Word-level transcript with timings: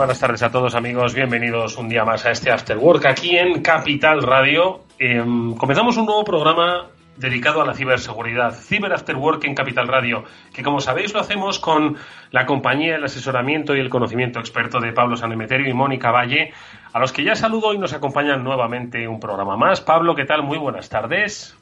Buenas 0.00 0.18
tardes 0.18 0.42
a 0.42 0.50
todos 0.50 0.74
amigos, 0.74 1.14
bienvenidos 1.14 1.76
un 1.76 1.90
día 1.90 2.06
más 2.06 2.24
a 2.24 2.30
este 2.30 2.50
After 2.50 2.78
Work 2.78 3.04
aquí 3.04 3.36
en 3.36 3.60
Capital 3.60 4.22
Radio. 4.22 4.80
Em, 4.98 5.54
comenzamos 5.54 5.98
un 5.98 6.06
nuevo 6.06 6.24
programa 6.24 6.88
dedicado 7.18 7.60
a 7.60 7.66
la 7.66 7.74
ciberseguridad, 7.74 8.52
Ciber 8.52 8.94
After 8.94 9.14
Work 9.14 9.44
en 9.44 9.54
Capital 9.54 9.88
Radio, 9.88 10.24
que 10.54 10.62
como 10.62 10.80
sabéis 10.80 11.12
lo 11.12 11.20
hacemos 11.20 11.58
con 11.58 11.98
la 12.30 12.46
compañía, 12.46 12.96
el 12.96 13.04
asesoramiento 13.04 13.76
y 13.76 13.80
el 13.80 13.90
conocimiento 13.90 14.40
experto 14.40 14.80
de 14.80 14.94
Pablo 14.94 15.16
Sanemeterio 15.16 15.68
y 15.68 15.74
Mónica 15.74 16.10
Valle, 16.10 16.54
a 16.94 16.98
los 16.98 17.12
que 17.12 17.22
ya 17.22 17.34
saludo 17.34 17.74
y 17.74 17.78
nos 17.78 17.92
acompañan 17.92 18.42
nuevamente 18.42 19.06
un 19.06 19.20
programa 19.20 19.58
más. 19.58 19.82
Pablo, 19.82 20.14
¿qué 20.14 20.24
tal? 20.24 20.42
Muy 20.42 20.56
buenas 20.56 20.88
tardes. 20.88 21.54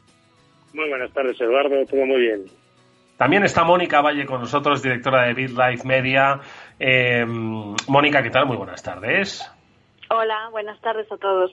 Muy 0.73 0.89
buenas 0.89 1.13
tardes, 1.13 1.41
Eduardo, 1.41 1.85
todo 1.87 2.07
muy 2.07 2.21
bien. 2.21 2.68
También 3.19 3.43
está 3.43 3.65
Mónica 3.65 4.01
Valle 4.01 4.25
con 4.27 4.41
nosotros, 4.41 4.81
directora 4.81 5.27
de 5.27 5.35
BitLife 5.35 5.85
Media. 5.85 6.39
Eh, 6.79 7.27
Mónica, 7.27 8.23
¿qué 8.23 8.31
tal? 8.31 8.47
Muy 8.47 8.57
buenas 8.57 8.81
tardes. 8.81 9.45
Hola, 10.09 10.49
buenas 10.53 10.81
tardes 10.81 11.11
a 11.11 11.17
todos. 11.17 11.51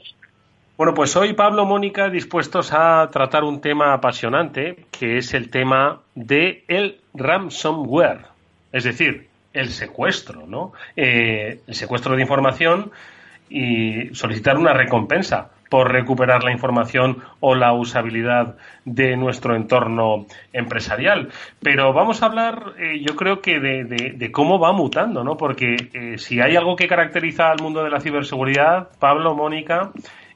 Bueno, 0.77 0.93
pues 0.93 1.15
hoy 1.15 1.33
Pablo, 1.33 1.65
Mónica, 1.65 2.09
dispuestos 2.09 2.71
a 2.71 3.09
tratar 3.11 3.43
un 3.43 3.61
tema 3.61 3.93
apasionante, 3.93 4.85
que 4.91 5.17
es 5.17 5.33
el 5.33 5.49
tema 5.49 6.01
de 6.13 6.63
el 6.67 7.01
ransomware, 7.15 8.27
es 8.71 8.83
decir, 8.83 9.27
el 9.51 9.69
secuestro, 9.69 10.45
¿no? 10.45 10.73
Eh, 10.95 11.61
el 11.65 11.73
secuestro 11.73 12.15
de 12.15 12.21
información 12.21 12.91
y 13.49 14.13
solicitar 14.13 14.57
una 14.57 14.73
recompensa 14.73 15.49
por 15.75 15.91
recuperar 15.91 16.45
la 16.45 16.53
información 16.53 17.17
o 17.41 17.53
la 17.53 17.73
usabilidad 17.73 18.55
de 18.85 19.17
nuestro 19.17 19.57
entorno 19.57 20.25
empresarial. 20.53 21.33
Pero 21.61 21.91
vamos 21.91 22.23
a 22.23 22.27
hablar, 22.27 22.75
eh, 22.79 23.01
yo 23.05 23.17
creo 23.17 23.41
que 23.41 23.59
de, 23.59 24.31
cómo 24.31 24.57
va 24.57 24.71
mutando, 24.71 25.25
¿no? 25.25 25.35
Porque 25.35 25.75
eh, 25.91 26.17
si 26.17 26.39
hay 26.39 26.55
algo 26.55 26.77
que 26.77 26.87
caracteriza 26.87 27.51
al 27.51 27.61
mundo 27.61 27.83
de 27.83 27.89
la 27.89 27.99
ciberseguridad, 27.99 28.87
Pablo, 29.01 29.35
Mónica, 29.35 29.91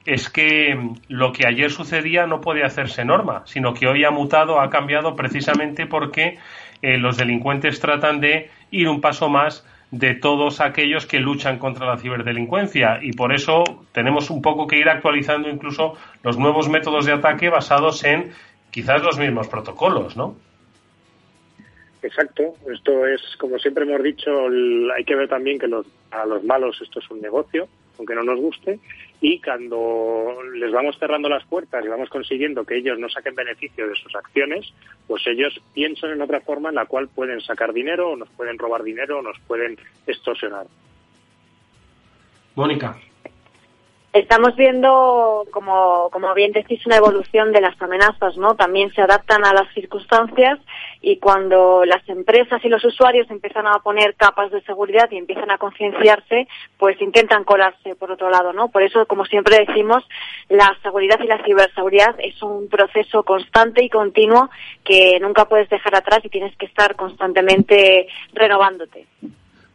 es 0.05 0.29
que 0.29 0.77
lo 1.07 1.31
que 1.31 1.47
ayer 1.47 1.71
sucedía 1.71 2.27
no 2.27 2.41
puede 2.41 2.65
hacerse 2.65 3.05
norma, 3.05 3.43
sino 3.45 3.73
que 3.73 3.87
hoy 3.87 4.03
ha 4.03 4.11
mutado, 4.11 4.59
ha 4.59 4.69
cambiado 4.69 5.15
precisamente 5.15 5.85
porque 5.85 6.37
eh, 6.81 6.97
los 6.97 7.15
delincuentes 7.15 7.79
tratan 7.79 8.19
de 8.19 8.51
ir 8.71 8.89
un 8.89 8.99
paso 8.99 9.29
más 9.29 9.65
de 9.91 10.15
todos 10.15 10.61
aquellos 10.61 11.05
que 11.05 11.19
luchan 11.19 11.57
contra 11.57 11.87
la 11.87 11.97
ciberdelincuencia. 11.97 12.99
Y 13.01 13.13
por 13.13 13.33
eso 13.33 13.63
tenemos 13.91 14.29
un 14.29 14.41
poco 14.41 14.67
que 14.67 14.77
ir 14.77 14.89
actualizando 14.89 15.49
incluso 15.49 15.95
los 16.23 16.37
nuevos 16.37 16.69
métodos 16.69 17.05
de 17.05 17.13
ataque 17.13 17.49
basados 17.49 18.03
en 18.03 18.31
quizás 18.71 19.03
los 19.03 19.17
mismos 19.17 19.47
protocolos, 19.47 20.15
¿no? 20.15 20.35
Exacto, 22.01 22.55
esto 22.71 23.05
es, 23.05 23.21
como 23.37 23.59
siempre 23.59 23.83
hemos 23.83 24.01
dicho, 24.01 24.31
hay 24.95 25.03
que 25.03 25.15
ver 25.15 25.27
también 25.27 25.59
que 25.59 25.67
los, 25.67 25.85
a 26.11 26.25
los 26.25 26.43
malos 26.45 26.79
esto 26.81 26.99
es 26.99 27.11
un 27.11 27.19
negocio, 27.19 27.67
aunque 27.97 28.15
no 28.15 28.23
nos 28.23 28.39
guste, 28.39 28.79
y 29.21 29.41
cuando 29.41 30.37
les 30.55 30.71
vamos 30.71 30.97
cerrando 30.97 31.27
las 31.27 31.45
puertas 31.45 31.83
y 31.83 31.89
vamos 31.89 32.09
consiguiendo 32.09 32.63
que 32.63 32.77
ellos 32.77 32.97
no 32.99 33.09
saquen 33.09 33.35
beneficio 33.35 33.87
de 33.87 33.95
sus 33.95 34.15
acciones, 34.15 34.73
pues 35.07 35.25
ellos 35.27 35.59
piensan 35.73 36.11
en 36.11 36.21
otra 36.21 36.39
forma 36.41 36.69
en 36.69 36.75
la 36.75 36.85
cual 36.85 37.09
pueden 37.09 37.41
sacar 37.41 37.73
dinero, 37.73 38.11
o 38.11 38.15
nos 38.15 38.29
pueden 38.29 38.57
robar 38.57 38.83
dinero, 38.83 39.19
o 39.19 39.21
nos 39.21 39.37
pueden 39.41 39.77
extorsionar. 40.07 40.67
Mónica. 42.55 42.97
Estamos 44.11 44.55
viendo, 44.55 45.45
como, 45.51 46.09
como 46.11 46.33
bien 46.33 46.51
decís, 46.51 46.83
una 46.87 46.97
evolución 46.97 47.51
de 47.51 47.61
las 47.61 47.79
amenazas, 47.79 48.37
¿no? 48.37 48.55
También 48.55 48.91
se 48.91 49.03
adaptan 49.03 49.45
a 49.45 49.53
las 49.53 49.71
circunstancias 49.75 50.57
y 50.99 51.17
cuando 51.17 51.85
las 51.85 52.07
empresas 52.09 52.59
y 52.65 52.69
los 52.69 52.83
usuarios 52.83 53.29
empiezan 53.29 53.67
a 53.67 53.77
poner 53.83 54.15
capas 54.15 54.49
de 54.49 54.61
seguridad 54.61 55.07
y 55.11 55.17
empiezan 55.17 55.51
a 55.51 55.59
concienciarse, 55.59 56.47
pues 56.79 56.99
intentan 57.01 57.43
colarse 57.43 57.93
por 57.95 58.11
otro 58.11 58.31
lado, 58.31 58.51
¿no? 58.51 58.69
Por 58.69 58.81
eso, 58.81 59.05
como 59.05 59.25
siempre 59.25 59.63
decimos, 59.63 60.03
la 60.49 60.75
seguridad 60.81 61.19
y 61.23 61.27
la 61.27 61.43
ciberseguridad 61.43 62.15
es 62.17 62.41
un 62.41 62.67
proceso 62.67 63.21
constante 63.21 63.83
y 63.83 63.89
continuo 63.89 64.49
que 64.83 65.19
nunca 65.21 65.45
puedes 65.45 65.69
dejar 65.69 65.95
atrás 65.95 66.21
y 66.23 66.29
tienes 66.29 66.55
que 66.57 66.65
estar 66.65 66.95
constantemente 66.95 68.07
renovándote. 68.33 69.05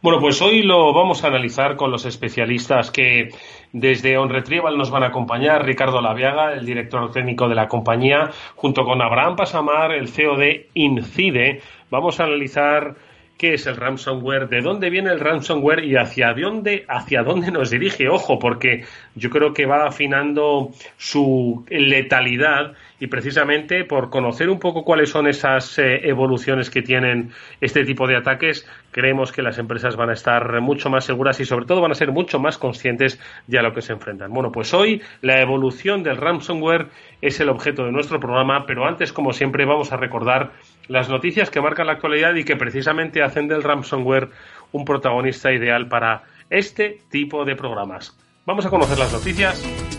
Bueno, 0.05 0.19
pues 0.19 0.39
hoy 0.39 0.61
lo 0.61 0.93
vamos 0.93 1.23
a 1.23 1.29
analizar 1.29 1.75
con 1.75 1.89
los 1.89 2.05
especialistas 2.05 2.91
que 2.91 3.29
desde 3.73 4.19
OnRetrieval 4.19 4.77
nos 4.77 4.91
van 4.91 5.01
a 5.01 5.07
acompañar 5.07 5.65
Ricardo 5.65 5.99
Laviaga, 5.99 6.53
el 6.53 6.63
director 6.63 7.11
técnico 7.11 7.49
de 7.49 7.55
la 7.55 7.67
compañía, 7.67 8.29
junto 8.53 8.83
con 8.83 9.01
Abraham 9.01 9.35
Pasamar, 9.35 9.93
el 9.93 10.07
CEO 10.07 10.37
de 10.37 10.69
Incide. 10.75 11.63
Vamos 11.89 12.19
a 12.19 12.25
analizar 12.25 12.93
qué 13.37 13.55
es 13.55 13.67
el 13.67 13.75
ransomware, 13.75 14.47
de 14.47 14.61
dónde 14.61 14.89
viene 14.89 15.11
el 15.11 15.19
ransomware 15.19 15.83
y 15.83 15.95
hacia 15.95 16.33
dónde, 16.33 16.85
hacia 16.87 17.23
dónde 17.23 17.51
nos 17.51 17.69
dirige. 17.69 18.07
Ojo, 18.07 18.39
porque 18.39 18.85
yo 19.15 19.29
creo 19.29 19.53
que 19.53 19.65
va 19.65 19.85
afinando 19.87 20.71
su 20.97 21.65
letalidad 21.69 22.73
y 22.99 23.07
precisamente 23.07 23.83
por 23.83 24.09
conocer 24.09 24.49
un 24.49 24.59
poco 24.59 24.83
cuáles 24.83 25.09
son 25.09 25.27
esas 25.27 25.77
eh, 25.79 26.07
evoluciones 26.07 26.69
que 26.69 26.81
tienen 26.81 27.31
este 27.59 27.83
tipo 27.83 28.07
de 28.07 28.15
ataques, 28.15 28.67
creemos 28.91 29.33
que 29.33 29.41
las 29.41 29.57
empresas 29.57 29.97
van 29.97 30.09
a 30.09 30.13
estar 30.13 30.61
mucho 30.61 30.89
más 30.89 31.03
seguras 31.03 31.39
y 31.41 31.45
sobre 31.45 31.65
todo 31.65 31.81
van 31.81 31.91
a 31.91 31.95
ser 31.95 32.11
mucho 32.11 32.39
más 32.39 32.57
conscientes 32.57 33.19
de 33.47 33.59
a 33.59 33.61
lo 33.61 33.73
que 33.73 33.81
se 33.81 33.91
enfrentan. 33.91 34.31
Bueno, 34.31 34.51
pues 34.51 34.73
hoy 34.73 35.01
la 35.21 35.41
evolución 35.41 36.03
del 36.03 36.17
ransomware 36.17 36.87
es 37.21 37.39
el 37.39 37.49
objeto 37.49 37.83
de 37.85 37.91
nuestro 37.91 38.19
programa, 38.19 38.65
pero 38.65 38.85
antes, 38.85 39.11
como 39.11 39.33
siempre, 39.33 39.65
vamos 39.65 39.91
a 39.91 39.97
recordar 39.97 40.51
las 40.87 41.09
noticias 41.09 41.49
que 41.49 41.61
marcan 41.61 41.87
la 41.87 41.93
actualidad 41.93 42.35
y 42.35 42.43
que 42.43 42.55
precisamente 42.55 43.23
hacen 43.23 43.47
del 43.47 43.63
ransomware 43.63 44.29
un 44.71 44.85
protagonista 44.85 45.51
ideal 45.51 45.87
para 45.87 46.23
este 46.49 47.01
tipo 47.09 47.45
de 47.45 47.55
programas. 47.55 48.17
Vamos 48.45 48.65
a 48.65 48.69
conocer 48.69 48.99
las 48.99 49.11
noticias. 49.11 49.94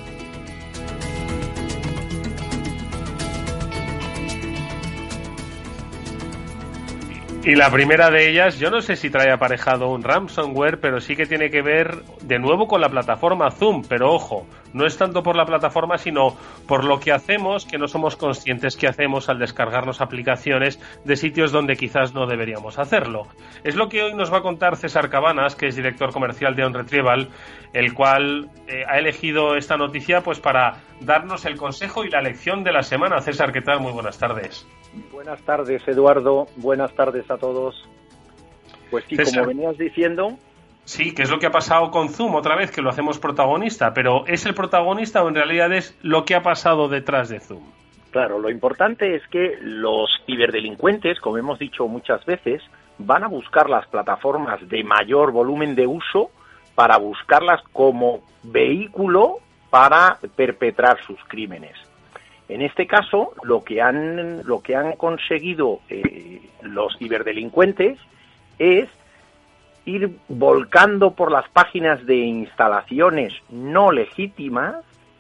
Y 7.47 7.55
la 7.55 7.71
primera 7.71 8.11
de 8.11 8.29
ellas, 8.29 8.59
yo 8.59 8.73
no 8.73 8.81
sé 8.81 8.97
si 8.97 9.09
trae 9.09 9.31
aparejado 9.31 9.89
un 9.91 10.03
ransomware, 10.03 10.81
pero 10.81 11.01
sí 11.01 11.15
que 11.15 11.27
tiene 11.27 11.49
que 11.49 11.62
ver 11.62 12.03
de 12.23 12.41
nuevo 12.41 12.67
con 12.67 12.81
la 12.81 12.89
plataforma 12.89 13.53
Zoom. 13.53 13.84
Pero 13.89 14.12
ojo, 14.12 14.49
no 14.73 14.84
es 14.84 14.99
tanto 14.99 15.23
por 15.23 15.37
la 15.37 15.47
plataforma, 15.47 15.97
sino 15.97 16.37
por 16.67 16.83
lo 16.83 16.99
que 16.99 17.12
hacemos, 17.12 17.65
que 17.65 17.79
no 17.79 17.87
somos 17.87 18.17
conscientes 18.17 18.75
que 18.75 18.89
hacemos 18.89 19.29
al 19.29 19.39
descargarnos 19.39 20.01
aplicaciones 20.01 20.81
de 21.05 21.15
sitios 21.15 21.53
donde 21.53 21.77
quizás 21.77 22.15
no 22.15 22.27
deberíamos 22.27 22.81
hacerlo. 22.81 23.29
Es 23.62 23.77
lo 23.77 23.89
que 23.89 24.03
hoy 24.03 24.15
nos 24.15 24.33
va 24.33 24.39
a 24.39 24.43
contar 24.43 24.75
César 24.75 25.09
Cabanas, 25.09 25.55
que 25.55 25.69
es 25.69 25.77
director 25.77 26.12
comercial 26.12 26.56
de 26.56 26.65
OnRetrieval, 26.65 27.29
el 27.73 27.94
cual 27.94 28.50
eh, 28.67 28.82
ha 28.88 28.99
elegido 28.99 29.55
esta 29.55 29.76
noticia 29.76 30.20
pues 30.20 30.41
para 30.41 30.79
darnos 31.00 31.44
el 31.44 31.56
consejo 31.56 32.05
y 32.05 32.11
la 32.11 32.23
lección 32.23 32.65
de 32.65 32.73
la 32.73 32.82
semana. 32.82 33.20
César, 33.20 33.53
¿qué 33.53 33.61
tal? 33.61 33.79
Muy 33.79 33.93
buenas 33.93 34.19
tardes. 34.19 34.67
Buenas 35.12 35.40
tardes, 35.43 35.87
Eduardo. 35.87 36.46
Buenas 36.56 36.94
tardes 36.94 37.31
a 37.31 37.38
todos. 37.38 37.88
Pues 38.90 39.04
sí, 39.08 39.16
como 39.16 39.46
venías 39.46 39.76
diciendo. 39.76 40.37
Sí, 40.84 41.14
que 41.14 41.22
es 41.22 41.31
lo 41.31 41.38
que 41.38 41.46
ha 41.46 41.50
pasado 41.50 41.90
con 41.90 42.08
Zoom 42.08 42.37
otra 42.37 42.54
vez, 42.54 42.70
que 42.70 42.81
lo 42.81 42.90
hacemos 42.90 43.19
protagonista, 43.19 43.93
pero 43.93 44.25
¿es 44.26 44.46
el 44.46 44.54
protagonista 44.54 45.25
o 45.25 45.28
en 45.28 45.34
realidad 45.34 45.72
es 45.72 45.98
lo 46.02 46.25
que 46.25 46.37
ha 46.37 46.43
pasado 46.43 46.88
detrás 46.88 47.28
de 47.28 47.40
Zoom? 47.40 47.64
Claro, 48.12 48.38
lo 48.38 48.48
importante 48.50 49.16
es 49.16 49.26
que 49.28 49.58
los 49.60 50.08
ciberdelincuentes, 50.25 51.19
como 51.20 51.38
hemos 51.38 51.58
dicho 51.58 51.88
muchas 51.88 52.25
veces, 52.25 52.62
van 52.98 53.25
a 53.25 53.28
buscar 53.28 53.69
las 53.69 53.87
plataformas 53.88 54.66
de 54.69 54.84
mayor 54.84 55.32
volumen 55.32 55.75
de 55.75 55.87
uso 55.87 56.31
para 56.75 56.98
buscarlas 56.98 57.60
como 57.72 58.20
vehículo 58.44 59.38
para 59.70 60.19
perpetrar 60.37 60.98
sus 61.04 61.19
crímenes. 61.26 61.76
En 62.48 62.62
este 62.62 62.87
caso, 62.87 63.32
lo 63.43 63.64
que 63.64 63.82
han, 63.82 64.46
lo 64.46 64.60
que 64.60 64.76
han 64.76 64.93
conseguido 64.93 65.81
eh, 65.88 66.40
los 66.62 66.96
ciberdelincuentes 66.98 67.98
es 68.58 68.88
ir 69.84 70.16
volcando 70.28 71.12
por 71.12 71.31
las 71.31 71.48
páginas 71.48 72.04
de 72.06 72.16
instalaciones 72.16 73.32
no 73.50 73.93
legítimas 73.93 74.76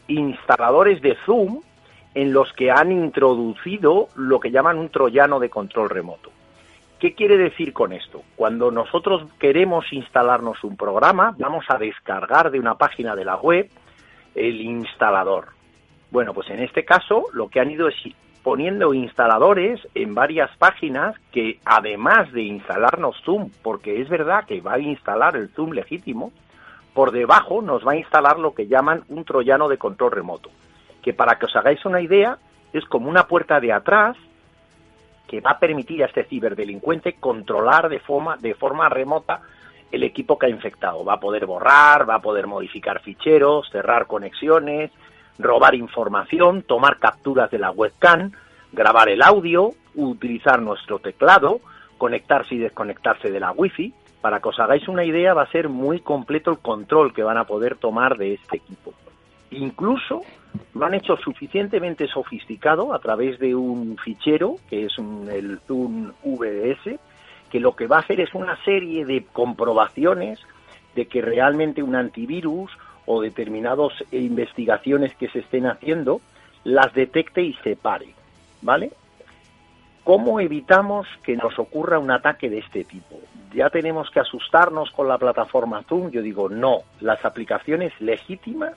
instaladores 0.08 1.00
de 1.02 1.16
Zoom 1.24 1.62
en 2.14 2.32
los 2.32 2.52
que 2.52 2.70
han 2.70 2.92
introducido 2.92 4.08
lo 4.14 4.40
que 4.40 4.50
llaman 4.50 4.78
un 4.78 4.88
troyano 4.88 5.38
de 5.38 5.50
control 5.50 5.90
remoto. 5.90 6.30
¿Qué 6.98 7.14
quiere 7.14 7.36
decir 7.36 7.72
con 7.72 7.92
esto? 7.92 8.22
Cuando 8.36 8.70
nosotros 8.70 9.26
queremos 9.38 9.92
instalarnos 9.92 10.64
un 10.64 10.76
programa, 10.76 11.34
vamos 11.38 11.66
a 11.68 11.76
descargar 11.76 12.50
de 12.50 12.58
una 12.58 12.76
página 12.76 13.14
de 13.14 13.24
la 13.24 13.36
web 13.36 13.68
el 14.34 14.60
instalador. 14.62 15.55
Bueno, 16.16 16.32
pues 16.32 16.48
en 16.48 16.60
este 16.60 16.82
caso 16.82 17.24
lo 17.34 17.50
que 17.50 17.60
han 17.60 17.70
ido 17.70 17.88
es 17.88 17.94
poniendo 18.42 18.94
instaladores 18.94 19.86
en 19.94 20.14
varias 20.14 20.50
páginas 20.56 21.14
que 21.30 21.60
además 21.66 22.32
de 22.32 22.40
instalarnos 22.40 23.20
Zoom, 23.22 23.50
porque 23.62 24.00
es 24.00 24.08
verdad 24.08 24.46
que 24.46 24.62
va 24.62 24.72
a 24.72 24.78
instalar 24.78 25.36
el 25.36 25.50
Zoom 25.50 25.72
legítimo, 25.72 26.32
por 26.94 27.12
debajo 27.12 27.60
nos 27.60 27.86
va 27.86 27.92
a 27.92 27.96
instalar 27.96 28.38
lo 28.38 28.54
que 28.54 28.66
llaman 28.66 29.02
un 29.10 29.26
troyano 29.26 29.68
de 29.68 29.76
control 29.76 30.12
remoto, 30.12 30.48
que 31.02 31.12
para 31.12 31.38
que 31.38 31.44
os 31.44 31.54
hagáis 31.54 31.84
una 31.84 32.00
idea 32.00 32.38
es 32.72 32.86
como 32.86 33.10
una 33.10 33.26
puerta 33.26 33.60
de 33.60 33.74
atrás 33.74 34.16
que 35.28 35.42
va 35.42 35.50
a 35.50 35.58
permitir 35.58 36.02
a 36.02 36.06
este 36.06 36.24
ciberdelincuente 36.24 37.16
controlar 37.20 37.90
de 37.90 38.00
forma, 38.00 38.38
de 38.38 38.54
forma 38.54 38.88
remota 38.88 39.42
el 39.92 40.02
equipo 40.02 40.38
que 40.38 40.46
ha 40.46 40.48
infectado. 40.48 41.04
Va 41.04 41.12
a 41.12 41.20
poder 41.20 41.44
borrar, 41.44 42.08
va 42.08 42.14
a 42.14 42.22
poder 42.22 42.46
modificar 42.46 43.02
ficheros, 43.02 43.68
cerrar 43.70 44.06
conexiones, 44.06 44.90
robar 45.38 45.74
información, 45.74 46.62
tomar 46.62 46.98
capturas 46.98 47.50
de 47.50 47.58
la 47.58 47.70
webcam, 47.70 48.32
grabar 48.72 49.08
el 49.08 49.22
audio, 49.22 49.70
utilizar 49.94 50.60
nuestro 50.60 50.98
teclado, 50.98 51.60
conectarse 51.98 52.54
y 52.54 52.58
desconectarse 52.58 53.30
de 53.30 53.40
la 53.40 53.52
wifi. 53.52 53.92
Para 54.20 54.40
que 54.40 54.48
os 54.48 54.58
hagáis 54.58 54.88
una 54.88 55.04
idea, 55.04 55.34
va 55.34 55.42
a 55.42 55.50
ser 55.50 55.68
muy 55.68 56.00
completo 56.00 56.50
el 56.50 56.58
control 56.58 57.12
que 57.12 57.22
van 57.22 57.38
a 57.38 57.44
poder 57.44 57.76
tomar 57.76 58.16
de 58.16 58.34
este 58.34 58.56
equipo. 58.56 58.92
Incluso 59.50 60.22
lo 60.74 60.86
han 60.86 60.94
hecho 60.94 61.16
suficientemente 61.16 62.08
sofisticado 62.08 62.92
a 62.92 62.98
través 62.98 63.38
de 63.38 63.54
un 63.54 63.96
fichero, 63.98 64.56
que 64.68 64.86
es 64.86 64.98
un, 64.98 65.28
el 65.30 65.60
Zoom 65.60 66.12
VDS, 66.24 66.98
que 67.50 67.60
lo 67.60 67.76
que 67.76 67.86
va 67.86 67.96
a 67.96 68.00
hacer 68.00 68.20
es 68.20 68.34
una 68.34 68.56
serie 68.64 69.04
de 69.04 69.24
comprobaciones 69.32 70.40
de 70.94 71.06
que 71.06 71.20
realmente 71.20 71.82
un 71.82 71.94
antivirus 71.94 72.70
o 73.06 73.20
determinadas 73.22 73.92
investigaciones 74.10 75.14
que 75.16 75.28
se 75.28 75.40
estén 75.40 75.66
haciendo 75.66 76.20
las 76.64 76.92
detecte 76.92 77.42
y 77.42 77.54
separe, 77.62 78.08
¿vale? 78.60 78.90
¿Cómo 80.02 80.40
evitamos 80.40 81.06
que 81.22 81.36
nos 81.36 81.58
ocurra 81.58 81.98
un 81.98 82.10
ataque 82.10 82.50
de 82.50 82.58
este 82.58 82.84
tipo? 82.84 83.20
¿Ya 83.54 83.70
tenemos 83.70 84.10
que 84.10 84.20
asustarnos 84.20 84.90
con 84.90 85.08
la 85.08 85.18
plataforma 85.18 85.82
Zoom? 85.84 86.10
Yo 86.10 86.22
digo, 86.22 86.48
no, 86.48 86.82
las 87.00 87.24
aplicaciones 87.24 87.92
legítimas 88.00 88.74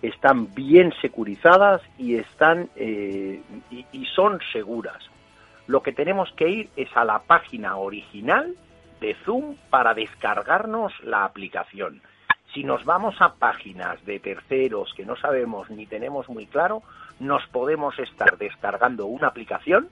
están 0.00 0.54
bien 0.54 0.92
securizadas 1.00 1.82
y, 1.98 2.16
están, 2.16 2.68
eh, 2.76 3.42
y 3.70 4.06
son 4.06 4.38
seguras. 4.52 5.02
Lo 5.66 5.82
que 5.82 5.92
tenemos 5.92 6.30
que 6.32 6.48
ir 6.48 6.68
es 6.76 6.94
a 6.94 7.04
la 7.04 7.20
página 7.20 7.76
original 7.76 8.54
de 9.00 9.14
Zoom 9.24 9.56
para 9.70 9.94
descargarnos 9.94 10.92
la 11.02 11.24
aplicación 11.24 12.02
si 12.54 12.62
nos 12.62 12.84
vamos 12.84 13.16
a 13.20 13.34
páginas 13.34 14.02
de 14.06 14.20
terceros 14.20 14.94
que 14.94 15.04
no 15.04 15.16
sabemos 15.16 15.68
ni 15.70 15.86
tenemos 15.86 16.28
muy 16.28 16.46
claro, 16.46 16.82
nos 17.18 17.44
podemos 17.48 17.98
estar 17.98 18.38
descargando 18.38 19.06
una 19.06 19.26
aplicación 19.26 19.88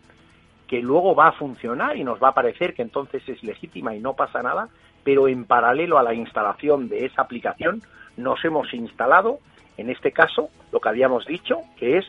que 0.69 0.81
luego 0.81 1.14
va 1.14 1.29
a 1.29 1.32
funcionar 1.32 1.97
y 1.97 2.05
nos 2.05 2.23
va 2.23 2.29
a 2.29 2.35
parecer 2.35 2.73
que 2.73 2.82
entonces 2.82 3.29
es 3.29 3.43
legítima 3.43 3.94
y 3.94 4.00
no 4.00 4.14
pasa 4.14 4.43
nada, 4.43 4.69
pero 5.05 5.29
en 5.29 5.44
paralelo 5.44 5.99
a 5.99 6.03
la 6.03 6.14
instalación 6.14 6.88
de 6.88 7.05
esa 7.05 7.23
aplicación 7.23 7.82
nos 8.17 8.43
hemos 8.44 8.73
instalado, 8.73 9.41
en 9.76 9.91
este 9.91 10.12
caso, 10.12 10.49
lo 10.70 10.81
que 10.81 10.88
habíamos 10.88 11.26
dicho, 11.26 11.59
que 11.76 11.99
es 11.99 12.06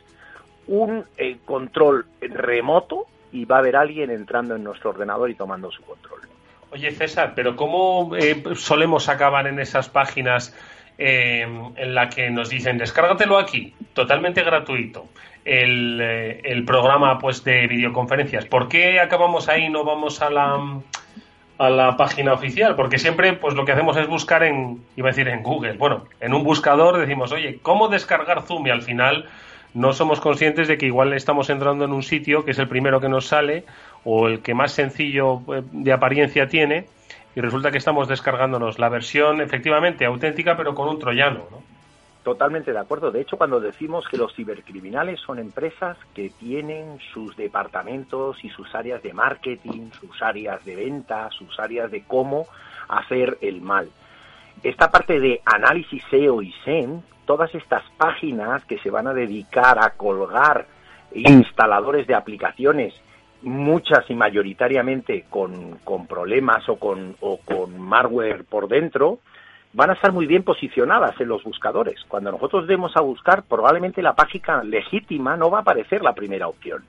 un 0.68 1.04
eh, 1.18 1.40
control 1.46 2.06
remoto 2.22 3.08
y 3.32 3.46
va 3.46 3.58
a 3.58 3.60
haber 3.60 3.76
alguien 3.76 4.12
entrando 4.12 4.56
en 4.56 4.64
nuestro 4.64 4.92
ordenador 4.92 5.30
y 5.30 5.36
tomando 5.36 5.72
su 5.72 5.82
control. 5.82 6.33
Oye, 6.74 6.90
César, 6.92 7.34
pero 7.36 7.56
¿cómo 7.56 8.16
eh, 8.16 8.42
solemos 8.56 9.08
acabar 9.08 9.46
en 9.46 9.60
esas 9.60 9.90
páginas 9.90 10.56
eh, 10.98 11.46
en 11.76 11.94
la 11.94 12.10
que 12.10 12.32
nos 12.32 12.50
dicen 12.50 12.80
descárgatelo 12.80 13.38
aquí, 13.38 13.76
totalmente 13.94 14.42
gratuito, 14.42 15.06
el, 15.46 16.00
eh, 16.02 16.42
el, 16.44 16.66
programa 16.66 17.20
pues 17.20 17.44
de 17.44 17.68
videoconferencias? 17.68 18.46
¿Por 18.48 18.70
qué 18.70 19.00
acabamos 19.00 19.50
ahí 19.50 19.66
y 19.66 19.70
no 19.70 19.84
vamos 19.84 20.24
a 20.24 20.32
la, 20.32 20.82
a 21.60 21.70
la 21.70 21.96
página 21.96 22.34
oficial? 22.34 22.76
Porque 22.76 22.98
siempre 22.98 23.34
pues 23.34 23.54
lo 23.54 23.66
que 23.66 23.74
hacemos 23.74 23.96
es 23.98 24.08
buscar 24.08 24.42
en, 24.42 24.84
iba 24.96 25.10
a 25.10 25.12
decir 25.12 25.28
en 25.28 25.44
Google, 25.44 25.74
bueno, 25.74 26.06
en 26.22 26.34
un 26.34 26.44
buscador 26.44 26.98
decimos, 26.98 27.32
oye, 27.34 27.60
¿cómo 27.62 27.88
descargar 27.88 28.42
Zoom? 28.48 28.66
Y 28.66 28.72
al 28.72 28.82
final 28.82 29.30
no 29.76 29.94
somos 29.94 30.20
conscientes 30.20 30.68
de 30.68 30.80
que 30.80 30.88
igual 30.88 31.14
estamos 31.14 31.52
entrando 31.52 31.86
en 31.86 31.92
un 31.92 32.02
sitio 32.02 32.46
que 32.46 32.52
es 32.52 32.58
el 32.60 32.68
primero 32.68 33.00
que 33.00 33.10
nos 33.10 33.28
sale 33.28 33.64
o 34.06 34.28
el 34.28 34.42
que 34.42 34.54
más 34.54 34.72
sencillo 34.72 35.42
eh, 35.54 35.64
de 35.72 35.94
apariencia 35.94 36.48
tiene 36.48 36.88
y 37.36 37.42
resulta 37.42 37.72
que 37.72 37.78
estamos 37.78 38.08
descargándonos 38.08 38.80
la 38.80 38.90
versión 38.90 39.42
efectivamente 39.42 40.06
auténtica 40.06 40.56
pero 40.56 40.76
con 40.76 40.90
un 40.90 41.00
troyano, 41.00 41.46
¿no? 41.50 41.74
Totalmente 42.24 42.72
de 42.72 42.80
acuerdo. 42.80 43.12
De 43.12 43.20
hecho, 43.20 43.36
cuando 43.36 43.60
decimos 43.60 44.08
que 44.08 44.16
los 44.16 44.34
cibercriminales 44.34 45.20
son 45.20 45.40
empresas 45.40 45.98
que 46.16 46.30
tienen 46.30 46.98
sus 47.14 47.36
departamentos 47.36 48.42
y 48.46 48.50
sus 48.50 48.74
áreas 48.74 49.04
de 49.04 49.12
marketing, 49.12 49.90
sus 50.00 50.22
áreas 50.22 50.64
de 50.64 50.78
venta, 50.78 51.30
sus 51.32 51.60
áreas 51.60 51.92
de 51.92 52.04
cómo 52.04 52.48
hacer 52.88 53.38
el 53.42 53.60
mal. 53.60 53.90
Esta 54.64 54.90
parte 54.90 55.20
de 55.20 55.42
análisis 55.44 56.02
SEO 56.10 56.42
y 56.42 56.54
SEM, 56.64 57.02
todas 57.26 57.54
estas 57.56 57.84
páginas 57.98 58.64
que 58.64 58.80
se 58.80 58.90
van 58.90 59.08
a 59.08 59.14
dedicar 59.14 59.78
a 59.84 59.90
colgar 59.90 60.66
instaladores 61.14 62.08
de 62.08 62.16
aplicaciones 62.16 62.94
muchas 63.44 64.10
y 64.10 64.16
mayoritariamente 64.16 65.26
con, 65.30 65.78
con 65.84 66.08
problemas 66.08 66.68
o 66.70 66.78
con, 66.78 67.16
o 67.20 67.38
con 67.38 67.80
malware 67.80 68.44
por 68.46 68.68
dentro, 68.68 69.20
van 69.74 69.90
a 69.90 69.94
estar 69.94 70.12
muy 70.12 70.28
bien 70.28 70.44
posicionadas 70.44 71.20
en 71.20 71.28
los 71.28 71.44
buscadores. 71.44 72.04
Cuando 72.08 72.32
nosotros 72.32 72.68
demos 72.68 72.96
a 72.96 73.02
buscar, 73.02 73.44
probablemente 73.44 74.02
la 74.02 74.16
página 74.16 74.64
legítima 74.64 75.36
no 75.36 75.50
va 75.50 75.60
a 75.60 75.62
aparecer 75.62 76.02
la 76.02 76.14
primera 76.14 76.48
opción. 76.48 76.84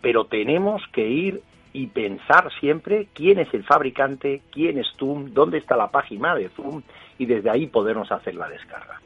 Pero 0.00 0.26
tenemos 0.26 0.82
que 0.92 1.08
ir 1.08 1.40
y 1.72 1.86
pensar 1.88 2.50
siempre 2.60 3.08
quién 3.14 3.38
es 3.38 3.52
el 3.52 3.64
fabricante, 3.64 4.42
quién 4.52 4.78
es 4.78 4.86
Zoom, 4.98 5.32
dónde 5.32 5.58
está 5.58 5.76
la 5.76 5.90
página 5.90 6.34
de 6.34 6.48
Zoom 6.50 6.82
y 7.18 7.26
desde 7.26 7.50
ahí 7.50 7.66
podernos 7.66 8.10
hacer 8.12 8.34
la 8.34 8.48
descarga. 8.48 9.00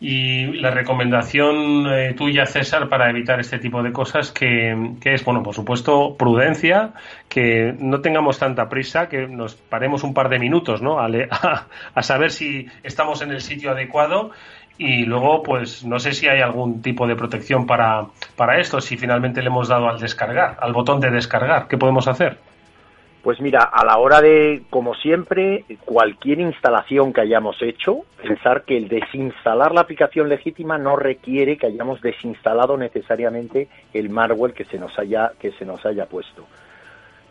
Y 0.00 0.46
la 0.60 0.70
recomendación 0.70 1.86
eh, 1.86 2.14
tuya, 2.14 2.46
César, 2.46 2.88
para 2.88 3.08
evitar 3.08 3.40
este 3.40 3.58
tipo 3.58 3.82
de 3.82 3.92
cosas, 3.92 4.32
que, 4.32 4.96
es, 5.02 5.24
bueno, 5.24 5.42
por 5.42 5.54
supuesto, 5.54 6.16
prudencia, 6.16 6.92
que 7.28 7.74
no 7.78 8.00
tengamos 8.00 8.38
tanta 8.38 8.68
prisa, 8.68 9.08
que 9.08 9.26
nos 9.26 9.54
paremos 9.54 10.02
un 10.02 10.12
par 10.12 10.28
de 10.28 10.38
minutos, 10.38 10.82
¿no? 10.82 10.98
A, 11.04 11.66
a, 11.94 12.02
saber 12.02 12.32
si 12.32 12.66
estamos 12.82 13.22
en 13.22 13.30
el 13.30 13.40
sitio 13.40 13.70
adecuado 13.70 14.32
y 14.76 15.04
luego, 15.04 15.42
pues, 15.42 15.84
no 15.84 15.98
sé 15.98 16.12
si 16.12 16.28
hay 16.28 16.40
algún 16.40 16.82
tipo 16.82 17.06
de 17.06 17.14
protección 17.14 17.66
para, 17.66 18.06
para 18.36 18.58
esto, 18.58 18.80
si 18.80 18.96
finalmente 18.96 19.40
le 19.40 19.48
hemos 19.48 19.68
dado 19.68 19.88
al 19.88 20.00
descargar, 20.00 20.56
al 20.60 20.72
botón 20.72 21.00
de 21.00 21.10
descargar, 21.10 21.68
¿qué 21.68 21.78
podemos 21.78 22.08
hacer? 22.08 22.38
Pues 23.24 23.40
mira, 23.40 23.62
a 23.62 23.86
la 23.86 23.96
hora 23.96 24.20
de, 24.20 24.64
como 24.68 24.94
siempre, 24.94 25.64
cualquier 25.86 26.40
instalación 26.40 27.10
que 27.10 27.22
hayamos 27.22 27.56
hecho, 27.62 28.00
pensar 28.22 28.64
que 28.64 28.76
el 28.76 28.86
desinstalar 28.86 29.72
la 29.72 29.80
aplicación 29.80 30.28
legítima 30.28 30.76
no 30.76 30.94
requiere 30.94 31.56
que 31.56 31.68
hayamos 31.68 32.02
desinstalado 32.02 32.76
necesariamente 32.76 33.68
el 33.94 34.10
malware 34.10 34.52
que 34.52 34.66
se 34.66 34.78
nos 34.78 34.98
haya, 34.98 35.32
que 35.40 35.52
se 35.52 35.64
nos 35.64 35.86
haya 35.86 36.04
puesto. 36.04 36.44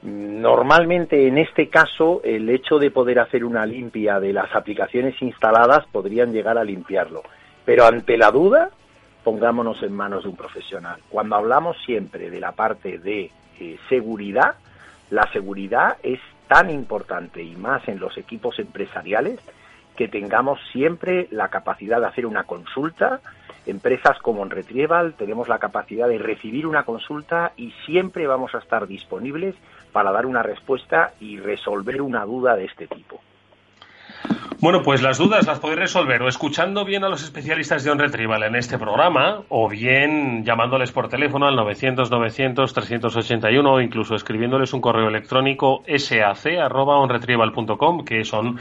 Normalmente, 0.01 1.27
en 1.27 1.37
este 1.37 1.69
caso, 1.69 2.21
el 2.23 2.49
hecho 2.49 2.79
de 2.79 2.89
poder 2.89 3.19
hacer 3.19 3.45
una 3.45 3.63
limpia 3.63 4.19
de 4.19 4.33
las 4.33 4.53
aplicaciones 4.55 5.21
instaladas 5.21 5.85
podrían 5.91 6.33
llegar 6.33 6.57
a 6.57 6.63
limpiarlo. 6.63 7.21
Pero 7.65 7.85
ante 7.85 8.17
la 8.17 8.31
duda, 8.31 8.71
pongámonos 9.23 9.83
en 9.83 9.93
manos 9.93 10.23
de 10.23 10.29
un 10.29 10.35
profesional. 10.35 10.99
Cuando 11.09 11.35
hablamos 11.35 11.77
siempre 11.85 12.31
de 12.31 12.39
la 12.39 12.53
parte 12.53 12.97
de 12.97 13.29
eh, 13.59 13.77
seguridad, 13.89 14.55
la 15.13 15.31
seguridad 15.31 15.97
es 16.01 16.19
tan 16.47 16.71
importante 16.71 17.43
y 17.43 17.55
más 17.55 17.87
en 17.87 17.99
los 17.99 18.17
equipos 18.17 18.57
empresariales 18.57 19.39
que 19.95 20.07
tengamos 20.07 20.59
siempre 20.71 21.27
la 21.29 21.49
capacidad 21.49 21.99
de 21.99 22.07
hacer 22.07 22.25
una 22.25 22.45
consulta. 22.45 23.21
Empresas 23.67 24.17
como 24.23 24.41
en 24.41 24.49
Retrieval 24.49 25.13
tenemos 25.13 25.47
la 25.47 25.59
capacidad 25.59 26.07
de 26.07 26.17
recibir 26.17 26.65
una 26.65 26.81
consulta 26.81 27.51
y 27.55 27.71
siempre 27.85 28.25
vamos 28.25 28.55
a 28.55 28.57
estar 28.57 28.87
disponibles 28.87 29.53
para 29.91 30.11
dar 30.11 30.25
una 30.25 30.41
respuesta 30.41 31.13
y 31.19 31.37
resolver 31.37 32.01
una 32.01 32.25
duda 32.25 32.55
de 32.55 32.65
este 32.65 32.87
tipo. 32.87 33.21
Bueno, 34.63 34.81
pues 34.81 35.01
las 35.01 35.17
dudas 35.17 35.45
las 35.45 35.59
podéis 35.59 35.79
resolver 35.79 36.21
o 36.21 36.29
escuchando 36.29 36.85
bien 36.85 37.03
a 37.03 37.09
los 37.09 37.21
especialistas 37.21 37.83
de 37.83 37.91
On 37.91 37.99
Retrieval 37.99 38.43
en 38.43 38.55
este 38.55 38.77
programa 38.77 39.41
o 39.49 39.67
bien 39.67 40.45
llamándoles 40.45 40.93
por 40.93 41.09
teléfono 41.09 41.47
al 41.47 41.57
900-900-381 41.57 43.69
o 43.69 43.81
incluso 43.81 44.15
escribiéndoles 44.15 44.71
un 44.71 44.79
correo 44.79 45.09
electrónico 45.09 45.83
sac.onretrieval.com 45.85 48.05
que 48.05 48.23
son 48.23 48.57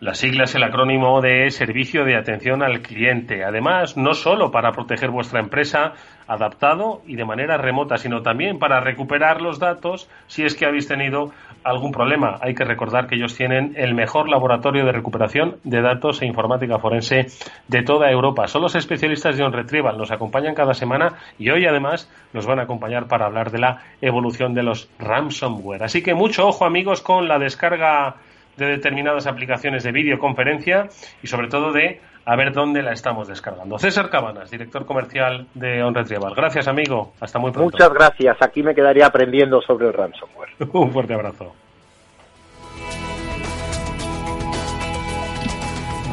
La 0.00 0.14
sigla 0.14 0.44
es 0.44 0.54
el 0.54 0.62
acrónimo 0.62 1.20
de 1.20 1.50
Servicio 1.50 2.04
de 2.04 2.14
Atención 2.14 2.62
al 2.62 2.82
Cliente. 2.82 3.42
Además, 3.42 3.96
no 3.96 4.14
solo 4.14 4.52
para 4.52 4.70
proteger 4.70 5.10
vuestra 5.10 5.40
empresa 5.40 5.94
adaptado 6.28 7.02
y 7.04 7.16
de 7.16 7.24
manera 7.24 7.56
remota, 7.56 7.96
sino 7.96 8.22
también 8.22 8.60
para 8.60 8.78
recuperar 8.78 9.42
los 9.42 9.58
datos 9.58 10.08
si 10.28 10.44
es 10.44 10.54
que 10.54 10.66
habéis 10.66 10.86
tenido 10.86 11.32
algún 11.64 11.90
problema. 11.90 12.38
Hay 12.42 12.54
que 12.54 12.62
recordar 12.62 13.08
que 13.08 13.16
ellos 13.16 13.36
tienen 13.36 13.72
el 13.76 13.94
mejor 13.94 14.28
laboratorio 14.28 14.84
de 14.84 14.92
recuperación 14.92 15.56
de 15.64 15.82
datos 15.82 16.22
e 16.22 16.26
informática 16.26 16.78
forense 16.78 17.26
de 17.66 17.82
toda 17.82 18.08
Europa. 18.08 18.46
Son 18.46 18.62
los 18.62 18.76
especialistas 18.76 19.36
de 19.36 19.42
On 19.42 19.52
Retrieval. 19.52 19.98
Nos 19.98 20.12
acompañan 20.12 20.54
cada 20.54 20.74
semana 20.74 21.14
y 21.40 21.50
hoy 21.50 21.66
además 21.66 22.08
nos 22.32 22.46
van 22.46 22.60
a 22.60 22.62
acompañar 22.62 23.08
para 23.08 23.26
hablar 23.26 23.50
de 23.50 23.58
la 23.58 23.82
evolución 24.00 24.54
de 24.54 24.62
los 24.62 24.88
ransomware. 25.00 25.82
Así 25.82 26.04
que 26.04 26.14
mucho 26.14 26.46
ojo 26.46 26.64
amigos 26.64 27.02
con 27.02 27.26
la 27.26 27.40
descarga 27.40 28.14
de 28.58 28.66
determinadas 28.66 29.26
aplicaciones 29.26 29.84
de 29.84 29.92
videoconferencia 29.92 30.88
y 31.22 31.26
sobre 31.26 31.48
todo 31.48 31.72
de 31.72 32.00
a 32.26 32.36
ver 32.36 32.52
dónde 32.52 32.82
la 32.82 32.92
estamos 32.92 33.26
descargando. 33.26 33.78
César 33.78 34.10
Cabanas, 34.10 34.50
director 34.50 34.84
comercial 34.84 35.46
de 35.54 35.82
On 35.82 35.94
Retrieval. 35.94 36.34
Gracias, 36.34 36.68
amigo. 36.68 37.14
Hasta 37.20 37.38
muy 37.38 37.52
pronto. 37.52 37.70
Muchas 37.72 37.90
gracias. 37.90 38.36
Aquí 38.42 38.62
me 38.62 38.74
quedaría 38.74 39.06
aprendiendo 39.06 39.62
sobre 39.62 39.86
el 39.86 39.94
ransomware. 39.94 40.50
Un 40.74 40.92
fuerte 40.92 41.14
abrazo. 41.14 41.54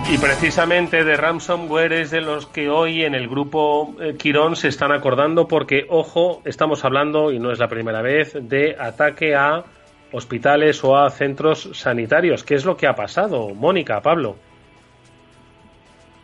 Y 0.08 0.20
precisamente 0.20 1.04
de 1.04 1.18
ransomware 1.18 1.92
es 1.94 2.12
de 2.12 2.22
los 2.22 2.46
que 2.46 2.70
hoy 2.70 3.04
en 3.04 3.16
el 3.16 3.28
grupo 3.28 3.96
eh, 4.00 4.16
Quirón 4.16 4.56
se 4.56 4.68
están 4.68 4.92
acordando 4.92 5.48
porque, 5.48 5.88
ojo, 5.90 6.44
estamos 6.46 6.86
hablando, 6.86 7.32
y 7.32 7.40
no 7.40 7.52
es 7.52 7.58
la 7.58 7.68
primera 7.68 8.04
vez, 8.04 8.38
de 8.40 8.78
ataque 8.80 9.36
a 9.36 9.64
hospitales 10.16 10.84
o 10.84 10.96
a 10.96 11.10
centros 11.10 11.70
sanitarios. 11.74 12.44
¿Qué 12.44 12.56
es 12.56 12.66
lo 12.66 12.78
que 12.78 12.88
ha 12.88 12.96
pasado? 12.96 13.50
Mónica, 13.50 14.02
Pablo. 14.02 14.36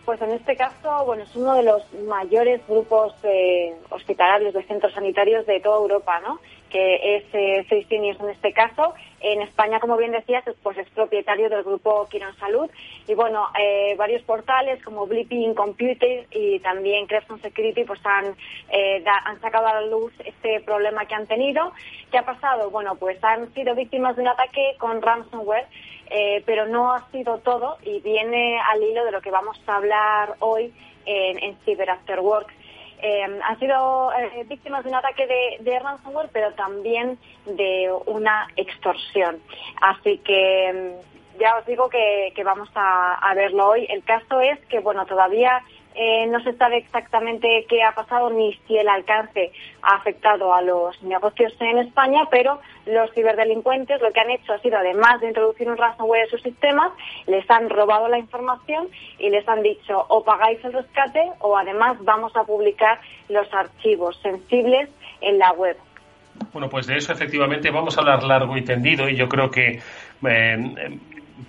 Pues 0.06 0.22
en 0.22 0.32
este 0.32 0.56
caso, 0.56 1.06
bueno, 1.06 1.24
es 1.24 1.36
uno 1.36 1.54
de 1.56 1.64
los 1.64 1.82
mayores 2.08 2.62
grupos 2.68 3.14
eh, 3.24 3.76
hospitalarios 3.90 4.54
de 4.54 4.64
centros 4.64 4.94
sanitarios 4.94 5.46
de 5.46 5.60
toda 5.60 5.78
Europa, 5.78 6.20
¿no? 6.22 6.40
Que 6.70 7.18
es 7.18 7.24
eh, 7.34 7.66
en 7.80 8.30
este 8.30 8.54
caso. 8.54 8.94
En 9.22 9.42
España, 9.42 9.80
como 9.80 9.98
bien 9.98 10.12
decías, 10.12 10.44
pues 10.64 10.78
es 10.78 10.90
propietario 10.90 11.50
del 11.50 11.64
grupo 11.64 12.08
Quirón 12.10 12.36
Salud. 12.38 12.70
Y 13.08 13.14
bueno, 13.14 13.48
eh, 13.60 13.96
varios 13.98 14.24
portales 14.24 14.84
como 14.84 15.06
Blipping 15.06 15.54
Computer 15.54 16.26
y 16.32 16.60
también 16.60 17.06
Crepson 17.06 17.42
Security 17.42 17.84
pues 17.84 18.00
han, 18.04 18.36
eh, 18.70 19.04
han 19.06 19.40
sacado 19.42 19.68
a 19.68 19.82
la 19.82 19.88
luz 19.88 20.12
este 20.26 20.62
problema 20.62 21.06
que 21.06 21.16
han 21.16 21.28
tenido. 21.28 21.72
¿Qué 22.12 22.18
ha 22.18 22.26
pasado? 22.26 22.70
Bueno, 22.72 22.96
pues 22.96 23.24
han 23.24 23.54
sido 23.54 23.76
víctimas 23.76 24.16
de 24.16 24.24
un 24.24 24.30
ataque 24.30 24.76
con 24.80 25.02
ransomware 25.02 25.68
eh, 26.14 26.44
pero 26.46 26.68
no 26.68 26.92
ha 26.92 27.10
sido 27.10 27.38
todo 27.38 27.78
y 27.84 28.02
viene 28.02 28.60
al 28.60 28.84
hilo 28.84 29.06
de 29.06 29.14
lo 29.14 29.22
que 29.22 29.32
vamos 29.32 29.58
a 29.66 29.78
hablar 29.78 30.36
hoy 30.40 30.74
en, 31.06 31.42
en 31.42 31.58
Cyber 31.64 31.90
After 31.90 32.20
Work. 32.20 32.54
Eh, 33.02 33.40
han 33.44 33.60
sido 33.60 34.12
eh, 34.14 34.46
víctimas 34.48 34.84
de 34.84 34.90
un 34.90 34.96
ataque 34.96 35.26
de, 35.60 35.80
ransomware, 35.80 36.30
pero 36.32 36.54
también 36.54 37.18
de 37.46 37.92
una 38.06 38.48
extorsión. 38.56 39.42
Así 39.82 40.20
que 40.20 40.96
mm, 41.00 41.40
ya 41.40 41.58
os 41.58 41.66
digo 41.66 41.90
que, 41.90 42.34
vamos 42.44 42.70
a, 42.76 43.34
verlo 43.36 43.70
hoy. 43.70 43.88
El 43.90 44.04
caso 44.04 44.40
es 44.42 44.60
que, 44.68 44.80
bueno, 44.80 45.06
todavía 45.06 45.64
eh, 45.96 46.26
no 46.28 46.42
se 46.44 46.54
sabe 46.54 46.78
exactamente 46.78 47.66
qué 47.68 47.84
ha 47.84 47.92
pasado 47.94 48.30
ni 48.30 48.54
si 48.68 48.78
el 48.78 48.88
alcance 48.88 49.52
ha 49.82 49.96
afectado 49.96 50.54
a 50.54 50.62
los 50.62 51.02
negocios 51.04 51.54
en 51.60 51.80
España, 51.80 52.22
pero 52.30 52.60
los 52.86 53.12
ciberdelincuentes 53.14 54.02
lo 54.02 54.12
que 54.12 54.20
han 54.20 54.30
hecho 54.30 54.54
ha 54.54 54.60
sido, 54.60 54.78
además 54.78 55.22
de 55.22 55.28
introducir 55.28 55.70
un 55.70 55.78
ransomware 55.78 56.24
en 56.24 56.30
sus 56.30 56.42
sistemas, 56.42 56.92
les 57.28 57.50
han 57.50 57.70
robado 57.70 58.08
la 58.08 58.20
información 58.20 58.88
y 59.20 59.30
les 59.30 59.48
han 59.48 59.62
dicho 59.62 60.06
o 60.08 60.24
pagáis 60.24 60.64
el 60.64 60.74
rescate 60.74 61.32
o 61.40 61.58
además 61.58 61.98
vamos 62.02 62.36
a 62.36 62.44
publicar 62.44 63.00
los 63.30 63.52
archivos 63.54 64.20
sensibles 64.22 64.90
en 65.22 65.38
la 65.40 65.52
web. 65.52 65.78
Bueno, 66.54 66.70
pues 66.70 66.88
de 66.88 66.98
eso 66.98 67.12
efectivamente 67.12 67.70
vamos 67.70 67.98
a 67.98 68.02
hablar 68.02 68.24
largo 68.24 68.58
y 68.58 68.64
tendido 68.64 69.08
y 69.08 69.16
yo 69.16 69.28
creo 69.28 69.50
que 69.50 69.80
eh, 70.28 71.00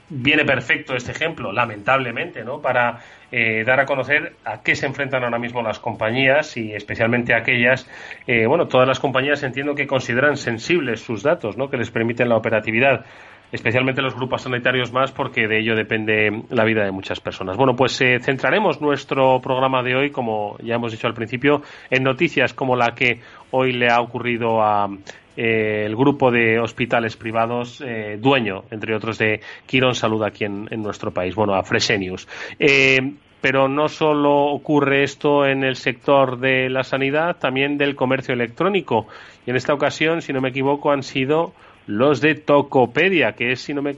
viene 0.09 0.45
perfecto 0.45 0.95
este 0.95 1.13
ejemplo, 1.13 1.53
lamentablemente, 1.53 2.45
¿no? 2.45 2.61
Para 2.61 3.01
eh, 3.31 3.65
dar 3.65 3.81
a 3.81 3.87
conocer 3.87 4.35
a 4.45 4.63
qué 4.63 4.75
se 4.75 4.87
enfrentan 4.87 5.25
ahora 5.25 5.39
mismo 5.39 5.63
las 5.63 5.79
compañías 5.79 6.57
y 6.57 6.73
especialmente 6.75 7.35
aquellas, 7.35 7.89
eh, 8.27 8.47
bueno, 8.47 8.69
todas 8.69 8.87
las 8.87 9.01
compañías 9.01 9.43
entiendo 9.43 9.75
que 9.75 9.87
consideran 9.87 10.37
sensibles 10.37 11.01
sus 11.01 11.23
datos, 11.23 11.57
¿no? 11.57 11.69
Que 11.69 11.77
les 11.77 11.91
permiten 11.91 12.29
la 12.29 12.37
operatividad 12.37 13.05
especialmente 13.53 14.01
los 14.01 14.15
grupos 14.15 14.43
sanitarios 14.43 14.93
más, 14.93 15.13
porque 15.13 15.47
de 15.47 15.61
ello 15.61 15.77
depende 15.77 16.43
la 16.49 16.65
vida 16.65 16.85
de 16.85 16.91
muchas 16.91 17.21
personas. 17.21 17.57
Bueno, 17.57 17.77
pues 17.77 18.01
eh, 18.01 18.19
centraremos 18.21 18.81
nuestro 18.81 19.41
programa 19.41 19.83
de 19.83 19.95
hoy, 19.95 20.11
como 20.11 20.57
ya 20.63 20.77
hemos 20.77 20.91
dicho 20.91 21.07
al 21.07 21.15
principio, 21.15 21.63
en 21.91 22.03
noticias 22.03 22.55
como 22.55 22.77
la 22.77 22.95
que 22.95 23.21
hoy 23.53 23.73
le 23.73 23.89
ha 23.89 24.01
ocurrido 24.01 24.61
a 24.61 24.89
eh, 25.37 25.85
el 25.87 25.97
grupo 25.97 26.31
de 26.31 26.59
hospitales 26.59 27.17
privados, 27.17 27.81
eh, 27.81 28.19
dueño, 28.21 28.65
entre 28.71 28.95
otros, 28.95 29.17
de 29.19 29.41
Quirón 29.67 29.95
Salud 29.95 30.23
aquí 30.23 30.45
en, 30.45 30.69
nuestro 30.83 31.11
país, 31.11 31.35
bueno, 31.35 31.55
a 31.55 31.63
Fresenius. 31.63 32.29
Eh, 32.59 33.15
pero 33.41 33.67
no 33.67 33.89
solo 33.89 34.53
ocurre 34.53 35.03
esto 35.03 35.47
en 35.47 35.65
el 35.65 35.77
sector 35.77 36.39
de 36.39 36.69
la 36.69 36.85
sanidad, 36.85 37.39
también 37.39 37.77
del 37.77 37.97
comercio 37.97 38.35
electrónico. 38.35 39.09
Y 39.47 39.51
en 39.51 39.57
esta 39.57 39.75
ocasión, 39.75 40.23
si 40.23 40.33
no 40.33 40.41
me 40.41 40.51
equivoco, 40.51 40.93
han 40.93 41.03
sido 41.03 41.53
los 41.87 42.21
de 42.21 42.35
Tokopedia, 42.35 43.33
que 43.33 43.53
es 43.53 43.61
si 43.61 43.75
no 43.75 43.83
me, 43.83 43.97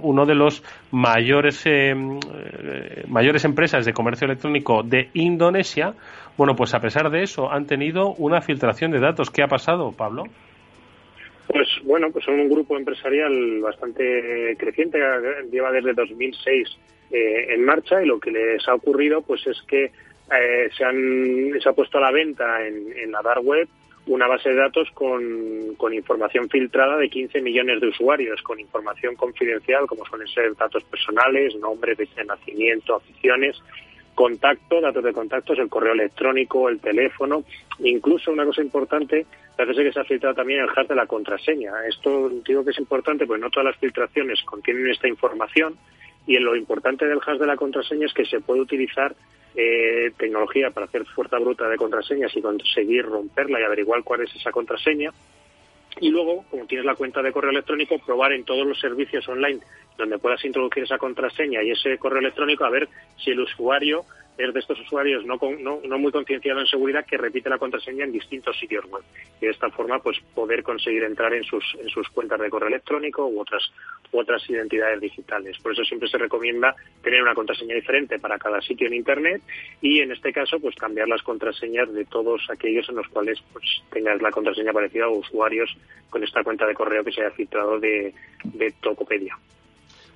uno 0.00 0.26
de 0.26 0.34
los 0.34 0.62
mayores, 0.90 1.64
mayores 3.08 3.44
empresas 3.44 3.84
de 3.84 3.92
comercio 3.92 4.26
electrónico 4.26 4.82
de 4.82 5.08
Indonesia. 5.14 5.94
Bueno, 6.36 6.54
pues 6.54 6.74
a 6.74 6.80
pesar 6.80 7.10
de 7.10 7.22
eso, 7.22 7.50
han 7.50 7.66
tenido 7.66 8.14
una 8.14 8.40
filtración 8.40 8.90
de 8.90 9.00
datos. 9.00 9.30
¿Qué 9.30 9.42
ha 9.42 9.48
pasado, 9.48 9.92
Pablo? 9.92 10.24
Pues 11.46 11.68
bueno, 11.84 12.10
pues 12.10 12.24
son 12.24 12.40
un 12.40 12.48
grupo 12.48 12.76
empresarial 12.76 13.60
bastante 13.60 14.56
creciente, 14.58 14.98
lleva 15.50 15.72
desde 15.72 15.92
2006 15.92 16.68
eh, 17.10 17.54
en 17.54 17.64
marcha 17.64 18.02
y 18.02 18.06
lo 18.06 18.18
que 18.18 18.30
les 18.30 18.66
ha 18.68 18.74
ocurrido 18.74 19.20
pues 19.22 19.46
es 19.46 19.60
que 19.68 19.84
eh, 19.84 20.70
se, 20.76 20.84
han, 20.84 21.60
se 21.60 21.68
ha 21.68 21.72
puesto 21.72 21.98
a 21.98 22.00
la 22.00 22.10
venta 22.10 22.66
en, 22.66 22.96
en 22.96 23.12
la 23.12 23.20
dark 23.20 23.44
web 23.44 23.68
una 24.06 24.26
base 24.26 24.48
de 24.48 24.56
datos 24.56 24.88
con, 24.94 25.74
con, 25.76 25.94
información 25.94 26.48
filtrada 26.48 26.96
de 26.96 27.08
15 27.08 27.40
millones 27.40 27.80
de 27.80 27.88
usuarios, 27.88 28.42
con 28.42 28.58
información 28.58 29.14
confidencial 29.14 29.86
como 29.86 30.04
suelen 30.04 30.28
ser 30.28 30.54
datos 30.56 30.82
personales, 30.84 31.54
nombres, 31.56 31.98
de 31.98 32.24
nacimiento, 32.24 32.96
aficiones 32.96 33.62
contacto, 34.14 34.80
datos 34.80 35.04
de 35.04 35.12
contactos, 35.12 35.58
el 35.58 35.68
correo 35.68 35.94
electrónico, 35.94 36.68
el 36.68 36.80
teléfono, 36.80 37.44
incluso 37.80 38.30
una 38.30 38.44
cosa 38.44 38.62
importante, 38.62 39.26
parece 39.56 39.82
que 39.82 39.92
se 39.92 40.00
ha 40.00 40.04
filtrado 40.04 40.34
también 40.34 40.60
el 40.60 40.68
hash 40.68 40.88
de 40.88 40.94
la 40.94 41.06
contraseña. 41.06 41.72
Esto 41.88 42.28
digo 42.46 42.64
que 42.64 42.70
es 42.70 42.78
importante, 42.78 43.26
porque 43.26 43.40
no 43.40 43.50
todas 43.50 43.66
las 43.66 43.76
filtraciones 43.78 44.42
contienen 44.42 44.90
esta 44.90 45.08
información 45.08 45.76
y 46.26 46.38
lo 46.38 46.54
importante 46.54 47.06
del 47.06 47.20
hash 47.24 47.38
de 47.38 47.46
la 47.46 47.56
contraseña 47.56 48.06
es 48.06 48.14
que 48.14 48.24
se 48.24 48.40
puede 48.40 48.60
utilizar 48.60 49.14
eh, 49.54 50.12
tecnología 50.16 50.70
para 50.70 50.86
hacer 50.86 51.04
fuerza 51.06 51.38
bruta 51.38 51.68
de 51.68 51.76
contraseñas 51.76 52.34
y 52.36 52.42
conseguir 52.42 53.04
romperla 53.04 53.60
y 53.60 53.64
averiguar 53.64 54.02
cuál 54.02 54.22
es 54.22 54.34
esa 54.34 54.50
contraseña. 54.50 55.10
Y 56.00 56.10
luego, 56.10 56.44
como 56.50 56.66
tienes 56.66 56.86
la 56.86 56.94
cuenta 56.94 57.22
de 57.22 57.32
correo 57.32 57.50
electrónico, 57.50 57.98
probar 57.98 58.32
en 58.32 58.44
todos 58.44 58.66
los 58.66 58.80
servicios 58.80 59.28
online 59.28 59.60
donde 59.98 60.18
puedas 60.18 60.42
introducir 60.44 60.84
esa 60.84 60.98
contraseña 60.98 61.62
y 61.62 61.70
ese 61.70 61.98
correo 61.98 62.20
electrónico 62.20 62.64
a 62.64 62.70
ver 62.70 62.88
si 63.22 63.30
el 63.30 63.40
usuario 63.40 64.04
es 64.38 64.54
de 64.54 64.60
estos 64.60 64.80
usuarios 64.80 65.24
no, 65.26 65.38
no, 65.60 65.98
muy 65.98 66.10
concienciado 66.10 66.60
en 66.60 66.66
seguridad 66.66 67.04
que 67.04 67.18
repite 67.18 67.50
la 67.50 67.58
contraseña 67.58 68.04
en 68.04 68.12
distintos 68.12 68.58
sitios 68.58 68.84
web 68.86 69.02
y 69.40 69.46
de 69.46 69.52
esta 69.52 69.70
forma 69.70 69.98
pues 69.98 70.18
poder 70.34 70.62
conseguir 70.62 71.02
entrar 71.04 71.34
en 71.34 71.44
sus, 71.44 71.64
en 71.78 71.88
sus 71.88 72.08
cuentas 72.08 72.40
de 72.40 72.50
correo 72.50 72.68
electrónico 72.68 73.26
u 73.26 73.40
otras, 73.40 73.62
u 74.10 74.18
otras 74.18 74.48
identidades 74.48 75.00
digitales. 75.00 75.58
Por 75.62 75.72
eso 75.72 75.84
siempre 75.84 76.08
se 76.08 76.18
recomienda 76.18 76.74
tener 77.02 77.22
una 77.22 77.34
contraseña 77.34 77.74
diferente 77.74 78.18
para 78.18 78.38
cada 78.38 78.60
sitio 78.60 78.86
en 78.86 78.94
Internet 78.94 79.42
y 79.80 80.00
en 80.00 80.12
este 80.12 80.32
caso 80.32 80.58
pues 80.60 80.74
cambiar 80.76 81.08
las 81.08 81.22
contraseñas 81.22 81.92
de 81.92 82.04
todos 82.04 82.48
aquellos 82.50 82.88
en 82.88 82.96
los 82.96 83.08
cuales 83.08 83.42
pues 83.52 83.64
tengas 83.90 84.20
la 84.22 84.30
contraseña 84.30 84.72
parecida 84.72 85.04
a 85.04 85.08
usuarios 85.08 85.76
con 86.10 86.22
esta 86.24 86.42
cuenta 86.42 86.66
de 86.66 86.74
correo 86.74 87.04
que 87.04 87.12
se 87.12 87.22
haya 87.22 87.30
filtrado 87.30 87.78
de, 87.78 88.14
de 88.44 88.74
Tocopedia. 88.80 89.36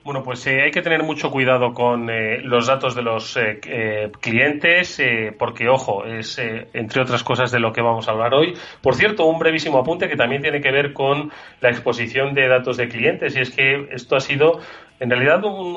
Bueno, 0.06 0.22
pues 0.22 0.46
eh, 0.46 0.62
hay 0.62 0.70
que 0.70 0.82
tener 0.82 1.02
mucho 1.02 1.32
cuidado 1.32 1.74
con 1.74 2.08
eh, 2.08 2.38
los 2.40 2.68
datos 2.68 2.94
de 2.94 3.02
los 3.02 3.36
eh, 3.36 4.12
clientes, 4.20 5.02
porque, 5.36 5.68
ojo, 5.68 6.04
es 6.04 6.38
entre 6.38 7.02
otras 7.02 7.24
cosas 7.24 7.50
de 7.50 7.58
lo 7.58 7.72
que 7.72 7.82
vamos 7.82 8.06
a 8.06 8.12
hablar 8.12 8.32
hoy. 8.32 8.54
Por 8.80 8.94
cierto, 8.94 9.26
un 9.26 9.40
brevísimo 9.40 9.78
apunte 9.78 10.08
que 10.08 10.14
también 10.14 10.42
tiene 10.42 10.60
que 10.60 10.70
ver 10.70 10.92
con 10.92 11.32
la 11.60 11.70
exposición 11.70 12.34
de 12.34 12.46
datos 12.46 12.76
de 12.76 12.86
clientes, 12.86 13.36
y 13.36 13.40
es 13.40 13.50
que 13.50 13.88
esto 13.90 14.14
ha 14.14 14.20
sido, 14.20 14.60
en 15.00 15.10
realidad, 15.10 15.42
un, 15.42 15.74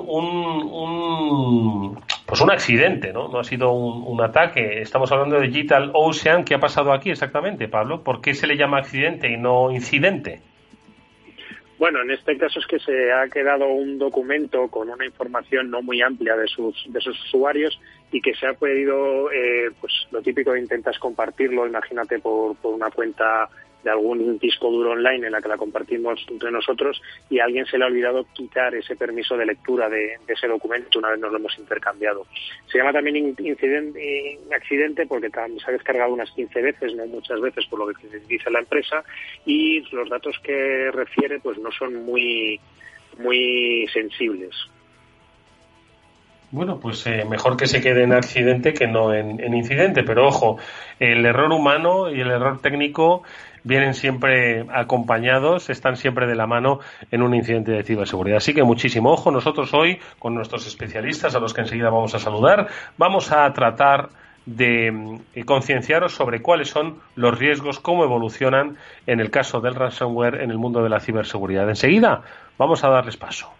un, 0.69 1.99
pues 2.27 2.39
un 2.39 2.51
accidente, 2.51 3.11
¿no? 3.11 3.29
No 3.29 3.39
ha 3.39 3.43
sido 3.43 3.71
un, 3.71 4.03
un, 4.05 4.21
ataque. 4.21 4.81
Estamos 4.81 5.11
hablando 5.11 5.39
de 5.39 5.47
Digital 5.47 5.89
Ocean. 5.95 6.43
¿Qué 6.43 6.53
ha 6.53 6.59
pasado 6.59 6.93
aquí 6.93 7.09
exactamente, 7.09 7.67
Pablo? 7.67 8.03
¿Por 8.03 8.21
qué 8.21 8.35
se 8.35 8.45
le 8.45 8.57
llama 8.57 8.77
accidente 8.77 9.27
y 9.27 9.37
no 9.37 9.71
incidente? 9.71 10.43
Bueno, 11.79 12.01
en 12.01 12.11
este 12.11 12.37
caso 12.37 12.59
es 12.59 12.67
que 12.67 12.77
se 12.77 13.13
ha 13.13 13.29
quedado 13.29 13.69
un 13.69 13.97
documento 13.97 14.67
con 14.67 14.89
una 14.89 15.05
información 15.05 15.71
no 15.71 15.81
muy 15.81 16.01
amplia 16.01 16.35
de 16.35 16.45
sus, 16.45 16.75
de 16.89 16.99
sus 16.99 17.17
usuarios 17.27 17.79
y 18.11 18.21
que 18.21 18.35
se 18.35 18.47
ha 18.47 18.53
pedido, 18.53 19.31
eh, 19.31 19.71
pues 19.79 19.93
lo 20.11 20.21
típico 20.21 20.53
intentas 20.57 20.99
compartirlo, 20.99 21.65
imagínate 21.65 22.19
por, 22.19 22.57
por 22.57 22.73
una 22.73 22.91
cuenta 22.91 23.47
de 23.83 23.89
algún 23.89 24.37
disco 24.39 24.69
duro 24.69 24.91
online 24.91 25.27
en 25.27 25.31
la 25.31 25.41
que 25.41 25.47
la 25.47 25.57
compartimos 25.57 26.25
entre 26.29 26.51
nosotros 26.51 27.01
y 27.29 27.39
a 27.39 27.45
alguien 27.45 27.65
se 27.65 27.77
le 27.77 27.85
ha 27.85 27.87
olvidado 27.87 28.25
quitar 28.33 28.75
ese 28.75 28.95
permiso 28.95 29.37
de 29.37 29.45
lectura 29.45 29.89
de, 29.89 30.17
ese 30.27 30.47
documento 30.47 30.99
una 30.99 31.11
vez 31.11 31.19
nos 31.19 31.31
lo 31.31 31.37
hemos 31.37 31.57
intercambiado. 31.57 32.25
Se 32.71 32.77
llama 32.77 32.93
también 32.93 33.17
incidente, 33.37 34.39
accidente 34.53 35.05
porque 35.05 35.29
se 35.29 35.39
ha 35.39 35.71
descargado 35.71 36.13
unas 36.13 36.31
15 36.31 36.61
veces, 36.61 36.95
no 36.95 37.05
muchas 37.07 37.39
veces 37.39 37.65
por 37.67 37.79
lo 37.79 37.93
que 37.93 38.19
dice 38.27 38.51
la 38.51 38.59
empresa 38.59 39.03
y 39.45 39.81
los 39.93 40.09
datos 40.09 40.37
que 40.43 40.91
refiere 40.91 41.39
pues 41.39 41.57
no 41.57 41.71
son 41.71 42.05
muy 42.05 42.59
muy 43.17 43.87
sensibles. 43.91 44.55
Bueno, 46.51 46.79
pues 46.79 47.05
eh, 47.05 47.25
mejor 47.29 47.57
que 47.57 47.67
se 47.67 47.79
quede 47.79 48.03
en 48.03 48.11
accidente 48.11 48.73
que 48.73 48.87
no 48.87 49.13
en, 49.13 49.53
incidente, 49.53 50.03
pero 50.03 50.27
ojo, 50.27 50.57
el 50.99 51.23
error 51.23 51.51
humano 51.51 52.09
y 52.09 52.21
el 52.21 52.31
error 52.31 52.59
técnico 52.59 53.21
vienen 53.63 53.93
siempre 53.93 54.65
acompañados, 54.73 55.69
están 55.69 55.95
siempre 55.95 56.25
de 56.25 56.35
la 56.35 56.47
mano 56.47 56.79
en 57.11 57.21
un 57.21 57.35
incidente 57.35 57.71
de 57.71 57.83
ciberseguridad. 57.83 58.37
Así 58.37 58.55
que 58.55 58.63
muchísimo 58.63 59.11
ojo, 59.11 59.29
nosotros 59.29 59.71
hoy, 59.75 59.99
con 60.17 60.33
nuestros 60.33 60.65
especialistas, 60.65 61.35
a 61.35 61.39
los 61.39 61.53
que 61.53 61.61
enseguida 61.61 61.91
vamos 61.91 62.15
a 62.15 62.19
saludar, 62.19 62.67
vamos 62.97 63.31
a 63.31 63.53
tratar 63.53 64.09
de 64.47 65.19
eh, 65.35 65.45
concienciaros 65.45 66.15
sobre 66.15 66.41
cuáles 66.41 66.69
son 66.69 66.97
los 67.15 67.37
riesgos, 67.37 67.79
cómo 67.79 68.03
evolucionan 68.03 68.77
en 69.05 69.19
el 69.19 69.29
caso 69.29 69.61
del 69.61 69.75
ransomware 69.75 70.41
en 70.41 70.49
el 70.49 70.57
mundo 70.57 70.81
de 70.81 70.89
la 70.89 70.99
ciberseguridad. 70.99 71.69
Enseguida 71.69 72.23
vamos 72.57 72.83
a 72.83 72.89
darles 72.89 73.17
paso. 73.17 73.58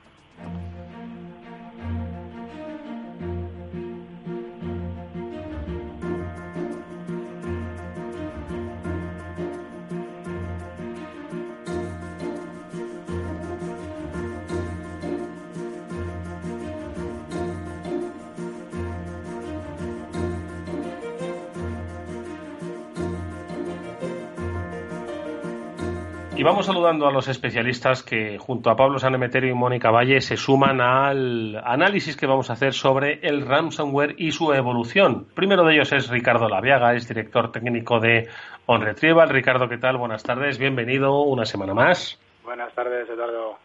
Y 26.39 26.43
vamos 26.43 26.67
saludando 26.67 27.05
a 27.05 27.12
los 27.12 27.27
especialistas 27.27 28.01
que 28.01 28.38
junto 28.38 28.69
a 28.69 28.75
Pablo 28.77 28.98
Sanemeterio 28.98 29.50
y 29.50 29.53
Mónica 29.53 29.91
Valle 29.91 30.22
se 30.22 30.38
suman 30.38 30.79
al 30.79 31.62
análisis 31.65 32.15
que 32.15 32.27
vamos 32.27 32.50
a 32.50 32.53
hacer 32.53 32.72
sobre 32.74 33.19
el 33.24 33.46
ransomware 33.46 34.15
y 34.17 34.31
su 34.31 34.53
evolución. 34.53 35.27
Primero 35.36 35.65
de 35.65 35.74
ellos 35.74 35.91
es 35.91 36.08
Ricardo 36.08 36.48
Laviaga, 36.48 36.96
es 36.96 37.10
director 37.10 37.51
técnico 37.51 38.00
de 38.00 38.29
OnRetrieval. 38.67 39.27
Ricardo, 39.27 39.67
¿qué 39.67 39.79
tal? 39.79 39.98
Buenas 39.98 40.24
tardes, 40.24 40.58
bienvenido 40.58 41.24
una 41.24 41.43
semana 41.43 41.74
más. 41.74 42.17
Buenas 42.46 42.74
tardes, 42.74 43.10
Eduardo. 43.10 43.58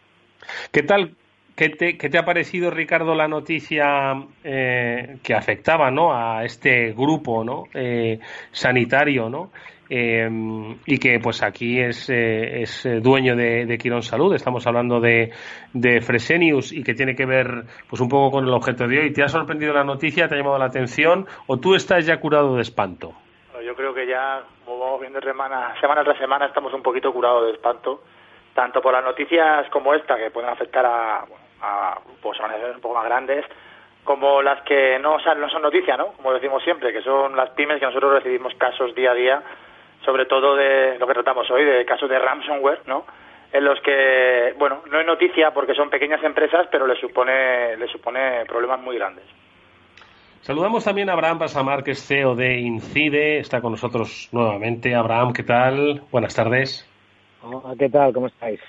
¿Qué 0.73 0.83
tal? 0.83 1.15
¿Qué 1.55 1.69
te, 1.69 2.19
ha 2.19 2.25
parecido, 2.25 2.73
Ricardo, 2.73 3.15
la 3.15 3.29
noticia 3.29 4.21
eh, 4.43 5.19
que 5.23 5.35
afectaba 5.35 5.93
¿no? 5.93 6.13
a 6.13 6.45
este 6.45 6.91
grupo 6.91 7.45
¿no? 7.45 7.67
Eh, 7.73 8.19
sanitario 8.51 9.31
¿no? 9.31 9.53
Em, 9.89 10.79
y 10.87 10.99
que 10.99 11.19
pues 11.23 11.43
aquí 11.43 11.79
es, 11.79 12.09
eh, 12.09 12.63
es 12.63 12.87
eh, 12.87 13.01
dueño 13.01 13.37
de, 13.37 13.77
Quirón 13.79 14.03
Salud. 14.03 14.35
Estamos 14.35 14.67
hablando 14.67 14.99
de, 14.99 15.31
de, 15.75 16.01
Fresenius 16.01 16.73
y 16.73 16.83
que 16.83 16.95
tiene 16.95 17.15
que 17.15 17.27
ver 17.27 17.65
pues 17.89 18.01
un 18.01 18.09
poco 18.09 18.31
con 18.31 18.45
el 18.45 18.53
objeto 18.53 18.87
de 18.87 18.99
hoy. 18.99 19.13
¿Te 19.13 19.23
ha 19.23 19.29
sorprendido 19.29 19.75
la 19.75 19.85
noticia? 19.85 20.27
¿Te 20.27 20.35
ha 20.35 20.39
llamado 20.39 20.59
la 20.59 20.67
atención? 20.67 21.27
¿O 21.47 21.59
tú 21.59 21.75
estás 21.75 22.07
ya 22.07 22.19
curado 22.19 22.57
de 22.57 22.63
espanto? 22.63 23.13
Yo 23.65 23.75
creo 23.75 23.95
que 23.95 24.07
ya, 24.07 24.43
como 24.65 24.79
vamos 24.79 25.01
viendo 25.01 25.21
semana, 25.21 25.75
semana 25.81 26.03
tras 26.03 26.19
semana, 26.19 26.47
estamos 26.47 26.73
un 26.73 26.83
poquito 26.83 27.13
curados 27.13 27.47
de 27.47 27.53
espanto, 27.53 28.03
tanto 28.55 28.81
por 28.81 28.93
las 28.93 29.05
noticias 29.05 29.69
como 29.71 29.95
esta, 29.95 30.17
que 30.17 30.31
pueden 30.31 30.51
afectar 30.51 30.85
a, 30.85 31.25
a 31.63 31.99
grupos 32.05 32.39
un 32.75 32.81
poco 32.81 32.95
más 32.95 33.05
grandes, 33.05 33.45
como 34.05 34.43
las 34.43 34.63
que 34.63 34.99
no, 34.99 35.17
no 35.19 35.49
son 35.49 35.63
noticias, 35.63 35.97
¿no? 35.97 36.13
Como 36.13 36.35
decimos 36.35 36.63
siempre, 36.63 36.93
que 36.93 37.01
son 37.01 37.37
las 37.37 37.51
pymes 37.51 37.81
que 37.81 37.87
nosotros 37.87 38.13
recibimos 38.13 38.55
casos 38.57 38.95
día 38.95 39.13
a 39.13 39.15
día 39.15 39.43
sobre 40.05 40.27
todo 40.27 40.57
de 40.57 40.99
lo 40.99 41.07
que 41.07 41.15
tratamos 41.15 41.51
hoy, 41.51 41.65
de 41.65 41.85
casos 41.85 42.09
de 42.09 42.19
ransomware, 42.19 42.81
¿no? 42.87 43.05
En 43.53 43.65
los 43.65 43.81
que, 43.81 44.55
bueno, 44.59 44.83
no 44.91 45.01
es 45.01 45.07
noticia 45.07 45.53
porque 45.53 45.75
son 45.75 45.89
pequeñas 45.89 46.23
empresas, 46.25 46.67
pero 46.71 46.87
le 46.87 46.97
supone, 46.97 47.77
le 47.77 47.87
supone 47.89 48.45
problemas 48.47 48.81
muy 48.81 48.97
grandes. 48.97 49.25
Saludamos 50.41 50.85
también 50.85 51.09
a 51.09 51.15
Abraham 51.15 51.39
Pasamar, 51.39 51.83
que 51.83 51.93
es 51.93 52.07
CEO 52.07 52.35
de 52.35 52.59
Incide, 52.59 53.39
está 53.39 53.63
con 53.63 53.73
nosotros 53.73 54.29
nuevamente. 54.33 54.95
Abraham, 54.95 55.33
¿qué 55.33 55.43
tal? 55.43 56.03
Buenas 56.11 56.35
tardes. 56.35 56.87
Hola, 57.43 57.75
¿qué 57.79 57.89
tal? 57.89 58.13
¿Cómo 58.13 58.27
estáis? 58.27 58.61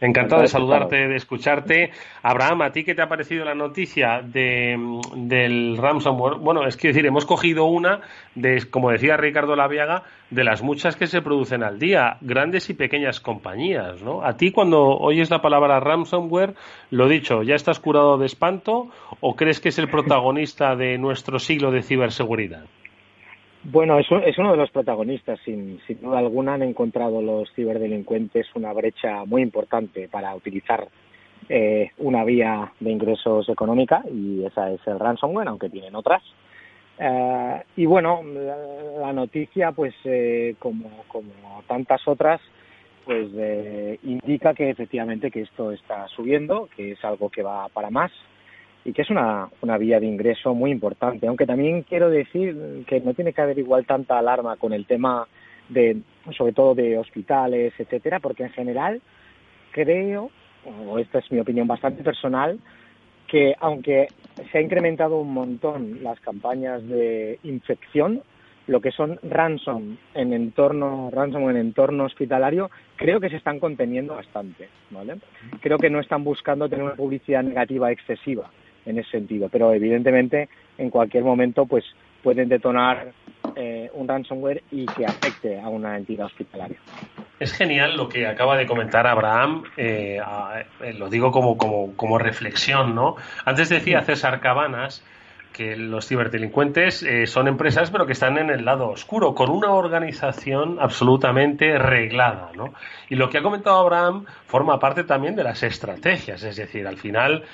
Encantado 0.00 0.42
de 0.42 0.48
saludarte, 0.48 1.08
de 1.08 1.16
escucharte. 1.16 1.90
Abraham, 2.22 2.62
¿a 2.62 2.70
ti 2.70 2.84
qué 2.84 2.94
te 2.94 3.00
ha 3.00 3.08
parecido 3.08 3.46
la 3.46 3.54
noticia 3.54 4.20
de, 4.22 4.76
del 5.14 5.78
ransomware? 5.78 6.36
Bueno, 6.38 6.66
es 6.66 6.76
que 6.76 6.88
decir, 6.88 7.06
hemos 7.06 7.24
cogido 7.24 7.64
una 7.64 8.02
de, 8.34 8.62
como 8.70 8.90
decía 8.90 9.16
Ricardo 9.16 9.56
Laviaga, 9.56 10.02
de 10.28 10.44
las 10.44 10.62
muchas 10.62 10.96
que 10.96 11.06
se 11.06 11.22
producen 11.22 11.62
al 11.62 11.78
día, 11.78 12.18
grandes 12.20 12.68
y 12.68 12.74
pequeñas 12.74 13.20
compañías, 13.20 14.02
¿no? 14.02 14.22
A 14.22 14.36
ti 14.36 14.52
cuando 14.52 14.82
oyes 14.82 15.30
la 15.30 15.40
palabra 15.40 15.80
ransomware, 15.80 16.54
lo 16.90 17.08
dicho, 17.08 17.42
¿ya 17.42 17.54
estás 17.54 17.80
curado 17.80 18.18
de 18.18 18.26
espanto 18.26 18.90
o 19.20 19.34
crees 19.34 19.60
que 19.60 19.70
es 19.70 19.78
el 19.78 19.88
protagonista 19.88 20.76
de 20.76 20.98
nuestro 20.98 21.38
siglo 21.38 21.70
de 21.70 21.82
ciberseguridad? 21.82 22.64
Bueno, 23.68 23.98
es, 23.98 24.06
es 24.24 24.38
uno 24.38 24.52
de 24.52 24.58
los 24.58 24.70
protagonistas. 24.70 25.40
Sin, 25.44 25.80
duda 26.00 26.18
alguna 26.18 26.54
han 26.54 26.62
encontrado 26.62 27.20
los 27.20 27.52
ciberdelincuentes 27.54 28.46
una 28.54 28.72
brecha 28.72 29.24
muy 29.24 29.42
importante 29.42 30.08
para 30.08 30.32
utilizar 30.36 30.86
eh, 31.48 31.90
una 31.98 32.22
vía 32.22 32.72
de 32.78 32.90
ingresos 32.92 33.48
económica 33.48 34.04
y 34.08 34.44
esa 34.44 34.70
es 34.70 34.80
el 34.86 35.00
ransomware, 35.00 35.48
aunque 35.48 35.68
tienen 35.68 35.96
otras. 35.96 36.22
Eh, 36.98 37.62
y 37.76 37.86
bueno, 37.86 38.22
la, 39.00 39.12
noticia, 39.12 39.72
pues 39.72 39.94
eh, 40.04 40.54
como, 40.60 41.02
como 41.08 41.32
tantas 41.66 42.06
otras, 42.06 42.40
pues 43.04 43.28
indica 44.04 44.54
que 44.54 44.70
efectivamente 44.70 45.30
que 45.30 45.42
esto 45.42 45.72
está 45.72 46.06
subiendo, 46.08 46.68
que 46.76 46.92
es 46.92 47.04
algo 47.04 47.30
que 47.30 47.42
va 47.42 47.68
para 47.70 47.90
más 47.90 48.12
y 48.86 48.92
que 48.92 49.02
es 49.02 49.10
una, 49.10 49.48
una 49.62 49.78
vía 49.78 49.98
de 49.98 50.06
ingreso 50.06 50.54
muy 50.54 50.70
importante. 50.70 51.26
Aunque 51.26 51.44
también 51.44 51.82
quiero 51.82 52.08
decir 52.08 52.84
que 52.86 53.00
no 53.00 53.14
tiene 53.14 53.32
que 53.32 53.42
haber 53.42 53.58
igual 53.58 53.84
tanta 53.84 54.16
alarma 54.16 54.56
con 54.56 54.72
el 54.72 54.86
tema 54.86 55.26
de, 55.68 56.02
sobre 56.36 56.52
todo 56.52 56.76
de 56.76 56.96
hospitales, 56.96 57.74
etcétera, 57.76 58.20
porque 58.20 58.44
en 58.44 58.50
general 58.50 59.02
creo, 59.72 60.30
o 60.86 61.00
esta 61.00 61.18
es 61.18 61.32
mi 61.32 61.40
opinión 61.40 61.66
bastante 61.66 62.04
personal, 62.04 62.60
que 63.26 63.56
aunque 63.58 64.06
se 64.52 64.58
ha 64.58 64.60
incrementado 64.60 65.18
un 65.18 65.34
montón 65.34 66.04
las 66.04 66.20
campañas 66.20 66.86
de 66.86 67.40
infección, 67.42 68.22
lo 68.68 68.80
que 68.80 68.92
son 68.92 69.18
ransom 69.24 69.96
en 70.14 70.32
entorno 70.32 71.10
ransom 71.12 71.48
en 71.50 71.56
entorno 71.56 72.04
hospitalario 72.04 72.68
creo 72.96 73.20
que 73.20 73.28
se 73.28 73.36
están 73.36 73.60
conteniendo 73.60 74.16
bastante 74.16 74.68
vale 74.90 75.18
creo 75.60 75.78
que 75.78 75.88
no 75.88 76.00
están 76.00 76.24
buscando 76.24 76.68
tener 76.68 76.84
una 76.84 76.96
publicidad 76.96 77.44
negativa 77.44 77.92
excesiva 77.92 78.50
en 78.86 78.98
ese 78.98 79.10
sentido. 79.10 79.48
Pero 79.50 79.72
evidentemente 79.72 80.48
en 80.78 80.90
cualquier 80.90 81.24
momento 81.24 81.66
pues 81.66 81.84
pueden 82.22 82.48
detonar 82.48 83.12
eh, 83.54 83.88
un 83.94 84.08
ransomware 84.08 84.62
y 84.70 84.84
que 84.86 85.06
afecte 85.06 85.60
a 85.60 85.68
una 85.68 85.96
entidad 85.96 86.26
hospitalaria. 86.26 86.76
Es 87.38 87.52
genial 87.52 87.96
lo 87.96 88.08
que 88.08 88.26
acaba 88.26 88.56
de 88.56 88.66
comentar 88.66 89.06
Abraham, 89.06 89.62
eh, 89.76 90.18
eh, 90.82 90.92
lo 90.94 91.08
digo 91.08 91.30
como, 91.30 91.56
como, 91.56 91.94
como, 91.94 92.18
reflexión, 92.18 92.94
¿no? 92.94 93.16
Antes 93.44 93.68
decía 93.68 94.02
César 94.02 94.40
Cabanas 94.40 95.04
que 95.52 95.76
los 95.76 96.06
ciberdelincuentes 96.06 97.06
son 97.24 97.48
empresas 97.48 97.90
pero 97.90 98.04
que 98.04 98.12
están 98.12 98.36
en 98.36 98.50
el 98.50 98.66
lado 98.66 98.90
oscuro, 98.90 99.34
con 99.34 99.48
una 99.48 99.70
organización 99.70 100.76
absolutamente 100.78 101.78
reglada, 101.78 102.50
¿no? 102.54 102.74
Y 103.08 103.14
lo 103.14 103.30
que 103.30 103.38
ha 103.38 103.42
comentado 103.42 103.78
Abraham 103.78 104.26
forma 104.46 104.78
parte 104.78 105.04
también 105.04 105.34
de 105.34 105.44
las 105.44 105.62
estrategias, 105.62 106.42
es 106.42 106.56
decir, 106.56 106.86
al 106.86 106.98
final 106.98 107.44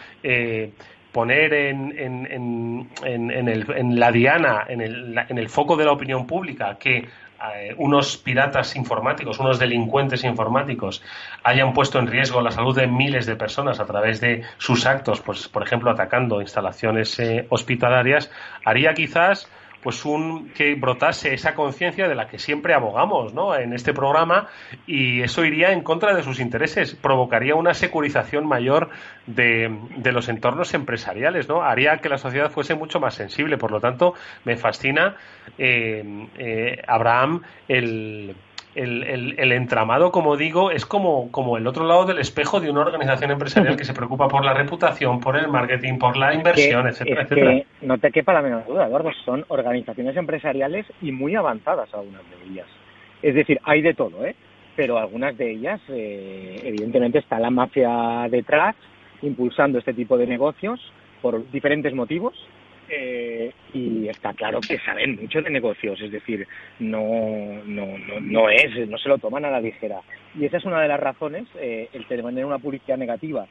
poner 1.13 1.53
en, 1.53 1.95
en, 1.99 2.89
en, 3.05 3.49
el, 3.49 3.71
en 3.77 4.01
la 4.01 4.11
diana, 4.11 4.65
en 4.69 4.81
el, 4.81 5.19
en 5.29 5.39
el 5.39 5.49
foco 5.49 5.77
de 5.77 5.85
la 5.85 5.93
opinión 5.93 6.27
pública, 6.27 6.79
que 6.79 7.09
eh, 7.55 7.75
unos 7.77 8.17
piratas 8.17 8.77
informáticos, 8.77 9.39
unos 9.41 9.59
delincuentes 9.59 10.23
informáticos 10.23 11.03
hayan 11.43 11.73
puesto 11.75 11.99
en 11.99 12.07
riesgo 12.07 12.41
la 12.41 12.53
salud 12.53 12.77
de 12.77 12.87
miles 12.87 13.27
de 13.27 13.35
personas 13.35 13.81
a 13.81 13.85
través 13.85 14.21
de 14.21 14.43
sus 14.59 14.87
actos, 14.87 15.21
pues 15.21 15.49
por 15.49 15.65
ejemplo 15.65 15.91
atacando 15.91 16.41
instalaciones 16.41 17.19
eh, 17.19 17.47
hospitalarias, 17.49 18.31
haría 18.65 18.95
quizás 18.95 19.51
pues 19.83 20.05
un 20.05 20.51
que 20.51 20.75
brotase 20.75 21.35
esa 21.35 21.55
conciencia 21.55 22.09
de 22.09 22.15
la 22.15 22.29
que 22.29 22.39
siempre 22.39 22.75
abogamos, 22.75 23.35
¿no? 23.35 23.55
En 23.55 23.73
este 23.73 23.93
programa 23.93 24.49
y 24.87 25.23
eso 25.23 25.45
iría 25.45 25.73
en 25.73 25.83
contra 25.83 26.15
de 26.15 26.23
sus 26.23 26.41
intereses, 26.41 26.95
provocaría 26.95 27.55
una 27.55 27.75
securización 27.75 28.47
mayor 28.47 28.91
de, 29.27 29.77
de 29.97 30.13
los 30.13 30.29
entornos 30.29 30.73
empresariales, 30.75 31.49
¿no? 31.49 31.63
Haría 31.63 31.99
que 31.99 32.09
la 32.09 32.19
sociedad 32.19 32.51
fuese 32.51 32.75
mucho 32.75 33.01
más 33.01 33.15
sensible. 33.15 33.59
Por 33.59 33.73
lo 33.73 33.81
tanto, 33.81 34.15
me 34.45 34.57
fascina 34.57 35.17
eh, 35.59 36.29
eh, 36.39 36.83
Abraham 36.87 37.43
el 37.69 38.35
el, 38.75 39.35
el, 39.39 39.53
entramado, 39.53 40.11
como 40.11 40.37
digo, 40.37 40.71
es 40.71 40.87
como, 40.87 41.31
como 41.31 41.57
el 41.59 41.67
otro 41.67 41.87
lado 41.87 42.07
del 42.07 42.19
espejo 42.19 42.61
de 42.61 42.71
una 42.71 42.81
organización 42.81 43.31
empresarial 43.31 43.77
que 43.77 43.85
se 43.85 43.93
preocupa 43.93 44.29
por 44.29 44.45
la 44.45 44.55
reputación, 44.55 45.21
por 45.21 45.37
el 45.37 45.49
marketing, 45.49 45.99
por 45.99 46.17
la 46.17 46.33
inversión, 46.35 46.87
etcétera, 46.87 47.27
Que 47.27 47.67
no 47.83 47.99
te 47.99 48.11
quepa 48.11 48.33
la 48.33 48.43
menor 48.43 48.67
duda, 48.67 48.87
Eduardo, 48.87 49.11
son 49.25 49.45
organizaciones 49.49 50.17
empresariales 50.17 50.87
y 51.03 51.13
muy 51.13 51.35
avanzadas 51.35 51.93
algunas 51.93 52.23
de 52.31 52.51
ellas. 52.51 52.67
Es 53.23 53.35
decir, 53.35 53.61
hay 53.65 53.83
de 53.83 53.95
todo, 53.95 54.25
¿eh? 54.25 54.35
Pero 54.75 54.99
algunas 54.99 55.37
de 55.37 55.51
ellas, 55.51 55.81
eh, 55.89 56.61
evidentemente, 56.65 57.19
está 57.19 57.39
la 57.39 57.51
mafia 57.51 58.27
detrás, 58.31 58.75
impulsando 59.21 59.79
este 59.79 59.93
tipo 59.93 60.17
de 60.17 60.27
negocios 60.27 60.81
por 61.21 61.51
diferentes 61.51 61.95
motivos 61.95 62.35
eh, 62.89 63.53
y 63.73 64.09
está 64.09 64.33
claro 64.35 64.61
que 64.61 64.79
saben 64.79 65.17
mucho 65.21 65.41
de 65.41 65.51
negocios, 65.51 66.01
es 66.01 66.11
decir, 66.11 66.47
no, 66.79 67.63
no, 67.65 67.87
no, 68.21 68.51
es, 68.51 68.89
no 68.89 68.99
se 68.99 69.09
lo 69.09 69.19
toman 69.19 69.45
a 69.45 69.51
la 69.51 69.61
ligera. 69.61 70.01
Y 70.39 70.45
esa 70.45 70.59
es 70.59 70.65
una 70.65 70.81
de 70.81 70.89
las 70.89 71.01
razones, 71.01 71.47
eh, 71.59 71.89
el 71.93 72.07
tener 72.07 72.45
una 72.45 72.59
publicidad 72.59 72.99
negativa. 72.99 73.47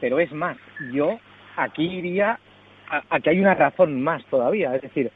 Pero 0.00 0.18
es 0.18 0.32
más, 0.32 0.56
yo 0.92 1.18
aquí 1.56 1.84
iría 1.84 2.38
a, 2.88 3.20
que 3.20 3.30
hay 3.30 3.40
una 3.40 3.54
razón 3.54 4.02
más 4.02 4.24
todavía, 4.26 4.74
es 4.74 4.82
decir, 4.82 5.10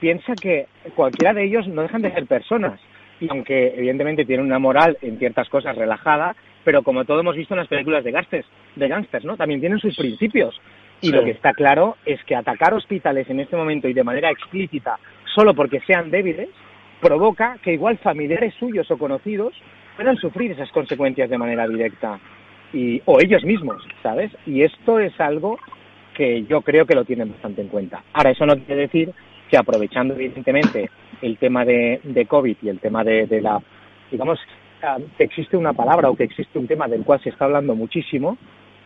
piensa 0.00 0.34
que 0.34 0.66
cualquiera 0.96 1.34
de 1.34 1.44
ellos 1.44 1.68
no 1.68 1.82
dejan 1.82 2.02
de 2.02 2.12
ser 2.12 2.26
personas, 2.26 2.80
y 3.20 3.28
aunque 3.30 3.74
evidentemente 3.76 4.24
tienen 4.24 4.46
una 4.46 4.58
moral 4.58 4.96
en 5.02 5.18
ciertas 5.18 5.48
cosas 5.48 5.76
relajada, 5.76 6.34
pero 6.64 6.82
como 6.82 7.04
todos 7.04 7.20
hemos 7.20 7.36
visto 7.36 7.54
en 7.54 7.60
las 7.60 7.68
películas 7.68 8.02
de 8.02 8.12
gangsters, 8.12 8.46
de 8.76 8.88
gangsters, 8.88 9.24
¿no? 9.24 9.36
También 9.36 9.60
tienen 9.60 9.78
sus 9.78 9.96
principios 9.96 10.58
y 11.00 11.12
lo 11.12 11.24
que 11.24 11.30
está 11.30 11.52
claro 11.54 11.96
es 12.04 12.22
que 12.24 12.36
atacar 12.36 12.74
hospitales 12.74 13.28
en 13.30 13.40
este 13.40 13.56
momento 13.56 13.88
y 13.88 13.94
de 13.94 14.04
manera 14.04 14.30
explícita 14.30 14.98
solo 15.34 15.54
porque 15.54 15.80
sean 15.80 16.10
débiles 16.10 16.48
provoca 17.00 17.56
que 17.62 17.72
igual 17.72 17.98
familiares 17.98 18.54
suyos 18.58 18.90
o 18.90 18.98
conocidos 18.98 19.54
puedan 19.96 20.16
sufrir 20.16 20.52
esas 20.52 20.70
consecuencias 20.70 21.30
de 21.30 21.38
manera 21.38 21.66
directa 21.66 22.18
y, 22.72 23.02
o 23.04 23.18
ellos 23.20 23.44
mismos, 23.44 23.82
¿sabes? 24.02 24.30
Y 24.46 24.62
esto 24.62 24.98
es 25.00 25.18
algo 25.20 25.58
que 26.14 26.44
yo 26.44 26.60
creo 26.62 26.86
que 26.86 26.94
lo 26.94 27.04
tienen 27.04 27.30
bastante 27.30 27.62
en 27.62 27.68
cuenta. 27.68 28.02
Ahora, 28.12 28.30
eso 28.30 28.46
no 28.46 28.54
quiere 28.56 28.82
decir 28.82 29.12
que 29.50 29.56
aprovechando 29.56 30.14
evidentemente 30.14 30.88
el 31.22 31.36
tema 31.38 31.64
de, 31.64 32.00
de 32.04 32.26
COVID 32.26 32.56
y 32.62 32.68
el 32.68 32.78
tema 32.78 33.02
de, 33.02 33.26
de 33.26 33.40
la, 33.40 33.60
digamos, 34.10 34.38
ah, 34.82 34.98
que 35.18 35.24
existe 35.24 35.56
una 35.56 35.72
palabra 35.72 36.10
o 36.10 36.16
que 36.16 36.24
existe 36.24 36.58
un 36.58 36.68
tema 36.68 36.86
del 36.86 37.04
cual 37.04 37.20
se 37.22 37.30
está 37.30 37.46
hablando 37.46 37.74
muchísimo, 37.74 38.38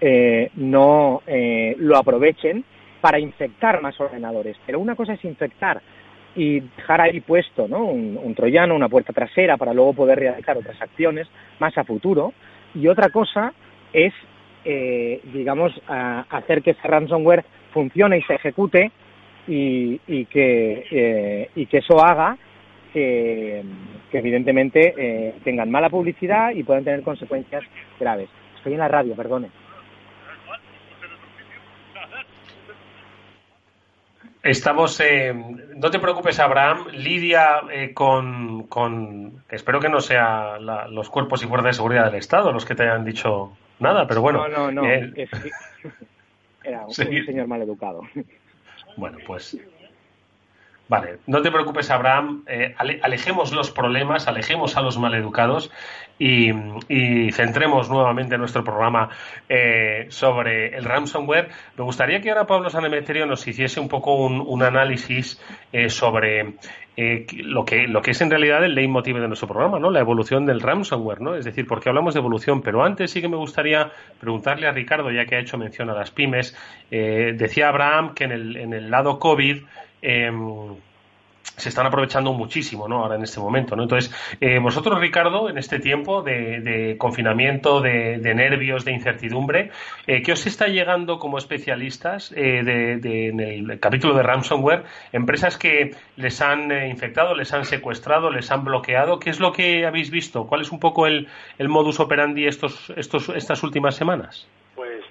eh, 0.07 0.51
no 0.57 1.23
eh, 1.27 1.75
lo 1.79 1.97
aprovechen 1.97 2.63
para 3.01 3.19
infectar 3.19 3.81
más 3.81 3.99
ordenadores. 3.99 4.55
Pero 4.67 4.79
una 4.79 4.97
cosa 4.97 5.15
es 5.15 5.25
infectar 5.25 5.81
y 6.37 6.61
dejar 6.61 7.01
ahí 7.01 7.23
puesto 7.23 7.67
¿no? 7.67 7.87
un, 7.87 8.35
troyano, 8.35 8.77
una 8.77 8.91
puerta 8.91 9.15
trasera 9.15 9.57
para 9.57 9.73
luego 9.73 9.95
poder 9.95 10.19
realizar 10.19 10.59
otras 10.59 10.79
acciones 10.83 11.27
más 11.59 11.79
a 11.79 11.85
futuro. 11.85 12.35
Y 12.75 12.87
otra 12.87 13.09
cosa 13.09 13.55
es, 13.95 14.13
eh, 14.67 15.23
digamos, 15.33 15.73
hacer 15.87 16.61
que 16.61 16.73
ese 16.73 16.87
ransomware 16.87 17.47
funcione 17.73 18.19
y 18.19 18.23
se 18.25 18.35
ejecute 18.35 18.93
y, 19.49 20.27
que, 20.27 21.49
y 21.55 21.65
que 21.65 21.79
eso 21.79 22.05
haga 22.05 22.37
que, 22.93 23.63
que 24.11 24.19
evidentemente 24.19 25.35
tengan 25.45 25.71
mala 25.71 25.89
publicidad 25.89 26.51
y 26.51 26.63
puedan 26.63 26.85
tener 26.85 27.01
consecuencias 27.01 27.65
graves. 27.99 28.29
Estoy 28.59 28.75
en 28.75 28.81
la 28.81 28.89
radio, 28.89 29.15
perdone. 29.15 29.64
Estamos, 34.45 35.01
eh, 35.01 35.33
no 35.33 35.91
te 35.91 35.99
preocupes, 35.99 36.39
Abraham. 36.39 36.89
Lidia 36.93 37.63
eh, 37.73 37.95
con, 37.95 38.65
con, 38.65 39.43
espero 39.49 39.81
que 39.81 39.89
no 39.89 40.03
sea 40.03 40.59
los 40.59 41.09
cuerpos 41.09 41.43
y 41.43 41.47
fuerzas 41.47 41.71
de 41.71 41.73
seguridad 41.73 42.05
del 42.05 42.17
Estado 42.17 42.53
los 42.53 42.67
que 42.67 42.75
te 42.75 42.83
hayan 42.83 43.07
dicho 43.07 43.57
nada, 43.79 44.07
pero 44.07 44.21
bueno. 44.21 44.47
No, 44.47 44.71
no, 44.71 44.83
no. 44.83 44.85
Eh, 44.85 45.29
era 46.63 46.85
un, 46.85 46.93
señor 46.93 47.47
mal 47.47 47.63
educado. 47.63 48.03
Bueno, 48.99 49.17
pues 49.27 49.57
Vale, 50.87 51.17
no 51.27 51.41
te 51.41 51.51
preocupes, 51.51 51.91
Abraham. 51.91 52.45
Eh, 52.47 52.75
alejemos 52.79 53.53
los 53.53 53.71
problemas, 53.71 54.29
alejemos 54.29 54.77
a 54.77 54.83
los 54.83 54.99
maleducados 54.99 55.71
y, 56.19 56.51
y 56.91 57.33
centremos 57.33 57.89
nuevamente 57.89 58.37
nuestro 58.37 58.63
programa 58.63 59.09
eh, 59.49 60.05
sobre 60.11 60.77
el 60.77 60.85
ransomware. 60.85 61.49
Me 61.79 61.85
gustaría 61.85 62.21
que 62.21 62.29
ahora 62.29 62.47
Pablo 62.47 62.69
Sanemeterio 62.69 63.25
nos 63.25 63.47
hiciese 63.49 63.81
un 63.81 63.89
poco 63.89 64.15
un, 64.15 64.63
análisis 64.63 65.41
eh, 65.73 65.89
sobre 65.89 66.55
lo, 66.97 67.65
que, 67.65 67.89
lo 67.89 68.03
que 68.03 68.11
es 68.11 68.21
en 68.21 68.31
realidad 68.31 68.63
el 68.63 68.75
leitmotiv 68.75 69.17
de 69.17 69.27
nuestro 69.27 69.49
programa, 69.49 69.79
¿no? 69.79 69.91
La 69.91 70.01
evolución 70.01 70.45
del 70.45 70.61
ransomware, 70.61 71.21
¿no? 71.23 71.35
Es 71.35 71.47
decir, 71.47 71.67
porque 71.67 71.89
hablamos 71.89 72.13
de 72.13 72.21
evolución, 72.21 72.61
pero 72.61 72.85
antes 72.85 73.11
sí 73.11 73.23
que 73.23 73.29
me 73.29 73.37
gustaría 73.39 73.91
preguntarle 74.21 74.67
a 74.67 74.73
Ricardo, 74.73 75.11
ya 75.11 75.25
que 75.25 75.37
ha 75.37 75.41
hecho 75.41 75.57
mención 75.57 75.89
a 75.89 75.95
las 75.95 76.11
pymes. 76.11 76.55
decía 76.91 77.69
Abraham 77.69 78.15
que 78.15 78.25
en 78.25 78.33
el, 78.33 78.57
en 78.57 78.75
el 78.75 78.91
lado 78.91 79.19
COVID 79.19 79.65
Em, 80.05 80.77
se 81.57 81.69
están 81.69 81.87
aprovechando 81.87 82.33
muchísimo, 82.33 82.89
¿no? 82.89 83.03
Ahora 83.03 83.17
en 83.17 83.23
este 83.23 83.41
momento. 83.41 83.81
Entonces, 83.81 84.13
eh, 84.41 84.59
vosotros, 84.59 85.01
Ricardo, 85.01 85.49
en 85.49 85.57
este 85.59 85.79
tiempo 85.79 86.23
de, 86.23 86.97
confinamiento, 86.99 87.81
de, 87.81 88.19
nervios, 88.35 88.85
de 88.85 88.93
incertidumbre, 88.93 89.71
eh, 90.07 90.23
¿qué 90.23 90.33
os 90.33 90.47
está 90.47 90.67
llegando 90.67 91.19
como 91.19 91.39
especialistas 91.39 92.33
eh, 92.33 92.99
en 93.03 93.41
el 93.41 93.79
capítulo 93.79 94.15
de 94.15 94.23
ransomware? 94.25 94.85
Empresas 95.13 95.57
que 95.57 95.95
les 96.17 96.41
han 96.41 96.71
infectado, 96.89 97.35
les 97.35 97.53
han 97.53 97.65
secuestrado, 97.65 98.31
les 98.31 98.51
han 98.51 98.65
bloqueado. 98.65 99.19
¿Qué 99.19 99.31
es 99.31 99.39
lo 99.41 99.53
que 99.53 99.87
habéis 99.87 100.11
visto? 100.11 100.47
¿Cuál 100.47 100.63
es 100.63 100.73
un 100.73 100.81
poco 100.81 101.07
el, 101.07 101.29
modus 101.61 102.01
operandi 102.01 102.47
estos, 102.47 102.91
estas 102.97 103.63
últimas 103.63 103.95
semanas? 103.95 104.49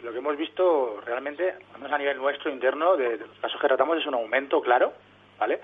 Lo 0.04 0.12
que 0.12 0.18
hemos 0.18 0.38
visto 0.38 1.02
realmente, 1.06 1.56
a 1.90 1.98
nivel 1.98 2.18
nuestro 2.18 2.52
interno, 2.52 2.98
de, 2.98 3.18
los 3.18 3.40
casos 3.40 3.60
que 3.60 3.68
tratamos 3.68 3.98
es 3.98 4.06
un 4.06 4.14
aumento 4.14 4.62
claro, 4.62 4.94
¿vale? 5.40 5.60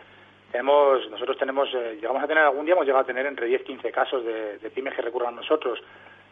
Tenemos, 0.51 1.07
nosotros 1.11 1.37
tenemos, 1.37 1.69
eh, 1.73 1.97
llegamos 1.99 2.23
a 2.23 2.27
tener 2.27 2.43
algún 2.43 2.65
día, 2.65 2.73
hemos 2.73 2.85
llegado 2.85 3.03
a 3.03 3.07
tener 3.07 3.25
entre 3.25 3.45
10 3.45 3.63
15 3.63 3.91
casos 3.91 4.23
de, 4.25 4.71
pymes 4.73 4.95
que 4.95 5.01
recurran 5.01 5.33
a 5.33 5.37
nosotros. 5.37 5.79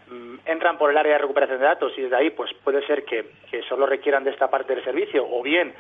Mm, 0.07 0.37
entran 0.45 0.77
por 0.77 0.89
el 0.89 0.97
área 0.97 1.13
de 1.13 1.19
recuperación 1.19 1.59
de 1.59 1.65
datos 1.65 1.93
y 1.97 2.01
desde 2.03 2.15
ahí 2.15 2.29
pues 2.31 2.51
puede 2.63 2.85
ser 2.87 3.03
que, 3.03 3.29
que 3.51 3.61
solo 3.63 3.85
requieran 3.85 4.23
de 4.23 4.31
esta 4.31 4.49
parte 4.49 4.73
del 4.73 4.83
servicio 4.83 5.27
o 5.29 5.43
bien 5.43 5.73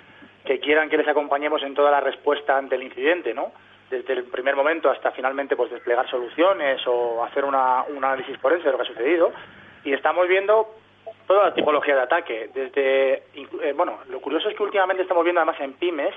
que 0.45 0.59
quieran 0.59 0.89
que 0.89 0.97
les 0.97 1.07
acompañemos 1.07 1.63
en 1.63 1.73
toda 1.73 1.89
la 1.89 2.01
respuesta 2.01 2.57
ante 2.57 2.75
el 2.75 2.83
incidente, 2.83 3.33
¿no? 3.33 3.51
Desde 3.89 4.13
el 4.13 4.25
primer 4.25 4.55
momento 4.55 4.89
hasta 4.89 5.11
finalmente 5.11 5.55
pues 5.55 5.71
desplegar 5.71 6.09
soluciones 6.09 6.81
o 6.85 7.23
hacer 7.23 7.45
una, 7.45 7.83
un 7.83 8.03
análisis 8.03 8.37
forense 8.37 8.65
de 8.65 8.71
lo 8.71 8.77
que 8.77 8.83
ha 8.83 8.87
sucedido. 8.87 9.31
Y 9.83 9.93
estamos 9.93 10.27
viendo 10.27 10.75
toda 11.27 11.45
la 11.45 11.53
tipología 11.53 11.95
de 11.95 12.01
ataque. 12.01 12.49
Desde, 12.53 13.13
eh, 13.13 13.73
bueno, 13.75 13.99
lo 14.09 14.19
curioso 14.19 14.49
es 14.49 14.55
que 14.55 14.63
últimamente 14.63 15.03
estamos 15.03 15.23
viendo 15.23 15.41
además 15.41 15.59
en 15.59 15.73
pymes 15.73 16.13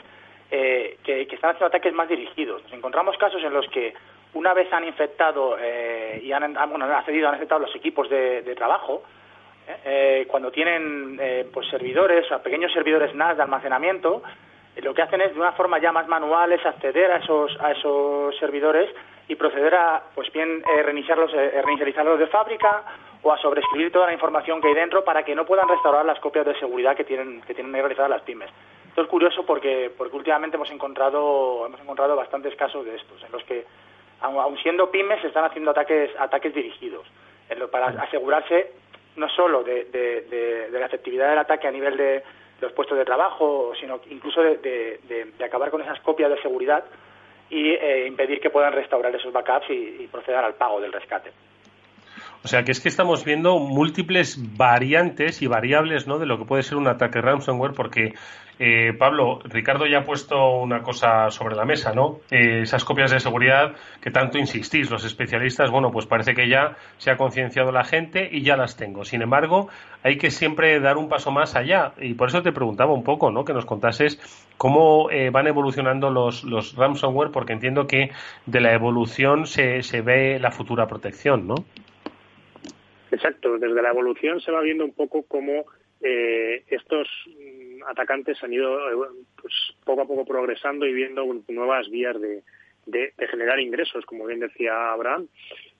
eh, 0.50 0.98
que, 1.02 1.22
están 1.22 1.50
haciendo 1.50 1.66
ataques 1.66 1.92
más 1.92 2.08
dirigidos. 2.08 2.62
Encontramos 2.72 3.16
casos 3.18 3.42
en 3.42 3.52
los 3.52 3.66
que 3.68 3.94
una 4.34 4.54
vez 4.54 4.72
han 4.72 4.84
infectado 4.84 5.56
eh, 5.60 6.20
y 6.22 6.32
han, 6.32 6.54
bueno, 6.68 6.84
han 6.84 6.92
accedido, 6.92 7.28
han 7.28 7.34
infectado 7.34 7.62
los 7.62 7.74
equipos 7.74 8.08
de, 8.08 8.54
trabajo, 8.56 9.02
cuando 10.26 10.50
tienen 10.50 11.20
pues 11.52 11.68
servidores, 11.68 12.30
o 12.32 12.42
pequeños 12.42 12.72
servidores 12.72 13.14
NAS 13.14 13.36
de 13.36 13.44
almacenamiento, 13.44 14.20
lo 14.82 14.92
que 14.92 15.02
hacen 15.02 15.20
es 15.20 15.32
de 15.32 15.38
una 15.38 15.52
forma 15.52 15.78
ya 15.78 15.92
más 15.92 16.08
manual 16.08 16.52
es 16.52 16.64
acceder 16.66 17.12
a 17.12 17.18
esos 17.18 17.56
a 17.60 17.70
esos 17.70 18.36
servidores 18.38 18.90
y 19.28 19.36
proceder 19.36 19.76
a 19.76 20.02
pues 20.12 20.32
bien 20.32 20.64
reiniciarlos, 20.64 21.30
reinicializarlos 21.30 22.18
de 22.18 22.26
fábrica 22.26 22.82
o 23.22 23.32
a 23.32 23.38
sobreescribir 23.38 23.92
toda 23.92 24.06
la 24.06 24.12
información 24.12 24.60
que 24.60 24.68
hay 24.68 24.74
dentro 24.74 25.04
para 25.04 25.22
que 25.24 25.34
no 25.34 25.44
puedan 25.44 25.68
restaurar 25.68 26.04
las 26.04 26.18
copias 26.20 26.46
de 26.46 26.58
seguridad 26.58 26.96
que 26.96 27.04
tienen 27.04 27.42
que 27.42 27.54
tienen 27.54 27.72
realizadas 27.72 28.10
las 28.10 28.22
pymes. 28.22 28.50
Esto 28.88 29.02
es 29.02 29.08
curioso 29.08 29.44
porque 29.44 29.90
porque 29.96 30.16
últimamente 30.16 30.56
hemos 30.56 30.70
encontrado 30.70 31.66
hemos 31.66 31.80
encontrado 31.80 32.16
bastantes 32.16 32.54
casos 32.56 32.84
de 32.84 32.96
estos 32.96 33.22
en 33.22 33.32
los 33.32 33.44
que 33.44 33.64
aun 34.20 34.56
siendo 34.58 34.90
pymes 34.90 35.20
se 35.20 35.28
están 35.28 35.44
haciendo 35.44 35.70
ataques 35.70 36.10
ataques 36.18 36.54
dirigidos 36.54 37.06
para 37.70 37.88
asegurarse 38.02 38.72
no 39.16 39.28
solo 39.28 39.62
de, 39.64 40.68
la 40.70 40.86
efectividad 40.86 41.30
del 41.30 41.38
ataque 41.38 41.66
a 41.66 41.72
nivel 41.72 41.96
de 41.96 42.22
los 42.60 42.72
puestos 42.72 42.96
de 42.96 43.04
trabajo, 43.04 43.72
sino 43.80 44.00
incluso 44.10 44.42
de, 44.42 45.32
acabar 45.44 45.70
con 45.70 45.82
esas 45.82 46.00
copias 46.00 46.30
de 46.30 46.40
seguridad 46.42 46.84
y 47.48 47.70
eh, 47.70 48.06
impedir 48.06 48.40
que 48.40 48.50
puedan 48.50 48.72
restaurar 48.72 49.14
esos 49.14 49.32
backups 49.32 49.68
y 49.70 50.08
proceder 50.10 50.44
al 50.44 50.54
pago 50.54 50.80
del 50.80 50.92
rescate. 50.92 51.32
O 52.42 52.48
sea 52.48 52.64
que 52.64 52.72
es 52.72 52.80
que 52.80 52.88
estamos 52.88 53.24
viendo 53.24 53.58
múltiples 53.58 54.38
variantes 54.56 55.42
y 55.42 55.46
variables 55.46 56.06
¿no? 56.06 56.18
de 56.18 56.26
lo 56.26 56.38
que 56.38 56.46
puede 56.46 56.62
ser 56.62 56.78
un 56.78 56.88
ataque 56.88 57.20
ransomware, 57.20 57.72
porque 57.74 58.14
eh, 58.62 58.92
Pablo, 58.98 59.40
Ricardo 59.44 59.86
ya 59.86 60.00
ha 60.00 60.04
puesto 60.04 60.58
una 60.58 60.82
cosa 60.82 61.30
sobre 61.30 61.56
la 61.56 61.64
mesa, 61.64 61.94
¿no? 61.94 62.20
Eh, 62.30 62.60
esas 62.60 62.84
copias 62.84 63.10
de 63.10 63.18
seguridad 63.18 63.72
que 64.02 64.10
tanto 64.10 64.36
insistís, 64.36 64.90
los 64.90 65.02
especialistas, 65.06 65.70
bueno, 65.70 65.90
pues 65.90 66.04
parece 66.04 66.34
que 66.34 66.46
ya 66.46 66.76
se 66.98 67.10
ha 67.10 67.16
concienciado 67.16 67.72
la 67.72 67.84
gente 67.84 68.28
y 68.30 68.42
ya 68.42 68.58
las 68.58 68.76
tengo. 68.76 69.04
Sin 69.06 69.22
embargo, 69.22 69.70
hay 70.02 70.18
que 70.18 70.30
siempre 70.30 70.78
dar 70.78 70.98
un 70.98 71.08
paso 71.08 71.30
más 71.30 71.56
allá 71.56 71.94
y 71.98 72.12
por 72.12 72.28
eso 72.28 72.42
te 72.42 72.52
preguntaba 72.52 72.92
un 72.92 73.02
poco, 73.02 73.30
¿no? 73.30 73.46
Que 73.46 73.54
nos 73.54 73.64
contases 73.64 74.20
cómo 74.58 75.10
eh, 75.10 75.30
van 75.30 75.46
evolucionando 75.46 76.10
los, 76.10 76.44
los 76.44 76.74
ransomware, 76.76 77.30
porque 77.30 77.54
entiendo 77.54 77.86
que 77.86 78.10
de 78.44 78.60
la 78.60 78.74
evolución 78.74 79.46
se, 79.46 79.82
se 79.82 80.02
ve 80.02 80.38
la 80.38 80.50
futura 80.50 80.86
protección, 80.86 81.46
¿no? 81.46 81.54
Exacto, 83.10 83.58
desde 83.58 83.82
la 83.82 83.90
evolución 83.90 84.40
se 84.40 84.52
va 84.52 84.60
viendo 84.60 84.84
un 84.84 84.94
poco 84.94 85.24
cómo 85.24 85.64
eh, 86.00 86.64
estos 86.68 87.08
mm, 87.26 87.82
atacantes 87.88 88.42
han 88.42 88.52
ido 88.52 88.78
eh, 88.78 89.08
pues, 89.40 89.54
poco 89.84 90.02
a 90.02 90.06
poco 90.06 90.24
progresando 90.24 90.86
y 90.86 90.92
viendo 90.92 91.24
nuevas 91.48 91.90
vías 91.90 92.20
de, 92.20 92.42
de, 92.86 93.12
generar 93.28 93.60
ingresos, 93.60 94.04
como 94.06 94.26
bien 94.26 94.40
decía 94.40 94.92
Abraham. 94.92 95.28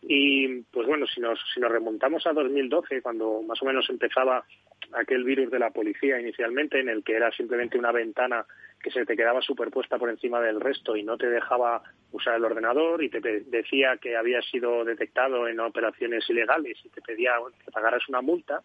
Y 0.02 0.62
pues 0.72 0.86
bueno, 0.86 1.06
si 1.06 1.20
nos, 1.20 1.38
si 1.54 1.60
nos 1.60 1.70
remontamos 1.70 2.26
a 2.26 2.32
2012, 2.32 3.02
cuando 3.02 3.42
más 3.42 3.60
o 3.62 3.66
menos 3.66 3.88
empezaba 3.90 4.44
aquel 4.92 5.24
virus 5.24 5.50
de 5.50 5.58
la 5.58 5.70
policía 5.70 6.20
inicialmente, 6.20 6.80
en 6.80 6.88
el 6.88 7.04
que 7.04 7.14
era 7.14 7.30
simplemente 7.32 7.78
una 7.78 7.92
ventana 7.92 8.44
que 8.82 8.90
se 8.90 9.04
te 9.04 9.16
quedaba 9.16 9.42
superpuesta 9.42 9.98
por 9.98 10.10
encima 10.10 10.40
del 10.40 10.60
resto 10.60 10.96
y 10.96 11.02
no 11.02 11.18
te 11.18 11.28
dejaba 11.28 11.82
usar 12.12 12.36
el 12.36 12.44
ordenador 12.44 13.02
y 13.02 13.10
te 13.10 13.20
decía 13.20 13.98
que 13.98 14.16
había 14.16 14.40
sido 14.42 14.84
detectado 14.84 15.46
en 15.48 15.60
operaciones 15.60 16.28
ilegales 16.28 16.78
y 16.84 16.88
te 16.88 17.02
pedía 17.02 17.34
que 17.64 17.70
pagaras 17.70 18.08
una 18.08 18.22
multa 18.22 18.62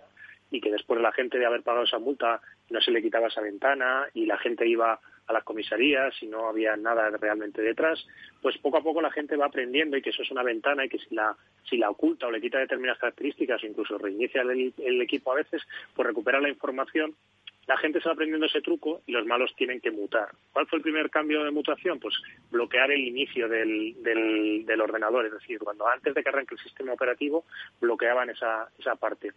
y 0.51 0.62
que 0.62 0.71
después 0.71 1.01
la 1.01 1.12
gente 1.12 1.38
de 1.38 1.45
haber 1.45 1.63
pagado 1.63 1.86
esa 1.86 1.99
multa 1.99 2.41
no 2.69 2.82
se 2.82 2.91
le 2.91 3.01
quitaba 3.01 3.28
esa 3.28 3.41
ventana 3.41 4.08
y 4.13 4.25
la 4.25 4.38
gente 4.38 4.67
iba 4.67 4.99
a 5.28 5.34
las 5.34 5.43
comisarías 5.43 6.13
y 6.21 6.28
no 6.28 6.47
había 6.47 6.78
nada 6.78 7.10
realmente 7.10 7.62
detrás, 7.62 8.06
pues 8.41 8.58
poco 8.60 8.78
a 8.78 8.84
poco 8.84 9.01
la 9.01 9.12
gente 9.12 9.36
va 9.36 9.47
aprendiendo 9.47 9.97
y 9.97 10.01
que 10.01 10.12
eso 10.12 10.21
es 10.21 10.32
una 10.32 10.43
ventana 10.43 10.86
y 10.86 10.89
que 10.89 10.99
si 10.99 11.15
la, 11.15 11.36
si 11.67 11.78
la 11.78 11.89
oculta 11.89 12.28
o 12.28 12.32
le 12.32 12.41
quita 12.41 12.60
determinadas 12.60 12.99
características 12.99 13.63
o 13.63 13.67
incluso 13.67 13.97
reinicia 13.97 14.41
el, 14.41 14.73
el 14.78 15.01
equipo 15.01 15.32
a 15.32 15.36
veces, 15.36 15.63
pues 15.95 16.08
recupera 16.08 16.39
la 16.39 16.49
información 16.49 17.15
la 17.67 17.78
gente 17.78 17.99
se 17.99 18.08
va 18.08 18.13
aprendiendo 18.13 18.45
ese 18.45 18.62
truco 18.62 19.01
y 19.08 19.12
los 19.12 19.25
malos 19.25 19.54
tienen 19.56 19.82
que 19.82 19.91
mutar. 19.91 20.30
¿Cuál 20.51 20.67
fue 20.67 20.78
el 20.78 20.84
primer 20.84 21.10
cambio 21.10 21.43
de 21.43 21.51
mutación? 21.51 21.99
Pues 21.99 22.15
bloquear 22.51 22.91
el 22.91 23.01
inicio 23.01 23.49
del, 23.49 23.95
del, 24.04 24.82
ordenador, 24.82 25.25
es 25.25 25.32
decir, 25.32 25.60
cuando 25.60 25.88
antes 25.88 26.13
de 26.13 26.21
que 26.21 26.30
arranque 26.30 26.56
el 26.56 26.62
sistema 26.62 26.93
operativo 26.93 27.45
bloqueaban 27.82 28.30
esa, 28.30 28.69
esa 28.78 28.95
parte. 28.95 29.32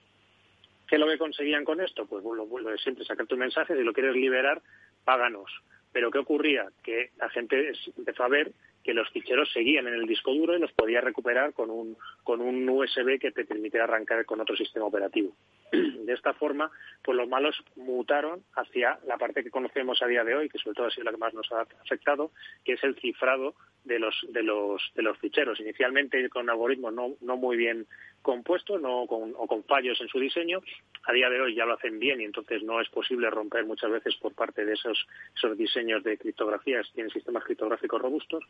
¿Qué 0.86 0.96
es 0.96 1.00
lo 1.00 1.06
que 1.06 1.18
conseguían 1.18 1.64
con 1.64 1.80
esto? 1.80 2.06
Pues 2.06 2.22
lo, 2.24 2.46
lo 2.46 2.70
de 2.70 2.78
siempre, 2.78 3.04
sacar 3.04 3.26
tu 3.26 3.36
mensaje, 3.36 3.76
si 3.76 3.82
lo 3.82 3.92
quieres 3.92 4.14
liberar, 4.14 4.60
páganos. 5.04 5.50
Pero 5.92 6.10
¿qué 6.10 6.18
ocurría? 6.18 6.66
Que 6.82 7.10
la 7.16 7.30
gente 7.30 7.72
empezó 7.96 8.24
a 8.24 8.28
ver 8.28 8.52
que 8.82 8.94
los 8.94 9.08
ficheros 9.10 9.50
seguían 9.52 9.86
en 9.86 9.94
el 9.94 10.06
disco 10.06 10.32
duro 10.32 10.56
y 10.56 10.60
los 10.60 10.72
podía 10.72 11.00
recuperar 11.00 11.52
con 11.52 11.70
un, 11.70 11.96
con 12.22 12.40
un 12.40 12.68
USB 12.68 13.18
que 13.18 13.32
te 13.32 13.44
permitiera 13.44 13.84
arrancar 13.84 14.24
con 14.24 14.40
otro 14.40 14.56
sistema 14.56 14.86
operativo. 14.86 15.32
De 15.72 16.12
esta 16.12 16.32
forma, 16.34 16.70
pues 17.02 17.16
los 17.16 17.28
malos 17.28 17.56
mutaron 17.76 18.42
hacia 18.54 18.98
la 19.06 19.18
parte 19.18 19.44
que 19.44 19.50
conocemos 19.50 20.00
a 20.02 20.06
día 20.06 20.24
de 20.24 20.34
hoy, 20.34 20.48
que 20.48 20.58
sobre 20.58 20.74
todo 20.74 20.86
ha 20.86 20.90
sido 20.90 21.04
la 21.04 21.10
que 21.10 21.18
más 21.18 21.34
nos 21.34 21.50
ha 21.52 21.62
afectado, 21.82 22.30
que 22.64 22.74
es 22.74 22.84
el 22.84 22.96
cifrado 22.96 23.54
de 23.84 23.98
los, 23.98 24.14
de 24.30 24.42
los, 24.42 24.82
de 24.94 25.02
los 25.02 25.18
ficheros. 25.18 25.60
Inicialmente 25.60 26.28
con 26.28 26.48
algoritmos 26.48 26.92
no, 26.92 27.14
no 27.20 27.36
muy 27.36 27.56
bien 27.56 27.86
compuestos 28.22 28.80
no 28.80 29.06
con, 29.06 29.34
o 29.36 29.46
con 29.46 29.64
fallos 29.64 30.00
en 30.00 30.08
su 30.08 30.18
diseño. 30.18 30.60
A 31.04 31.12
día 31.12 31.30
de 31.30 31.40
hoy 31.40 31.54
ya 31.54 31.64
lo 31.64 31.74
hacen 31.74 31.98
bien 31.98 32.20
y 32.20 32.24
entonces 32.24 32.62
no 32.62 32.80
es 32.80 32.88
posible 32.88 33.30
romper 33.30 33.64
muchas 33.64 33.90
veces 33.90 34.16
por 34.16 34.34
parte 34.34 34.64
de 34.64 34.74
esos, 34.74 35.06
esos 35.34 35.56
diseños 35.56 36.02
de 36.04 36.18
criptografías. 36.18 36.90
Tienen 36.92 37.12
sistemas 37.12 37.44
criptográficos 37.44 38.00
robustos 38.00 38.44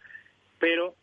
pero 0.58 0.94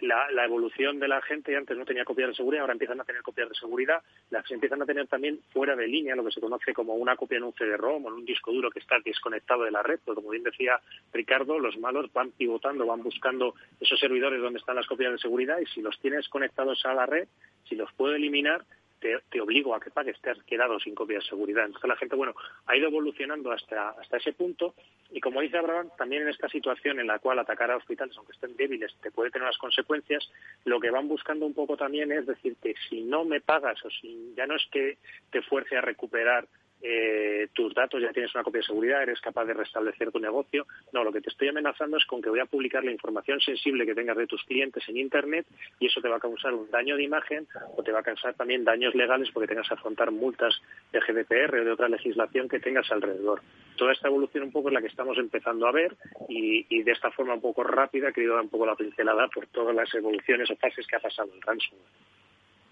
la, 0.00 0.44
evolución 0.44 1.00
de 1.00 1.08
la 1.08 1.20
gente 1.22 1.56
antes 1.56 1.76
no 1.76 1.84
tenía 1.84 2.04
copias 2.04 2.28
de 2.28 2.34
seguridad, 2.36 2.62
ahora 2.62 2.72
empiezan 2.72 3.00
a 3.00 3.04
tener 3.04 3.22
copias 3.22 3.48
de 3.48 3.54
seguridad, 3.56 4.00
las 4.30 4.48
empiezan 4.50 4.80
a 4.82 4.86
tener 4.86 5.08
también 5.08 5.40
fuera 5.52 5.74
de 5.74 5.88
línea, 5.88 6.14
lo 6.14 6.24
que 6.24 6.30
se 6.30 6.40
conoce 6.40 6.72
como 6.72 6.94
una 6.94 7.16
copia 7.16 7.38
en 7.38 7.44
un 7.44 7.52
CD-ROM 7.54 8.04
o 8.04 8.08
en 8.08 8.14
un 8.14 8.24
disco 8.24 8.52
duro 8.52 8.70
que 8.70 8.78
está 8.78 8.96
desconectado 9.04 9.64
de 9.64 9.72
la 9.72 9.82
red, 9.82 9.98
pero 10.04 10.14
como 10.16 10.30
bien 10.30 10.44
decía 10.44 10.80
Ricardo, 11.12 11.58
los 11.58 11.76
malos 11.78 12.12
van 12.12 12.30
pivotando, 12.30 12.86
van 12.86 13.02
buscando 13.02 13.54
esos 13.80 13.98
servidores 13.98 14.40
donde 14.40 14.60
están 14.60 14.76
las 14.76 14.86
copias 14.86 15.12
de 15.12 15.18
seguridad 15.18 15.58
y 15.58 15.66
si 15.66 15.82
los 15.82 15.98
tienes 16.00 16.28
conectados 16.28 16.84
a 16.86 16.94
la 16.94 17.06
red, 17.06 17.26
si 17.68 17.74
los 17.74 17.92
puedo 17.94 18.14
eliminar, 18.14 18.64
te, 19.00 19.40
obligo 19.40 19.74
a 19.74 19.80
que 19.80 19.90
pagues, 19.90 20.20
te 20.20 20.30
has 20.30 20.42
quedado 20.44 20.78
sin 20.80 20.94
copia 20.94 21.18
de 21.18 21.24
seguridad. 21.24 21.66
Entonces 21.66 21.88
la 21.88 21.96
gente, 21.96 22.16
bueno, 22.16 22.34
ha 22.66 22.76
ido 22.76 22.88
evolucionando 22.88 23.52
hasta, 23.52 23.90
hasta 23.90 24.16
ese 24.16 24.32
punto 24.32 24.74
y 25.10 25.20
como 25.20 25.40
dice 25.40 25.56
Abraham, 25.56 25.90
también 25.96 26.22
en 26.22 26.28
esta 26.28 26.48
situación 26.48 27.00
en 27.00 27.06
la 27.06 27.18
cual 27.18 27.38
atacar 27.38 27.70
a 27.70 27.76
hospitales, 27.76 28.16
aunque 28.16 28.32
estén 28.32 28.56
débiles, 28.56 28.94
te 29.00 29.10
puede 29.10 29.30
tener 29.30 29.44
unas 29.44 29.58
consecuencias, 29.58 30.30
lo 30.64 30.80
que 30.80 30.90
van 30.90 31.08
buscando 31.08 31.46
un 31.46 31.54
poco 31.54 31.76
también 31.76 32.12
es 32.12 32.26
decir 32.26 32.56
que 32.62 32.74
si 32.88 33.02
no 33.02 33.24
me 33.24 33.40
pagas 33.40 33.82
o 33.84 33.90
si 33.90 34.34
ya 34.36 34.46
no 34.46 34.56
es 34.56 34.66
que 34.70 34.98
te 35.30 35.40
fuerce 35.42 35.76
a 35.76 35.80
recuperar 35.80 36.46
eh, 36.80 37.48
tus 37.52 37.74
datos, 37.74 38.00
ya 38.00 38.12
tienes 38.12 38.34
una 38.34 38.44
copia 38.44 38.60
de 38.60 38.66
seguridad, 38.66 39.02
eres 39.02 39.20
capaz 39.20 39.44
de 39.44 39.54
restablecer 39.54 40.12
tu 40.12 40.20
negocio. 40.20 40.66
No, 40.92 41.02
lo 41.02 41.12
que 41.12 41.20
te 41.20 41.30
estoy 41.30 41.48
amenazando 41.48 41.96
es 41.96 42.04
con 42.04 42.22
que 42.22 42.30
voy 42.30 42.40
a 42.40 42.46
publicar 42.46 42.84
la 42.84 42.92
información 42.92 43.40
sensible 43.40 43.84
que 43.84 43.94
tengas 43.94 44.16
de 44.16 44.26
tus 44.26 44.44
clientes 44.44 44.88
en 44.88 44.96
Internet 44.96 45.46
y 45.80 45.86
eso 45.86 46.00
te 46.00 46.08
va 46.08 46.16
a 46.16 46.20
causar 46.20 46.54
un 46.54 46.70
daño 46.70 46.96
de 46.96 47.02
imagen 47.02 47.46
o 47.76 47.82
te 47.82 47.90
va 47.90 48.00
a 48.00 48.02
causar 48.02 48.34
también 48.34 48.64
daños 48.64 48.94
legales 48.94 49.30
porque 49.32 49.48
tengas 49.48 49.68
que 49.68 49.74
afrontar 49.74 50.10
multas 50.12 50.60
de 50.92 51.00
GDPR 51.00 51.58
o 51.58 51.64
de 51.64 51.72
otra 51.72 51.88
legislación 51.88 52.48
que 52.48 52.60
tengas 52.60 52.90
alrededor. 52.92 53.42
Toda 53.76 53.92
esta 53.92 54.08
evolución 54.08 54.44
un 54.44 54.52
poco 54.52 54.68
es 54.68 54.74
la 54.74 54.80
que 54.80 54.88
estamos 54.88 55.18
empezando 55.18 55.66
a 55.66 55.72
ver 55.72 55.96
y, 56.28 56.82
de 56.82 56.92
esta 56.92 57.10
forma 57.10 57.34
un 57.34 57.40
poco 57.40 57.64
rápida 57.64 58.12
querido 58.12 58.34
dar 58.34 58.44
un 58.44 58.48
poco 58.48 58.66
la 58.66 58.76
pincelada 58.76 59.28
por 59.28 59.46
todas 59.48 59.74
las 59.74 59.92
evoluciones 59.94 60.50
o 60.50 60.56
fases 60.56 60.86
que 60.86 60.96
ha 60.96 61.00
pasado 61.00 61.30
el 61.34 61.42
ransomware. 61.42 61.86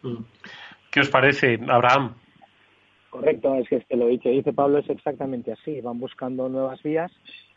Mm. 0.02 0.24
¿Qué 0.90 1.00
os 1.00 1.08
parece, 1.10 1.58
Abraham? 1.68 2.14
Correcto, 3.16 3.54
es 3.54 3.68
que, 3.68 3.96
lo 3.96 4.08
que 4.20 4.30
dice 4.30 4.52
Pablo 4.52 4.78
es 4.78 4.90
exactamente 4.90 5.50
así. 5.50 5.80
Van 5.80 5.98
buscando 5.98 6.50
nuevas 6.50 6.82
vías 6.82 7.10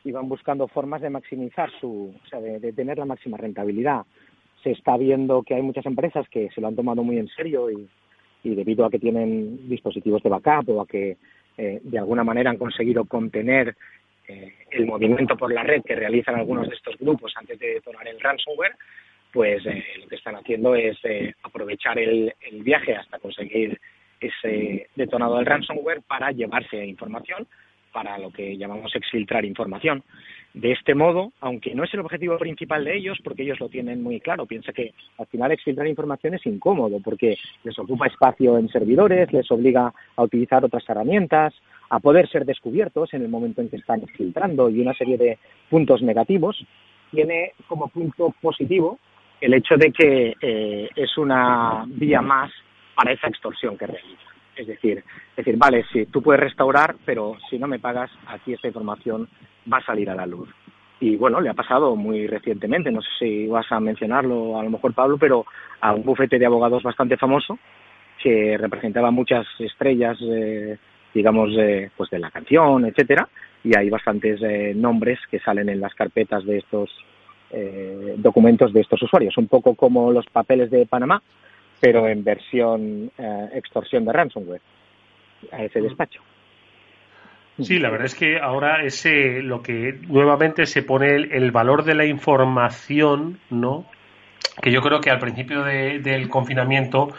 y 0.06 0.12
van 0.12 0.30
buscando 0.30 0.68
formas 0.70 1.02
de 1.02 1.10
maximizar 1.10 1.70
su, 1.82 2.16
o 2.16 2.28
sea, 2.28 2.40
de, 2.40 2.72
tener 2.72 2.98
la 2.98 3.06
máxima 3.06 3.38
rentabilidad. 3.38 4.06
Se 4.64 4.72
está 4.72 4.96
viendo 4.96 5.44
que 5.44 5.56
hay 5.56 5.62
muchas 5.62 5.86
empresas 5.86 6.28
que 6.30 6.50
se 6.52 6.62
lo 6.62 6.68
han 6.68 6.78
tomado 6.78 7.04
muy 7.04 7.18
en 7.18 7.28
serio 7.28 7.70
y, 7.70 7.88
debido 8.42 8.86
a 8.86 8.90
que 8.90 9.00
tienen 9.00 9.68
dispositivos 9.68 10.24
de 10.24 10.30
backup 10.30 10.70
o 10.70 10.82
a 10.82 10.88
que 10.88 11.18
eh, 11.58 11.82
de 11.84 12.00
alguna 12.00 12.24
manera 12.24 12.50
han 12.50 12.58
conseguido 12.58 13.04
contener 13.04 13.76
eh, 14.30 14.54
el 14.72 14.86
movimiento 14.86 15.36
por 15.36 15.54
la 15.54 15.64
red 15.64 15.84
que 15.84 15.96
realizan 15.96 16.36
algunos 16.36 16.70
de 16.70 16.76
estos 16.76 16.98
grupos 16.98 17.34
antes 17.36 17.60
de 17.60 17.74
detonar 17.74 18.08
el 18.08 18.20
ransomware, 18.20 18.76
pues 19.34 19.66
eh, 19.66 19.84
lo 20.00 20.08
que 20.08 20.16
están 20.16 20.36
haciendo 20.38 20.74
es 20.74 20.98
aprovechar 21.44 22.00
el 22.00 22.34
viaje 22.64 22.96
hasta 22.96 23.20
conseguir 23.20 23.78
ese 24.20 24.90
detonado 24.96 25.38
del 25.38 25.46
ransomware 25.46 26.02
para 26.02 26.32
llevarse 26.32 26.86
información, 26.86 27.48
para 27.92 28.18
lo 28.18 28.32
que 28.32 28.58
llamamos 28.58 28.96
exfiltrar 28.96 29.46
información. 29.46 30.04
De 30.54 30.72
este 30.72 30.96
modo, 30.96 31.32
aunque 31.42 31.76
no 31.76 31.84
es 31.84 31.94
el 31.94 32.00
objetivo 32.00 32.38
principal 32.38 32.84
de 32.84 32.98
ellos, 32.98 33.20
porque 33.24 33.44
ellos 33.44 33.60
lo 33.60 33.70
tienen 33.70 34.02
muy 34.02 34.20
claro, 34.20 34.46
piensa 34.46 34.74
que 34.74 34.94
al 35.18 35.28
final 35.28 35.52
exfiltrar 35.52 35.88
información 35.88 36.34
es 36.34 36.46
incómodo, 36.46 37.00
porque 37.04 37.38
les 37.64 37.78
ocupa 37.78 38.08
espacio 38.08 38.58
en 38.58 38.68
servidores, 38.70 39.32
les 39.32 39.50
obliga 39.52 39.94
a 40.16 40.24
utilizar 40.24 40.66
otras 40.66 40.88
herramientas, 40.90 41.54
a 41.90 42.00
poder 42.00 42.28
ser 42.30 42.46
descubiertos 42.46 43.14
en 43.14 43.22
el 43.22 43.30
momento 43.30 43.62
en 43.62 43.70
que 43.70 43.78
están 43.78 44.02
exfiltrando 44.02 44.70
y 44.70 44.82
una 44.82 44.94
serie 44.94 45.18
de 45.18 45.38
puntos 45.70 46.02
negativos, 46.02 46.66
tiene 47.12 47.54
como 47.68 47.88
punto 47.88 48.34
positivo 48.42 49.00
el 49.42 49.54
hecho 49.54 49.76
de 49.78 49.92
que 49.92 50.36
eh, 50.42 50.90
es 50.96 51.18
una 51.18 51.86
vía 51.88 52.22
más 52.22 52.52
para 53.00 53.14
esa 53.14 53.30
extorsión 53.30 53.78
que 53.78 53.88
realiza. 53.88 54.30
Es 54.58 54.68
decir, 54.68 55.02
decir, 55.38 55.56
vale, 55.56 55.86
sí, 55.94 56.08
tú 56.08 56.22
puedes 56.22 56.42
restaurar, 56.42 56.98
pero 57.06 57.38
si 57.50 57.58
no 57.58 57.66
me 57.66 57.80
pagas, 57.80 58.12
aquí 58.28 58.52
esta 58.52 58.68
información 58.68 59.30
va 59.72 59.78
a 59.78 59.86
salir 59.86 60.10
a 60.10 60.16
la 60.16 60.26
luz. 60.26 60.50
Y 61.00 61.16
bueno, 61.16 61.40
le 61.40 61.48
ha 61.48 61.54
pasado 61.54 61.96
muy 61.96 62.28
recientemente, 62.28 62.92
no 62.92 63.02
sé 63.02 63.08
si 63.18 63.48
vas 63.48 63.72
a 63.72 63.80
mencionarlo 63.80 64.60
a 64.60 64.64
lo 64.64 64.70
mejor 64.70 64.94
Pablo, 64.94 65.18
pero 65.18 65.46
a 65.80 65.94
un 65.94 66.04
bufete 66.04 66.38
de 66.38 66.46
abogados 66.46 66.84
bastante 66.84 67.16
famoso 67.16 67.58
que 68.22 68.58
representaba 68.58 69.12
muchas 69.12 69.48
estrellas, 69.60 70.18
eh, 70.22 70.78
digamos, 71.14 71.52
pues 71.96 72.10
de 72.10 72.20
la 72.20 72.32
canción, 72.32 72.84
etcétera, 72.84 73.30
y 73.64 73.78
hay 73.78 73.90
bastantes 73.90 74.42
eh, 74.44 74.74
nombres 74.76 75.20
que 75.32 75.40
salen 75.40 75.70
en 75.70 75.80
las 75.80 75.96
carpetas 75.96 76.44
de 76.44 76.58
estos 76.58 76.90
eh, 77.52 78.16
documentos 78.18 78.74
de 78.74 78.82
estos 78.82 79.02
usuarios, 79.02 79.38
un 79.38 79.48
poco 79.48 79.74
como 79.76 80.12
los 80.12 80.26
papeles 80.26 80.70
de 80.70 80.86
Panamá, 80.86 81.24
pero 81.80 82.08
en 82.08 82.24
versión 82.24 83.12
eh, 83.18 83.50
extorsión 83.54 84.06
de 84.06 84.14
ransomware 84.14 84.62
a 85.52 85.64
ese 85.64 85.82
despacho. 85.82 86.22
Sí, 87.62 87.78
la 87.78 87.90
verdad 87.90 88.06
es 88.06 88.16
que 88.16 88.40
ahora 88.40 88.84
ese 88.84 89.42
lo 89.42 89.62
que 89.62 90.00
nuevamente 90.08 90.66
se 90.66 90.82
pone 90.82 91.16
el, 91.16 91.52
valor 91.52 91.84
de 91.84 91.94
la 91.94 92.06
información, 92.06 93.40
¿no? 93.50 93.86
que 94.62 94.72
yo 94.72 94.82
creo 94.82 95.02
que 95.02 95.10
al 95.10 95.20
principio 95.20 95.64
del 95.64 96.30
confinamiento 96.30 97.10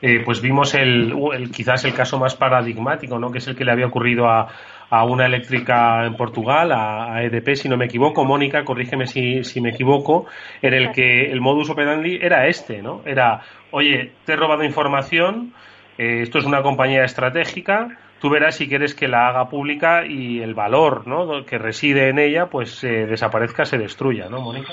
eh, 0.00 0.22
pues 0.24 0.40
vimos 0.40 0.74
el, 0.74 1.14
quizás 1.54 1.84
el 1.84 1.92
caso 1.92 2.18
más 2.18 2.34
paradigmático, 2.34 3.18
¿no? 3.18 3.30
que 3.30 3.38
es 3.38 3.48
el 3.48 3.56
que 3.56 3.64
le 3.64 3.72
había 3.72 3.86
ocurrido 3.86 4.26
a, 4.28 4.48
a 4.90 5.04
una 5.04 5.26
eléctrica 5.26 6.04
en 6.04 6.16
Portugal, 6.16 6.72
a, 6.72 7.22
EDP, 7.22 7.54
si 7.54 7.68
no 7.68 7.76
me 7.76 7.86
equivoco. 7.86 8.24
Mónica, 8.24 8.64
corrígeme 8.64 9.06
si, 9.06 9.44
si 9.44 9.60
me 9.60 9.70
equivoco, 9.70 10.26
en 10.60 10.74
el 10.74 10.92
que 10.92 11.30
el 11.30 11.40
modus 11.40 11.70
operandi 11.70 12.18
era 12.20 12.46
este, 12.48 12.82
¿no? 12.82 13.02
Era, 13.06 13.40
oye, 13.70 14.12
te 14.24 14.32
he 14.32 14.36
robado 14.36 14.64
información, 14.64 15.54
eh, 15.96 16.22
esto 16.22 16.38
es 16.38 16.44
una 16.44 16.62
compañía 16.62 17.04
estratégica, 17.04 17.96
tú 18.20 18.30
verás 18.30 18.56
si 18.56 18.68
quieres 18.68 18.94
que 18.94 19.06
la 19.06 19.28
haga 19.28 19.48
pública 19.48 20.04
y 20.06 20.40
el 20.40 20.54
valor 20.54 21.06
¿no? 21.06 21.44
que 21.44 21.58
reside 21.58 22.08
en 22.08 22.18
ella 22.18 22.46
pues 22.46 22.82
eh, 22.84 23.06
desaparezca, 23.06 23.64
se 23.64 23.78
destruya, 23.78 24.28
¿no, 24.28 24.40
Mónica? 24.40 24.72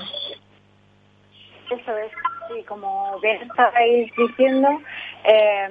Eso 1.69 1.97
es, 1.97 2.11
sí, 2.47 2.63
como 2.63 3.19
bien 3.19 3.41
estáis 3.41 4.11
diciendo, 4.15 4.69
eh, 5.25 5.67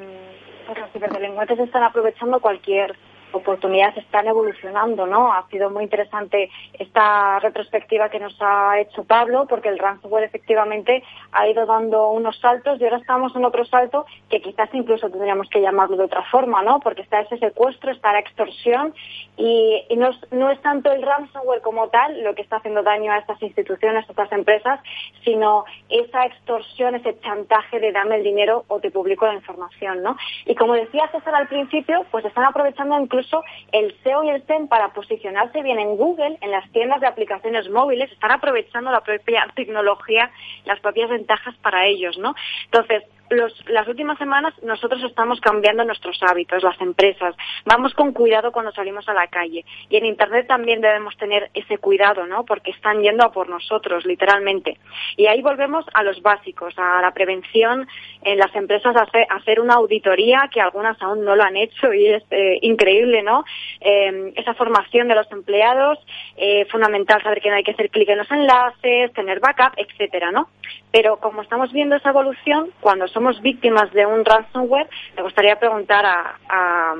pues 0.66 0.78
los 0.78 0.90
ciberdelincuentes 0.92 1.58
están 1.58 1.82
aprovechando 1.82 2.38
cualquier 2.38 2.94
oportunidades 3.36 3.98
están 3.98 4.26
evolucionando, 4.26 5.06
¿no? 5.06 5.32
Ha 5.32 5.46
sido 5.48 5.70
muy 5.70 5.84
interesante 5.84 6.50
esta 6.78 7.38
retrospectiva 7.40 8.08
que 8.08 8.20
nos 8.20 8.36
ha 8.40 8.78
hecho 8.80 9.04
Pablo, 9.04 9.46
porque 9.48 9.68
el 9.68 9.78
ransomware 9.78 10.24
efectivamente 10.24 11.02
ha 11.32 11.48
ido 11.48 11.66
dando 11.66 12.10
unos 12.10 12.38
saltos 12.40 12.80
y 12.80 12.84
ahora 12.84 12.98
estamos 12.98 13.34
en 13.36 13.44
otro 13.44 13.64
salto 13.64 14.06
que 14.28 14.40
quizás 14.40 14.68
incluso 14.72 15.10
tendríamos 15.10 15.48
que 15.48 15.60
llamarlo 15.60 15.96
de 15.96 16.04
otra 16.04 16.22
forma, 16.30 16.62
¿no? 16.62 16.80
Porque 16.80 17.02
está 17.02 17.20
ese 17.20 17.38
secuestro, 17.38 17.90
está 17.90 18.12
la 18.12 18.20
extorsión 18.20 18.94
y, 19.36 19.84
no, 19.96 20.08
es, 20.08 20.32
no, 20.32 20.50
es, 20.50 20.60
tanto 20.62 20.90
el 20.92 21.02
ransomware 21.02 21.60
como 21.60 21.88
tal 21.88 22.22
lo 22.22 22.34
que 22.34 22.42
está 22.42 22.56
haciendo 22.56 22.82
daño 22.82 23.12
a 23.12 23.18
estas 23.18 23.40
instituciones, 23.42 24.06
a 24.08 24.12
estas 24.12 24.32
empresas, 24.32 24.80
sino 25.24 25.64
esa 25.88 26.24
extorsión, 26.24 26.94
ese 26.94 27.18
chantaje 27.20 27.80
de 27.80 27.92
dame 27.92 28.16
el 28.16 28.22
dinero 28.22 28.64
o 28.68 28.80
te 28.80 28.90
publico 28.90 29.26
la 29.26 29.34
información, 29.34 30.02
¿no? 30.02 30.16
Y 30.46 30.54
como 30.54 30.74
decía 30.74 31.08
César 31.12 31.34
al 31.34 31.48
principio, 31.48 32.04
pues 32.10 32.24
están 32.24 32.44
aprovechando 32.44 32.98
incluso 32.98 33.25
el 33.72 33.94
SEO 34.02 34.24
y 34.24 34.30
el 34.30 34.46
SEM 34.46 34.68
para 34.68 34.92
posicionarse 34.92 35.62
bien 35.62 35.78
en 35.78 35.96
Google, 35.96 36.38
en 36.40 36.50
las 36.50 36.70
tiendas 36.72 37.00
de 37.00 37.06
aplicaciones 37.06 37.68
móviles, 37.70 38.10
están 38.12 38.32
aprovechando 38.32 38.90
la 38.90 39.00
propia 39.00 39.46
tecnología, 39.54 40.30
las 40.64 40.80
propias 40.80 41.10
ventajas 41.10 41.54
para 41.62 41.86
ellos, 41.86 42.18
¿no? 42.18 42.34
Entonces, 42.64 43.02
las 43.30 43.88
últimas 43.88 44.18
semanas 44.18 44.54
nosotros 44.62 45.02
estamos 45.04 45.40
cambiando 45.40 45.84
nuestros 45.84 46.18
hábitos, 46.22 46.62
las 46.62 46.80
empresas. 46.80 47.34
Vamos 47.64 47.94
con 47.94 48.12
cuidado 48.12 48.52
cuando 48.52 48.72
salimos 48.72 49.08
a 49.08 49.14
la 49.14 49.26
calle. 49.26 49.64
Y 49.88 49.96
en 49.96 50.06
Internet 50.06 50.46
también 50.46 50.80
debemos 50.80 51.16
tener 51.16 51.50
ese 51.54 51.78
cuidado, 51.78 52.26
¿no? 52.26 52.44
Porque 52.44 52.70
están 52.70 53.00
yendo 53.02 53.24
a 53.24 53.32
por 53.32 53.48
nosotros, 53.48 54.04
literalmente. 54.04 54.78
Y 55.16 55.26
ahí 55.26 55.42
volvemos 55.42 55.84
a 55.94 56.02
los 56.02 56.22
básicos, 56.22 56.74
a 56.78 57.00
la 57.00 57.12
prevención 57.12 57.86
en 58.22 58.38
las 58.38 58.54
empresas, 58.54 58.94
a 58.96 59.06
hacer, 59.34 59.60
una 59.60 59.74
auditoría, 59.74 60.48
que 60.52 60.60
algunas 60.60 61.00
aún 61.02 61.24
no 61.24 61.34
lo 61.34 61.42
han 61.42 61.56
hecho 61.56 61.92
y 61.92 62.06
es 62.06 62.24
eh, 62.30 62.58
increíble, 62.62 63.22
¿no? 63.22 63.44
Eh, 63.80 64.32
esa 64.36 64.54
formación 64.54 65.08
de 65.08 65.14
los 65.14 65.30
empleados, 65.32 65.98
eh, 66.36 66.66
fundamental 66.66 67.22
saber 67.22 67.40
que 67.40 67.50
no 67.50 67.56
hay 67.56 67.64
que 67.64 67.72
hacer 67.72 67.90
clic 67.90 68.08
en 68.08 68.18
los 68.18 68.30
enlaces, 68.30 69.12
tener 69.12 69.40
backup, 69.40 69.72
etcétera, 69.76 70.30
¿no? 70.30 70.48
Pero 70.92 71.18
como 71.18 71.42
estamos 71.42 71.72
viendo 71.72 71.96
esa 71.96 72.10
evolución, 72.10 72.70
cuando 72.80 73.08
somos 73.16 73.40
víctimas 73.40 73.90
de 73.94 74.04
un 74.04 74.26
ransomware, 74.26 74.88
me 75.16 75.22
gustaría 75.22 75.58
preguntar 75.58 76.04
a, 76.04 76.36
a, 76.50 76.94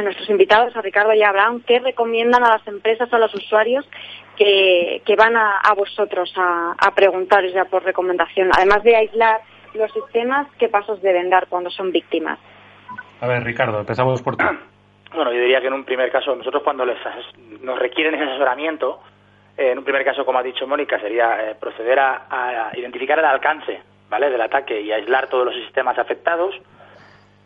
nuestros 0.00 0.30
invitados, 0.30 0.76
a 0.76 0.82
Ricardo 0.82 1.12
y 1.14 1.22
a 1.22 1.30
Abraham, 1.30 1.62
¿qué 1.66 1.80
recomiendan 1.80 2.44
a 2.44 2.50
las 2.50 2.68
empresas, 2.68 3.12
a 3.12 3.18
los 3.18 3.34
usuarios 3.34 3.84
que, 4.36 5.02
que 5.04 5.16
van 5.16 5.36
a, 5.36 5.58
a 5.58 5.74
vosotros 5.74 6.32
a, 6.36 6.76
a 6.78 6.94
preguntaros 6.94 7.52
ya 7.52 7.64
por 7.64 7.82
recomendación? 7.82 8.50
Además 8.56 8.84
de 8.84 8.94
aislar 8.94 9.40
los 9.74 9.92
sistemas, 9.92 10.46
¿qué 10.60 10.68
pasos 10.68 11.02
deben 11.02 11.28
dar 11.28 11.48
cuando 11.48 11.70
son 11.70 11.90
víctimas? 11.90 12.38
A 13.20 13.26
ver, 13.26 13.42
Ricardo, 13.42 13.80
empezamos 13.80 14.22
por 14.22 14.36
ti. 14.36 14.44
Bueno, 15.14 15.32
yo 15.32 15.38
diría 15.38 15.60
que 15.60 15.68
en 15.68 15.72
un 15.72 15.84
primer 15.84 16.10
caso, 16.10 16.34
nosotros 16.34 16.62
cuando 16.62 16.84
les, 16.84 16.98
nos 17.62 17.78
requieren 17.78 18.14
ese 18.16 18.24
asesoramiento, 18.24 19.00
eh, 19.56 19.70
en 19.70 19.78
un 19.78 19.84
primer 19.84 20.04
caso, 20.04 20.26
como 20.26 20.40
ha 20.40 20.42
dicho 20.42 20.66
Mónica, 20.66 21.00
sería 21.00 21.50
eh, 21.50 21.54
proceder 21.54 21.98
a, 21.98 22.26
a, 22.28 22.76
identificar 22.76 23.18
el 23.18 23.24
alcance 23.24 23.80
¿vale? 24.08 24.30
del 24.30 24.40
ataque 24.40 24.80
y 24.80 24.92
aislar 24.92 25.28
todos 25.28 25.46
los 25.46 25.54
sistemas 25.54 25.98
afectados. 25.98 26.54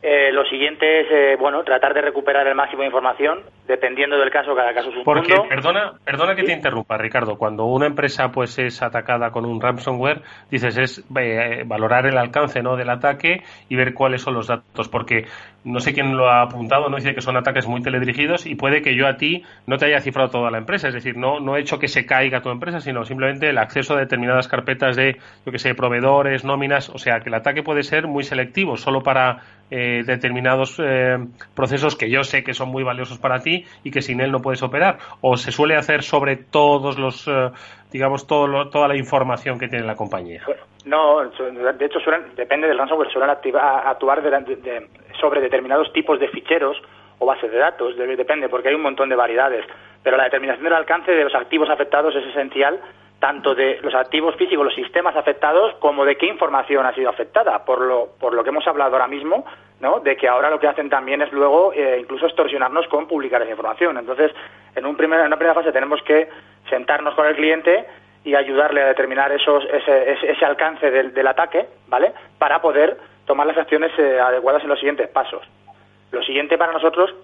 Eh, 0.03 0.33
lo 0.33 0.47
siguiente 0.47 1.03
es, 1.03 1.07
eh, 1.11 1.37
bueno, 1.39 1.63
tratar 1.63 1.93
de 1.93 2.01
recuperar 2.01 2.47
el 2.47 2.55
máximo 2.55 2.81
de 2.81 2.87
información, 2.87 3.41
dependiendo 3.69 4.19
del 4.19 4.31
caso, 4.31 4.55
cada 4.55 4.73
caso 4.73 4.89
es 4.89 4.97
un 4.97 5.05
Porque, 5.05 5.35
perdona, 5.47 5.93
perdona 6.03 6.35
que 6.35 6.43
te 6.43 6.55
interrumpa, 6.55 6.97
Ricardo, 6.97 7.37
cuando 7.37 7.67
una 7.67 7.87
empresa 7.87 8.33
pues 8.33 8.59
es 8.59 8.81
atacada 8.83 9.31
con 9.31 9.45
un 9.45 9.61
ransomware, 9.61 10.23
dices 10.51 10.79
es 10.79 11.05
eh, 11.19 11.65
valorar 11.67 12.07
el 12.07 12.17
alcance 12.17 12.63
¿no? 12.63 12.77
del 12.77 12.89
ataque 12.89 13.43
y 13.69 13.77
ver 13.77 13.93
cuáles 13.93 14.23
son 14.23 14.33
los 14.33 14.47
datos, 14.47 14.89
porque 14.89 15.27
no 15.65 15.81
sé 15.81 15.93
quién 15.93 16.17
lo 16.17 16.31
ha 16.31 16.43
apuntado, 16.43 16.89
no 16.89 16.97
dice 16.97 17.15
que 17.15 17.21
son 17.21 17.37
ataques 17.37 17.67
muy 17.67 17.83
teledirigidos 17.83 18.47
y 18.47 18.55
puede 18.55 18.81
que 18.81 18.97
yo 18.97 19.07
a 19.07 19.19
ti 19.19 19.45
no 19.67 19.77
te 19.77 19.85
haya 19.85 20.01
cifrado 20.01 20.31
toda 20.31 20.51
la 20.51 20.57
empresa, 20.57 20.89
es 20.89 20.95
decir, 20.95 21.19
no, 21.19 21.41
no 21.41 21.57
he 21.57 21.61
hecho 21.61 21.79
que 21.79 21.89
se 21.89 22.07
caiga 22.07 22.41
tu 22.41 22.49
empresa, 22.49 22.81
sino 22.81 23.05
simplemente 23.05 23.51
el 23.51 23.59
acceso 23.59 23.95
a 23.95 24.01
determinadas 24.01 24.49
carpetas 24.49 24.97
de, 24.97 25.19
yo 25.45 25.53
que 25.53 25.59
sé, 25.59 25.75
proveedores, 25.75 26.43
nóminas, 26.43 26.89
o 26.89 26.97
sea, 26.97 27.21
que 27.21 27.29
el 27.29 27.35
ataque 27.35 27.63
puede 27.63 27.83
ser 27.83 28.07
muy 28.07 28.25
selectivo, 28.25 28.79
solo 28.79 29.03
para 29.03 29.43
eh, 29.71 30.03
determinados 30.05 30.81
eh, 30.83 31.17
procesos 31.55 31.97
que 31.97 32.11
yo 32.11 32.25
sé 32.25 32.43
que 32.43 32.55
son 32.55 32.71
muy 32.71 32.83
valiosos 32.83 33.19
para 33.19 33.41
ti 33.41 33.65
y 33.85 33.91
que 33.91 34.03
sin 34.03 34.21
él 34.21 34.33
no 34.33 34.41
puedes 34.41 34.63
operar, 34.63 34.99
o 35.21 35.37
se 35.37 35.53
suele 35.53 35.77
hacer 35.77 36.03
sobre 36.03 36.37
todos 36.37 36.99
los, 36.99 37.29
eh, 37.29 37.51
digamos, 37.93 38.27
todo 38.27 38.69
toda 38.69 38.89
la 38.89 38.97
información 38.97 39.59
que 39.59 39.69
tiene 39.69 39.87
la 39.87 39.95
compañía. 39.95 40.43
no, 40.85 41.21
de 41.21 41.85
hecho 41.85 42.01
depende 42.37 42.67
del 42.67 42.79
ransomware, 42.79 43.13
suelen 43.13 43.31
actuar 43.31 44.23
de, 44.23 44.89
sobre 45.21 45.41
determinados 45.41 45.93
tipos 45.93 46.19
de 46.19 46.29
ficheros 46.29 46.77
o 47.21 47.27
bases 47.27 47.53
de 47.53 47.59
datos, 47.59 47.97
depende, 47.97 48.49
porque 48.49 48.69
hay 48.69 48.75
un 48.75 48.83
montón 48.83 49.09
de 49.09 49.15
variedades. 49.15 49.65
Pero 50.03 50.17
la 50.17 50.25
determinación 50.25 50.65
del 50.65 50.73
alcance 50.73 51.13
de 51.13 51.25
los 51.25 51.35
activos 51.35 51.69
afectados 51.69 52.17
es 52.17 52.27
esencial, 52.27 52.81
tanto 53.21 53.55
de 53.55 53.79
los 53.83 53.95
activos 53.95 54.35
físicos, 54.37 54.65
los 54.65 54.75
sistemas 54.75 55.15
afectados, 55.15 55.75
como 55.75 56.07
de 56.07 56.17
qué 56.17 56.27
información 56.27 56.87
ha 56.87 56.95
sido 56.95 57.11
afectada, 57.11 57.65
por 57.67 57.83
lo, 57.83 58.09
por 58.19 58.33
lo 58.33 58.43
que 58.43 58.49
hemos 58.49 58.67
hablado 58.67 58.93
ahora 58.93 59.07
mismo, 59.07 59.45
¿no? 59.79 60.01
de 60.01 60.17
que 60.17 60.27
ahora 60.27 60.49
lo 60.49 60.59
que 60.59 60.67
hacen 60.67 60.89
también 60.89 61.21
es 61.21 61.31
luego 61.31 61.73
eh, 61.75 61.99
incluso 62.01 62.27
extorsionarnos 62.27 62.89
con 62.89 63.07
publicar 63.07 63.43
esa 63.43 63.51
información. 63.51 63.99
Entonces, 63.99 64.33
en, 64.75 64.87
un 64.87 64.97
primer, 64.97 65.21
en 65.21 65.27
una 65.27 65.37
primera 65.37 65.55
fase 65.55 65.71
tenemos 65.71 66.03
que 66.03 66.29
sentarnos 66.71 67.15
con 67.15 67.27
el 67.27 67.37
cliente 67.37 67.85
y 68.25 68.35
ayudarle 68.35 68.83
a 68.83 68.87
determinar 68.87 69.31
esos, 69.33 69.65
ese, 69.65 70.31
ese, 70.31 70.45
alcance 70.45 70.91
del, 70.91 71.13
del, 71.13 71.27
ataque, 71.27 71.67
¿vale? 71.89 72.13
Para 72.39 72.61
poder 72.63 72.97
tomar 73.27 73.47
las 73.47 73.57
acciones 73.59 73.93
eh, 73.99 74.19
adecuadas 74.19 74.63
en 74.63 74.71
los 74.71 74.79
siguientes 74.79 75.09
pasos. 75.09 75.43
Lo 76.11 76.23
siguiente 76.23 76.57
para 76.57 76.73
nosotros, 76.73 77.15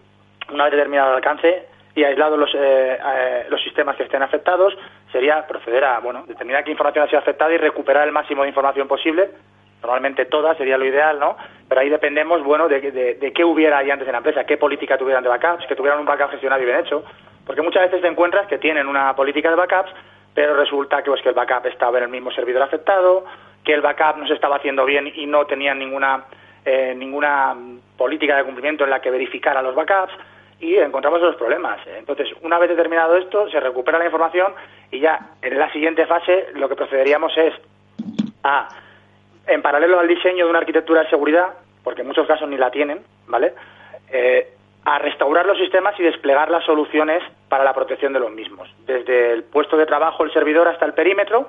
una 0.53 0.65
vez 0.65 0.73
determinado 0.73 1.11
el 1.11 1.17
alcance 1.17 1.67
y 1.97 2.05
aislados 2.05 2.39
los, 2.39 2.55
eh, 2.55 2.99
eh, 3.03 3.47
los 3.49 3.61
sistemas 3.63 3.97
que 3.97 4.03
estén 4.03 4.23
afectados, 4.23 4.77
sería 5.11 5.47
proceder 5.47 5.83
a 5.83 5.99
bueno, 5.99 6.25
determinar 6.29 6.63
qué 6.63 6.71
información 6.71 7.07
ha 7.07 7.09
sido 7.09 7.19
afectada 7.19 7.55
y 7.55 7.57
recuperar 7.57 8.07
el 8.07 8.13
máximo 8.13 8.43
de 8.43 8.49
información 8.49 8.87
posible. 8.87 9.31
Normalmente 9.81 10.27
toda 10.27 10.55
sería 10.57 10.77
lo 10.77 10.85
ideal, 10.85 11.19
¿no? 11.19 11.39
Pero 11.67 11.81
ahí 11.81 11.89
dependemos, 11.89 12.45
bueno, 12.45 12.69
de, 12.69 12.81
de, 12.81 13.33
qué 13.33 13.45
hubiera 13.45 13.79
ahí 13.79 13.91
antes 13.91 14.07
en 14.07 14.13
la 14.13 14.19
empresa, 14.19 14.45
qué 14.45 14.59
política 14.59 14.99
tuvieran 14.99 15.23
de 15.23 15.31
backups, 15.31 15.67
que 15.67 15.75
tuvieran 15.75 15.99
un 15.99 16.05
backup 16.05 16.31
gestionado 16.33 16.63
y 16.63 16.67
bien 16.67 16.81
hecho. 16.81 17.03
Porque 17.47 17.63
muchas 17.63 17.85
veces 17.85 18.03
te 18.03 18.09
encuentras 18.09 18.47
que 18.47 18.59
tienen 18.59 18.89
una 18.89 19.17
política 19.17 19.49
de 19.49 19.57
backups, 19.57 19.93
pero 20.35 20.55
resulta 20.55 21.03
que, 21.03 21.11
pues, 21.11 21.23
que 21.23 21.31
el 21.31 21.35
backup 21.35 21.65
estaba 21.65 21.97
en 21.97 22.05
el 22.05 22.11
mismo 22.11 22.31
servidor 22.31 22.63
afectado, 22.63 23.25
que 23.65 23.73
el 23.73 23.81
backup 23.81 24.19
no 24.19 24.27
se 24.27 24.35
estaba 24.35 24.57
haciendo 24.57 24.85
bien 24.85 25.11
y 25.15 25.25
no 25.25 25.47
tenían 25.47 25.79
ninguna, 25.79 26.25
eh, 26.63 26.95
ninguna 26.95 27.57
política 27.97 28.37
de 28.37 28.45
cumplimiento 28.45 28.85
en 28.85 28.91
la 28.91 29.01
que 29.01 29.11
verificara 29.11 29.63
los 29.63 29.75
backups 29.75 30.13
y 30.61 30.77
encontramos 30.77 31.21
los 31.21 31.37
problemas. 31.37 31.79
Entonces, 31.87 32.29
una 32.42 32.59
vez 32.59 32.71
determinado 32.71 33.16
esto, 33.16 33.49
se 33.51 33.61
recupera 33.61 33.99
la 33.99 34.07
información 34.07 34.55
y 34.90 35.01
ya 35.01 35.19
en 35.42 35.59
la 35.59 35.71
siguiente 35.73 36.07
fase 36.07 36.49
lo 36.55 36.69
que 36.69 36.77
procederíamos 36.77 37.37
es 37.37 37.55
a, 38.42 38.69
en 39.47 39.62
paralelo 39.62 39.99
al 39.99 40.09
diseño 40.09 40.45
de 40.45 40.51
una 40.51 40.61
arquitectura 40.61 41.03
de 41.03 41.11
seguridad, 41.11 41.55
porque 41.85 42.01
en 42.01 42.09
muchos 42.09 42.27
casos 42.27 42.49
ni 42.49 42.57
la 42.57 42.71
tienen, 42.71 43.01
¿vale? 43.27 43.55
Eh, 44.11 44.53
a 44.85 44.99
restaurar 44.99 45.47
los 45.47 45.59
sistemas 45.59 45.99
y 45.99 46.05
desplegar 46.05 46.49
las 46.49 46.64
soluciones 46.64 47.23
para 47.49 47.64
la 47.64 47.75
protección 47.75 48.12
de 48.12 48.21
los 48.21 48.31
mismos, 48.31 48.73
desde 48.87 49.33
el 49.33 49.42
puesto 49.42 49.77
de 49.77 49.85
trabajo, 49.85 50.23
el 50.23 50.33
servidor, 50.33 50.69
hasta 50.69 50.87
el 50.87 50.95
perímetro, 50.95 51.49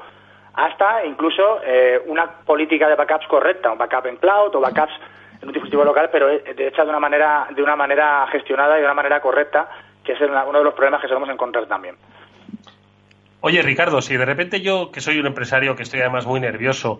hasta 0.55 1.05
incluso 1.05 1.59
eh, 1.63 2.01
una 2.07 2.31
política 2.31 2.89
de 2.89 2.95
backups 2.95 3.27
correcta, 3.27 3.71
un 3.71 3.77
backup 3.77 4.07
en 4.07 4.17
cloud 4.17 4.55
o 4.55 4.59
backups 4.59 4.93
en 5.41 5.47
un 5.47 5.53
dispositivo 5.53 5.83
local, 5.83 6.09
pero 6.11 6.27
de 6.27 6.67
hecha 6.67 6.83
de 6.83 6.89
una 6.89 6.99
manera 6.99 7.47
de 7.55 7.61
una 7.61 7.75
manera 7.75 8.27
gestionada 8.31 8.77
y 8.77 8.79
de 8.79 8.85
una 8.85 8.93
manera 8.93 9.21
correcta, 9.21 9.69
que 10.03 10.13
es 10.13 10.21
uno 10.21 10.57
de 10.57 10.63
los 10.63 10.73
problemas 10.73 11.01
que 11.01 11.07
solemos 11.07 11.29
encontrar 11.29 11.65
también. 11.65 11.95
Oye, 13.41 13.61
Ricardo, 13.61 14.01
si 14.01 14.17
de 14.17 14.25
repente 14.25 14.61
yo, 14.61 14.91
que 14.91 14.99
soy 14.99 15.19
un 15.19 15.27
empresario 15.27 15.75
que 15.75 15.83
estoy 15.83 16.01
además 16.01 16.25
muy 16.25 16.39
nervioso, 16.39 16.99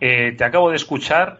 eh, 0.00 0.32
te 0.36 0.44
acabo 0.44 0.70
de 0.70 0.76
escuchar 0.76 1.38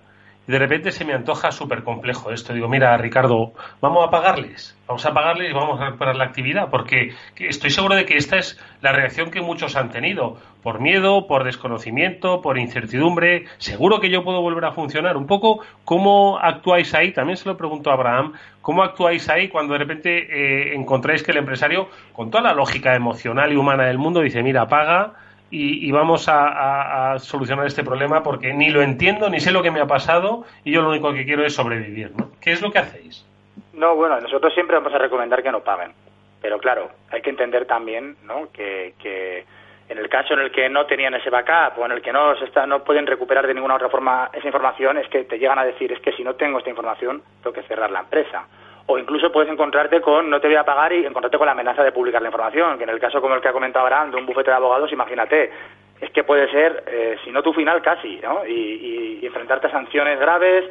de 0.49 0.59
repente 0.59 0.93
se 0.93 1.05
me 1.05 1.13
antoja 1.13 1.53
súper 1.53 1.85
complejo 1.85 2.31
esto. 2.31 2.55
Digo, 2.55 2.69
mira, 2.69 2.97
Ricardo, 2.97 3.53
vamos 3.83 4.07
a 4.07 4.11
pagarles, 4.11 4.75
vamos 4.87 5.05
a 5.05 5.13
pagarles 5.13 5.51
y 5.51 5.53
vamos 5.53 5.79
a 5.79 5.85
recuperar 5.85 6.17
la 6.17 6.25
actividad, 6.25 6.71
porque 6.71 7.13
estoy 7.37 7.69
seguro 7.69 7.95
de 7.95 8.07
que 8.07 8.17
esta 8.17 8.39
es 8.39 8.59
la 8.81 8.93
reacción 8.93 9.31
que 9.31 9.43
muchos 9.43 9.77
han 9.77 9.91
tenido, 9.91 10.39
por 10.63 10.81
miedo, 10.81 11.27
por 11.27 11.45
desconocimiento, 11.45 12.41
por 12.41 12.59
incertidumbre. 12.59 13.45
Seguro 13.59 14.01
que 14.01 14.11
yo 14.11 14.25
puedo 14.25 14.41
volver 14.41 14.65
a 14.65 14.73
funcionar. 14.73 15.19
Un 15.19 15.27
poco, 15.27 15.61
¿cómo 15.85 16.39
actuáis 16.39 16.95
ahí? 16.95 17.13
También 17.13 17.37
se 17.37 17.47
lo 17.47 17.59
pregunto 17.59 17.91
a 17.91 17.95
Abraham, 17.95 18.33
¿cómo 18.63 18.83
actuáis 18.83 19.29
ahí 19.29 19.49
cuando 19.49 19.75
de 19.75 19.81
repente 19.81 20.17
eh, 20.19 20.75
encontráis 20.75 21.23
que 21.23 21.33
el 21.33 21.39
empresario, 21.39 21.91
con 22.15 22.31
toda 22.31 22.45
la 22.45 22.55
lógica 22.55 22.95
emocional 22.95 23.53
y 23.53 23.57
humana 23.57 23.85
del 23.85 23.99
mundo, 23.99 24.23
dice, 24.23 24.43
mira, 24.43 24.67
paga 24.67 25.13
y, 25.51 25.91
vamos 25.93 26.29
a, 26.29 27.17
solucionar 27.19 27.67
este 27.67 27.83
problema 27.83 28.23
porque 28.23 28.53
ni 28.53 28.71
lo 28.71 28.83
entiendo, 28.83 29.31
ni 29.31 29.41
sé 29.41 29.51
lo 29.51 29.63
que 29.63 29.71
me 29.71 29.81
ha 29.81 29.87
pasado 29.87 30.45
y 30.65 30.73
yo 30.73 30.83
lo 30.83 30.91
único 30.91 31.13
que 31.13 31.25
quiero 31.25 31.45
es 31.45 31.55
sobrevivir. 31.55 32.13
¿no? 32.17 32.31
¿Qué 32.41 32.53
es 32.53 32.61
lo 32.61 32.71
que 32.71 32.79
hacéis? 32.79 33.25
No, 33.73 33.95
bueno, 33.95 34.21
nosotros 34.21 34.53
siempre 34.55 34.77
vamos 34.77 34.93
a 34.93 34.99
recomendar 34.99 35.43
que 35.43 35.53
no 35.53 35.61
paguen. 35.61 35.93
Pero 36.41 36.59
claro, 36.59 36.91
hay 37.11 37.23
que 37.23 37.31
entender 37.31 37.67
también 37.67 38.17
¿no? 38.25 38.53
que, 38.53 38.95
que 39.01 39.45
en 39.89 39.99
el 39.99 40.09
caso 40.09 40.35
en 40.35 40.41
el 40.41 40.53
que 40.53 40.69
no 40.69 40.87
tenían 40.87 41.15
ese 41.15 41.31
backup 41.31 41.79
o 41.79 41.87
en 41.87 41.93
el 41.93 42.03
que 42.03 42.13
no, 42.13 42.37
se 42.37 42.45
está, 42.45 42.67
no 42.67 42.85
pueden 42.85 43.07
recuperar 43.07 43.47
de 43.47 43.55
ninguna 43.55 43.77
otra 43.77 43.89
forma 43.89 44.31
esa 44.33 44.47
información, 44.47 44.99
es 44.99 45.09
que 45.09 45.25
te 45.25 45.39
llegan 45.39 45.59
a 45.59 45.65
decir, 45.65 45.91
es 45.93 46.01
que 46.01 46.13
si 46.13 46.23
no 46.23 46.35
tengo 46.35 46.59
esta 46.59 46.71
información, 46.71 47.23
tengo 47.43 47.55
que 47.55 47.63
cerrar 47.63 47.91
la 47.91 48.01
empresa 48.01 48.47
o 48.91 48.99
incluso 48.99 49.31
puedes 49.31 49.53
encontrarte 49.53 50.01
con 50.01 50.31
no 50.31 50.41
te 50.41 50.49
voy 50.49 50.57
a 50.57 50.65
pagar 50.65 50.95
y 50.95 51.05
encontrarte 51.05 51.37
con 51.37 51.45
la 51.45 51.53
amenaza 51.53 51.85
de 51.85 51.93
publicar 51.93 52.23
la 52.23 52.29
información, 52.29 52.79
que 52.79 52.85
en 52.85 52.91
el 52.91 52.99
caso 52.99 53.21
como 53.21 53.35
el 53.35 53.43
que 53.43 53.49
ha 53.49 53.53
comentado 53.53 53.85
Abraham 53.85 54.11
de 54.11 54.17
un 54.17 54.25
bufete 54.25 54.51
de 54.51 54.57
abogados, 54.57 54.91
imagínate, 54.91 55.53
es 56.01 56.11
que 56.11 56.25
puede 56.25 56.51
ser, 56.51 56.85
eh, 56.87 57.19
si 57.23 57.31
no 57.31 57.43
tu 57.43 57.53
final, 57.53 57.83
casi, 57.83 58.19
¿no? 58.23 58.47
Y, 58.47 59.21
enfrentarte 59.27 59.67
a 59.67 59.71
sanciones 59.71 60.19
graves, 60.19 60.65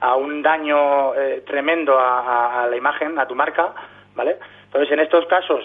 a 0.00 0.16
un 0.16 0.42
daño 0.42 1.14
eh, 1.14 1.42
tremendo 1.46 1.98
a, 1.98 2.66
la 2.68 2.76
imagen, 2.76 3.18
a 3.18 3.26
tu 3.26 3.34
marca, 3.34 3.72
¿vale? 4.14 4.36
Entonces, 4.64 4.92
en 4.92 5.00
estos 5.00 5.24
casos, 5.24 5.64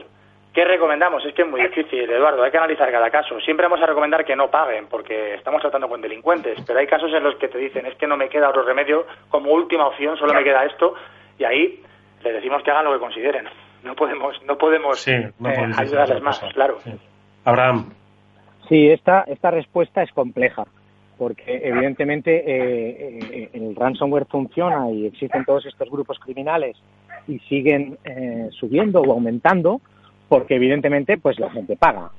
¿qué 0.53 0.63
recomendamos? 0.63 1.25
Es 1.25 1.33
que 1.33 1.41
es 1.41 1.47
muy 1.47 1.61
difícil, 1.61 2.09
Eduardo, 2.09 2.41
hay 2.41 2.51
que 2.51 2.57
analizar 2.57 2.89
cada 2.89 3.09
caso. 3.09 3.37
Siempre 3.41 3.65
vamos 3.65 3.81
a 3.81 3.85
recomendar 3.85 4.23
que 4.23 4.37
no 4.37 4.49
paguen, 4.49 4.87
porque 4.87 5.33
estamos 5.33 5.59
tratando 5.59 5.89
con 5.89 5.99
delincuentes, 5.99 6.57
pero 6.65 6.79
hay 6.79 6.87
casos 6.87 7.13
en 7.13 7.23
los 7.23 7.35
que 7.35 7.49
te 7.49 7.57
dicen, 7.57 7.85
es 7.85 7.95
que 7.95 8.07
no 8.07 8.15
me 8.15 8.29
queda 8.29 8.47
otro 8.47 8.63
remedio, 8.63 9.05
como 9.27 9.51
última 9.51 9.87
opción 9.87 10.15
solo 10.15 10.33
me 10.33 10.45
queda 10.45 10.63
esto, 10.63 10.95
y 11.37 11.43
ahí 11.43 11.83
le 12.27 12.33
decimos 12.33 12.63
que 12.63 12.71
hagan 12.71 12.85
lo 12.85 12.93
que 12.93 12.99
consideren. 12.99 13.45
No 13.83 13.95
podemos, 13.95 14.35
no 14.45 14.57
podemos 14.57 15.07
eh, 15.07 15.31
ayudarles 15.77 16.21
más, 16.21 16.39
claro. 16.53 16.77
Abraham. 17.45 17.93
Sí, 18.67 18.89
esta, 18.89 19.21
esta 19.21 19.51
respuesta 19.51 20.03
es 20.03 20.11
compleja, 20.11 20.65
porque 21.17 21.61
evidentemente 21.63 22.35
eh, 22.35 23.19
eh, 23.31 23.49
el 23.53 23.75
ransomware 23.75 24.25
funciona 24.25 24.89
y 24.91 25.05
existen 25.05 25.45
todos 25.45 25.65
estos 25.65 25.89
grupos 25.89 26.19
criminales 26.19 26.75
y 27.27 27.39
siguen 27.39 27.97
subiendo 28.51 29.01
o 29.01 29.11
aumentando, 29.11 29.81
porque 30.27 30.55
evidentemente 30.55 31.17
pues 31.17 31.39
la 31.39 31.49
gente 31.49 31.77
paga. 31.77 32.09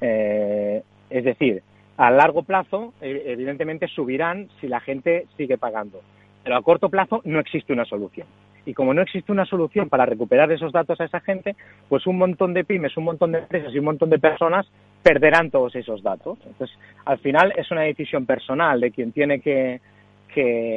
es 0.00 1.24
decir, 1.24 1.62
a 1.96 2.10
largo 2.10 2.42
plazo, 2.42 2.94
evidentemente 3.00 3.86
subirán 3.88 4.48
si 4.60 4.68
la 4.68 4.80
gente 4.80 5.26
sigue 5.36 5.58
pagando, 5.58 6.00
pero 6.42 6.56
a 6.56 6.62
corto 6.62 6.88
plazo 6.88 7.20
no 7.24 7.40
existe 7.40 7.72
una 7.72 7.84
solución 7.84 8.26
y 8.64 8.74
como 8.74 8.94
no 8.94 9.02
existe 9.02 9.32
una 9.32 9.44
solución 9.44 9.88
para 9.88 10.06
recuperar 10.06 10.50
esos 10.52 10.72
datos 10.72 11.00
a 11.00 11.04
esa 11.04 11.20
gente, 11.20 11.56
pues 11.88 12.06
un 12.06 12.18
montón 12.18 12.54
de 12.54 12.64
pymes, 12.64 12.96
un 12.96 13.04
montón 13.04 13.32
de 13.32 13.38
empresas 13.38 13.74
y 13.74 13.78
un 13.78 13.84
montón 13.84 14.10
de 14.10 14.18
personas 14.18 14.66
perderán 15.02 15.50
todos 15.50 15.74
esos 15.74 16.02
datos. 16.02 16.38
Entonces, 16.46 16.76
al 17.04 17.18
final 17.18 17.52
es 17.56 17.70
una 17.70 17.82
decisión 17.82 18.24
personal 18.24 18.80
de 18.80 18.90
quien 18.90 19.12
tiene 19.12 19.40
que, 19.40 19.80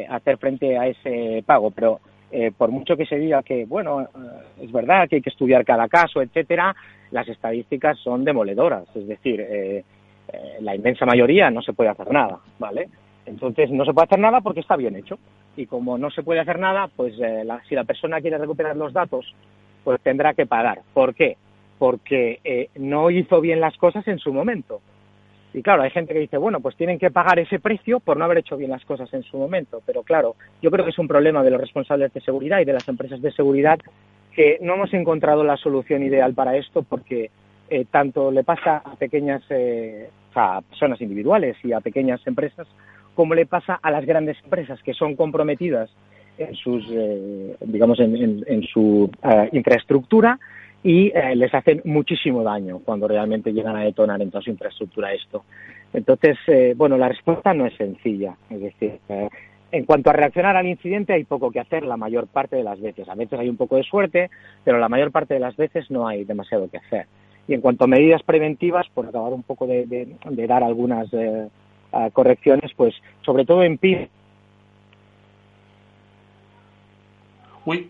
hacer 0.10 0.38
frente 0.38 0.78
a 0.78 0.88
ese 0.88 1.42
pago, 1.46 1.72
pero 1.72 2.02
eh, 2.30 2.52
por 2.58 2.72
mucho 2.72 2.98
que 2.98 3.06
se 3.06 3.18
diga 3.18 3.42
que, 3.42 3.64
bueno, 3.64 4.02
eh, 4.02 4.08
es 4.64 4.72
verdad 4.72 5.08
que 5.08 5.16
hay 5.18 5.22
que 5.22 5.30
estudiar 5.30 5.64
cada 5.64 5.88
caso, 5.88 6.22
etcétera, 6.22 6.76
las 7.12 7.26
estadísticas 7.30 7.98
son 8.00 8.26
demoledoras, 8.26 8.84
es 8.94 9.08
decir, 9.08 9.40
eh, 9.40 9.84
la 10.60 10.76
inmensa 10.76 11.06
mayoría 11.06 11.50
no 11.52 11.62
se 11.62 11.72
puede 11.72 11.90
hacer 11.90 12.12
nada, 12.12 12.40
¿vale? 12.60 12.90
Entonces 13.26 13.72
no 13.72 13.86
se 13.86 13.94
puede 13.94 14.06
hacer 14.06 14.20
nada 14.20 14.42
porque 14.42 14.60
está 14.60 14.76
bien 14.76 14.98
hecho. 14.98 15.18
Y 15.58 15.66
como 15.68 15.98
no 15.98 16.12
se 16.12 16.24
puede 16.24 16.40
hacer 16.40 16.60
nada, 16.60 16.90
pues 16.96 17.14
eh, 17.20 17.44
si 17.68 17.76
la 17.76 17.84
persona 17.84 18.22
quiere 18.22 18.38
recuperar 18.38 18.76
los 18.76 18.94
datos, 18.94 19.34
pues 19.84 20.02
tendrá 20.02 20.34
que 20.34 20.46
pagar. 20.46 20.82
¿Por 20.94 21.16
qué? 21.16 21.38
Porque 21.78 22.40
eh, 22.44 22.70
no 22.76 23.10
hizo 23.10 23.42
bien 23.42 23.62
las 23.62 23.78
cosas 23.78 24.08
en 24.08 24.20
su 24.20 24.34
momento. 24.34 24.82
Y 25.54 25.62
claro, 25.62 25.84
hay 25.84 25.92
gente 25.92 26.14
que 26.14 26.20
dice, 26.20 26.38
bueno, 26.38 26.60
pues 26.60 26.76
tienen 26.76 27.00
que 27.00 27.12
pagar 27.12 27.40
ese 27.40 27.60
precio 27.60 28.02
por 28.02 28.18
no 28.18 28.26
haber 28.26 28.40
hecho 28.40 28.58
bien 28.58 28.72
las 28.72 28.84
cosas 28.84 29.14
en 29.14 29.24
su 29.24 29.38
momento. 29.38 29.82
Pero 29.86 30.04
claro, 30.04 30.36
yo 30.62 30.70
creo 30.70 30.84
que 30.84 30.92
es 30.92 31.00
un 31.00 31.08
problema 31.08 31.44
de 31.44 31.52
los 31.52 31.62
responsables 31.62 32.12
de 32.14 32.20
seguridad 32.20 32.60
y 32.60 32.66
de 32.66 32.74
las 32.74 32.88
empresas 32.90 33.22
de 33.22 33.32
seguridad 33.32 33.80
que 34.34 34.58
no 34.62 34.74
hemos 34.74 34.94
encontrado 34.94 35.46
la 35.46 35.56
solución 35.56 36.04
ideal 36.04 36.34
para 36.34 36.58
esto 36.58 36.84
porque 36.84 37.32
eh, 37.70 37.86
tanto 37.90 38.32
le 38.32 38.44
pasa 38.44 38.82
a 38.84 38.96
pequeñas, 38.98 39.44
a 40.36 40.62
personas 40.62 41.00
individuales 41.00 41.56
y 41.64 41.72
a 41.72 41.80
pequeñas 41.80 42.20
empresas 42.28 42.68
como 43.16 43.34
le 43.34 43.46
pasa 43.46 43.80
a 43.82 43.90
las 43.90 44.06
grandes 44.06 44.38
empresas 44.44 44.82
que 44.84 44.94
son 44.94 45.16
comprometidas 45.16 45.90
en 46.38 46.56
sus, 46.56 46.86
eh, 46.92 47.56
digamos, 47.62 48.00
en, 48.00 48.64
su 48.64 49.10
eh, 49.24 49.50
infraestructura 49.54 50.40
y 50.84 51.08
eh, 51.08 51.36
les 51.36 51.54
hacen 51.54 51.82
muchísimo 51.86 52.44
daño 52.44 52.80
cuando 52.80 53.08
realmente 53.08 53.54
llegan 53.54 53.76
a 53.76 53.84
detonar 53.84 54.22
en 54.22 54.30
toda 54.30 54.44
su 54.44 54.52
infraestructura 54.52 55.14
esto. 55.14 55.46
Entonces, 55.94 56.38
bueno, 56.76 56.98
la 56.98 57.08
respuesta 57.08 57.54
no 57.54 57.66
es 57.66 57.74
sencilla. 57.78 58.36
Es 58.50 58.60
decir, 58.60 59.00
en 59.72 59.86
cuanto 59.86 60.10
a 60.10 60.14
reaccionar 60.14 60.58
al 60.58 60.68
incidente 60.68 61.14
hay 61.14 61.24
poco 61.24 61.52
que 61.52 61.62
hacer 61.62 61.86
la 61.86 61.96
mayor 61.96 62.28
parte 62.28 62.58
de 62.58 62.64
las 62.64 62.82
veces. 62.82 63.08
A 63.08 63.16
veces 63.16 63.40
hay 63.40 63.48
un 63.48 63.56
poco 63.56 63.78
de 63.78 63.84
suerte, 63.84 64.30
pero 64.66 64.78
la 64.78 64.90
mayor 64.90 65.12
parte 65.12 65.36
de 65.36 65.40
las 65.40 65.56
veces 65.56 65.90
no 65.90 66.06
hay 66.06 66.26
demasiado 66.26 66.70
que 66.70 66.78
hacer. 66.78 67.08
Y 67.48 67.54
en 67.54 67.62
cuanto 67.62 67.86
a 67.86 67.88
medidas 67.88 68.24
preventivas, 68.24 68.88
por 68.94 69.06
acabar 69.06 69.32
un 69.32 69.44
poco 69.44 69.68
de, 69.68 70.18
dar 70.48 70.64
algunas 70.64 71.10
correcciones, 72.14 72.72
pues 72.76 72.96
sobre 73.24 73.46
todo 73.46 73.64
en 73.64 73.78
PIB. 73.78 74.10
Uy, 77.66 77.90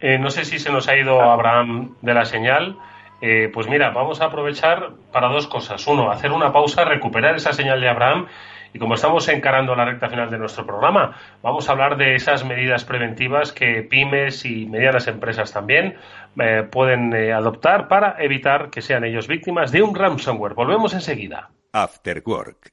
eh, 0.00 0.18
no 0.18 0.30
sé 0.30 0.44
si 0.44 0.58
se 0.58 0.72
nos 0.72 0.88
ha 0.88 0.96
ido 0.96 1.20
Abraham 1.20 1.94
de 2.02 2.12
la 2.12 2.24
señal. 2.24 2.76
Eh, 3.20 3.48
pues 3.54 3.68
mira, 3.68 3.90
vamos 3.90 4.20
a 4.20 4.26
aprovechar 4.26 4.90
para 5.12 5.28
dos 5.28 5.46
cosas. 5.46 5.86
Uno, 5.86 6.10
hacer 6.10 6.32
una 6.32 6.52
pausa, 6.52 6.84
recuperar 6.84 7.36
esa 7.36 7.52
señal 7.52 7.80
de 7.80 7.88
Abraham. 7.88 8.26
Y 8.74 8.80
como 8.80 8.94
estamos 8.94 9.28
encarando 9.28 9.76
la 9.76 9.84
recta 9.84 10.08
final 10.08 10.28
de 10.28 10.38
nuestro 10.38 10.66
programa, 10.66 11.16
vamos 11.40 11.68
a 11.68 11.72
hablar 11.72 11.96
de 11.98 12.16
esas 12.16 12.44
medidas 12.44 12.84
preventivas 12.84 13.52
que 13.52 13.82
pymes 13.82 14.44
y 14.44 14.66
medianas 14.66 15.06
empresas 15.06 15.52
también 15.52 15.94
eh, 16.40 16.66
pueden 16.68 17.14
adoptar 17.32 17.86
para 17.86 18.16
evitar 18.18 18.70
que 18.70 18.80
sean 18.80 19.04
ellos 19.04 19.28
víctimas 19.28 19.70
de 19.70 19.82
un 19.82 19.94
ransomware. 19.94 20.54
Volvemos 20.54 20.94
enseguida. 20.94 21.50
After 21.74 22.22
Work 22.26 22.72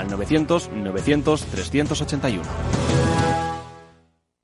al 0.01 0.09
900 0.09 0.69
900 0.73 1.45
381. 1.45 2.41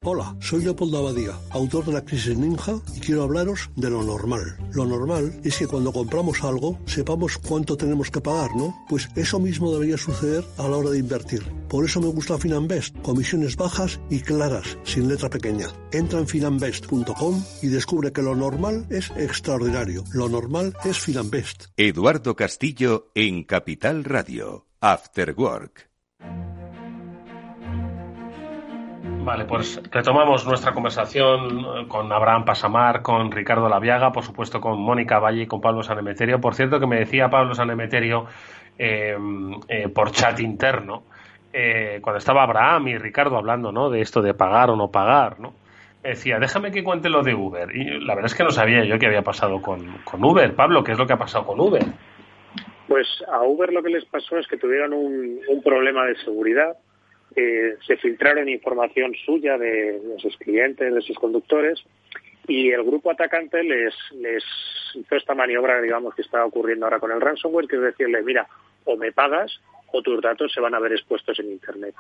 Hola, 0.10 0.38
soy 0.40 0.64
Leopoldo 0.64 1.00
Abadía, 1.00 1.34
autor 1.50 1.84
de 1.84 1.92
La 1.92 2.06
Crisis 2.06 2.38
Ninja, 2.38 2.80
y 2.96 3.02
quiero 3.02 3.24
hablaros 3.24 3.70
de 3.76 3.90
lo 3.90 4.04
normal. 4.04 4.56
Lo 4.72 4.86
normal 4.86 5.38
es 5.44 5.58
que 5.58 5.68
cuando 5.68 5.92
compramos 5.92 6.46
algo 6.46 6.80
sepamos 6.86 7.38
cuánto 7.38 7.76
tenemos 7.76 8.10
que 8.10 8.22
pagar, 8.22 8.56
¿no? 8.56 8.74
Pues 8.88 9.10
eso 9.18 9.38
mismo 9.38 9.70
debería 9.74 9.98
suceder 9.98 10.46
a 10.60 10.70
la 10.70 10.78
hora 10.78 10.92
de 10.92 11.00
invertir. 11.00 11.44
Por 11.68 11.84
eso 11.84 12.00
me 12.00 12.08
gusta 12.08 12.38
Finanbest, 12.38 12.96
comisiones 13.02 13.58
bajas 13.58 14.00
y 14.10 14.22
claras, 14.22 14.78
sin 14.84 15.10
letra 15.10 15.30
pequeña. 15.30 15.68
Entra 15.92 16.20
en 16.20 16.28
finanbest.com 16.28 17.44
y 17.62 17.68
descubre 17.68 18.14
que 18.14 18.22
lo 18.22 18.34
normal 18.34 18.86
es 18.90 19.12
extraordinario. 19.18 20.06
Lo 20.14 20.30
normal 20.30 20.74
es 20.86 21.00
Finanbest. 21.00 21.66
Eduardo 21.76 22.38
Castillo 22.38 23.12
en 23.14 23.44
Capital 23.44 24.06
Radio. 24.06 24.67
After 24.82 25.34
Work. 25.38 25.88
Vale, 29.24 29.46
pues 29.46 29.82
retomamos 29.92 30.46
nuestra 30.46 30.74
conversación 30.74 31.60
eh, 31.60 31.88
con 31.88 32.12
Abraham 32.14 32.46
Pasamar, 32.46 33.02
con 33.02 33.32
Ricardo 33.32 33.68
Laviaga, 33.68 34.12
por 34.12 34.24
supuesto 34.24 34.62
con 34.62 34.80
Mónica 34.80 35.20
Valle 35.20 35.42
y 35.42 35.48
con 35.48 35.60
Pablo 35.60 35.84
Sanemeterio. 35.84 36.40
Por 36.40 36.56
cierto, 36.56 36.80
que 36.80 36.88
me 36.88 37.00
decía 37.00 37.30
Pablo 37.30 37.54
Sanemeterio 37.54 38.26
eh, 38.78 39.18
eh, 39.68 39.90
por 39.90 40.12
chat 40.12 40.40
interno 40.40 41.04
eh, 41.52 42.00
cuando 42.02 42.20
estaba 42.20 42.44
Abraham 42.44 42.90
y 42.90 42.98
Ricardo 42.98 43.36
hablando, 43.36 43.72
¿no? 43.72 43.90
De 43.90 44.02
esto 44.02 44.22
de 44.22 44.34
pagar 44.34 44.70
o 44.70 44.76
no 44.76 44.90
pagar, 44.90 45.40
¿no? 45.40 45.54
decía, 46.04 46.40
déjame 46.40 46.72
que 46.72 46.86
cuente 46.86 47.10
lo 47.10 47.22
de 47.22 47.34
Uber. 47.34 47.76
Y 47.76 48.00
la 48.00 48.16
verdad 48.16 48.32
es 48.32 48.36
que 48.36 48.44
no 48.44 48.52
sabía 48.52 48.86
yo 48.86 48.98
qué 48.98 49.08
había 49.08 49.24
pasado 49.24 49.62
con, 49.62 49.98
con 50.06 50.24
Uber. 50.24 50.56
Pablo, 50.56 50.82
¿qué 50.82 50.94
es 50.94 50.98
lo 50.98 51.06
que 51.06 51.12
ha 51.12 51.18
pasado 51.18 51.46
con 51.46 51.60
Uber? 51.60 51.84
Pues 52.88 53.08
a 53.28 53.44
Uber 53.44 53.74
lo 53.74 53.84
que 53.84 53.90
les 53.90 54.06
pasó 54.06 54.38
es 54.38 54.48
que 54.48 54.58
tuvieron 54.58 54.94
un, 54.94 55.62
problema 55.64 56.06
de 56.06 56.16
seguridad. 56.18 56.78
Se 57.36 57.98
filtraron 57.98 58.50
información 58.50 59.14
suya 59.26 59.58
de, 59.58 60.00
de, 60.00 60.20
sus 60.20 60.38
clientes, 60.38 60.94
de 60.94 61.02
sus 61.02 61.18
conductores, 61.18 61.84
y 62.48 62.72
el 62.72 62.84
grupo 62.84 63.12
atacante 63.12 63.62
les, 63.62 63.94
les 64.14 64.44
hizo 64.96 65.16
esta 65.16 65.36
maniobra, 65.36 65.82
digamos, 65.82 66.16
que 66.16 66.22
está 66.22 66.46
ocurriendo 66.46 66.86
ahora 66.86 67.00
con 67.00 67.12
el 67.12 67.22
ransomware, 67.22 67.68
que 67.68 67.76
es 67.76 67.82
decirle, 67.82 68.24
mira, 68.24 68.48
o 68.86 68.96
me 68.96 69.12
pagas 69.12 69.60
o 69.92 70.02
tus 70.02 70.22
datos 70.22 70.52
se 70.54 70.62
van 70.62 70.74
a 70.74 70.80
ver 70.80 70.94
expuestos 70.94 71.40
en 71.40 71.52
Internet. 71.52 71.94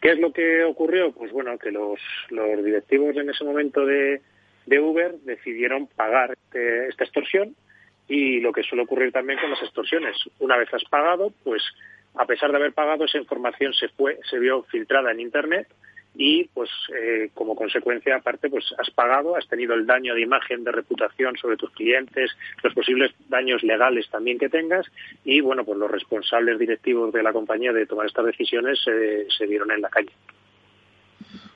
¿Qué 0.00 0.12
es 0.12 0.18
lo 0.18 0.32
que 0.32 0.64
ocurrió? 0.64 1.12
Pues 1.12 1.32
bueno, 1.32 1.58
que 1.58 1.70
los, 1.70 2.00
los 2.30 2.64
directivos 2.64 3.16
en 3.16 3.30
ese 3.30 3.44
momento 3.44 3.86
de, 3.86 4.20
de 4.66 4.80
Uber 4.80 5.14
decidieron 5.20 5.86
pagar 5.86 6.32
este, 6.32 6.88
esta 6.88 7.04
extorsión 7.04 7.54
y 8.08 8.40
lo 8.40 8.52
que 8.52 8.62
suele 8.62 8.84
ocurrir 8.84 9.12
también 9.12 9.38
con 9.38 9.50
las 9.50 9.62
extorsiones. 9.62 10.16
Una 10.38 10.56
vez 10.56 10.72
has 10.74 10.84
pagado, 10.84 11.32
pues 11.44 11.62
a 12.14 12.26
pesar 12.26 12.50
de 12.50 12.58
haber 12.58 12.72
pagado, 12.72 13.04
esa 13.04 13.18
información 13.18 13.72
se 13.72 13.88
fue, 13.88 14.18
se 14.28 14.38
vio 14.38 14.62
filtrada 14.64 15.12
en 15.12 15.20
Internet 15.20 15.68
y 16.14 16.44
pues 16.52 16.68
eh, 16.94 17.30
como 17.32 17.54
consecuencia 17.56 18.16
aparte 18.16 18.50
pues 18.50 18.66
has 18.78 18.90
pagado 18.90 19.34
has 19.36 19.48
tenido 19.48 19.74
el 19.74 19.86
daño 19.86 20.14
de 20.14 20.20
imagen 20.20 20.62
de 20.62 20.70
reputación 20.70 21.36
sobre 21.38 21.56
tus 21.56 21.70
clientes 21.70 22.30
los 22.62 22.74
posibles 22.74 23.12
daños 23.28 23.62
legales 23.62 24.10
también 24.10 24.38
que 24.38 24.50
tengas 24.50 24.86
y 25.24 25.40
bueno 25.40 25.64
pues 25.64 25.78
los 25.78 25.90
responsables 25.90 26.58
directivos 26.58 27.12
de 27.14 27.22
la 27.22 27.32
compañía 27.32 27.72
de 27.72 27.86
tomar 27.86 28.06
estas 28.06 28.26
decisiones 28.26 28.78
eh, 28.86 29.26
se 29.36 29.46
vieron 29.46 29.70
en 29.70 29.80
la 29.80 29.88
calle 29.88 30.12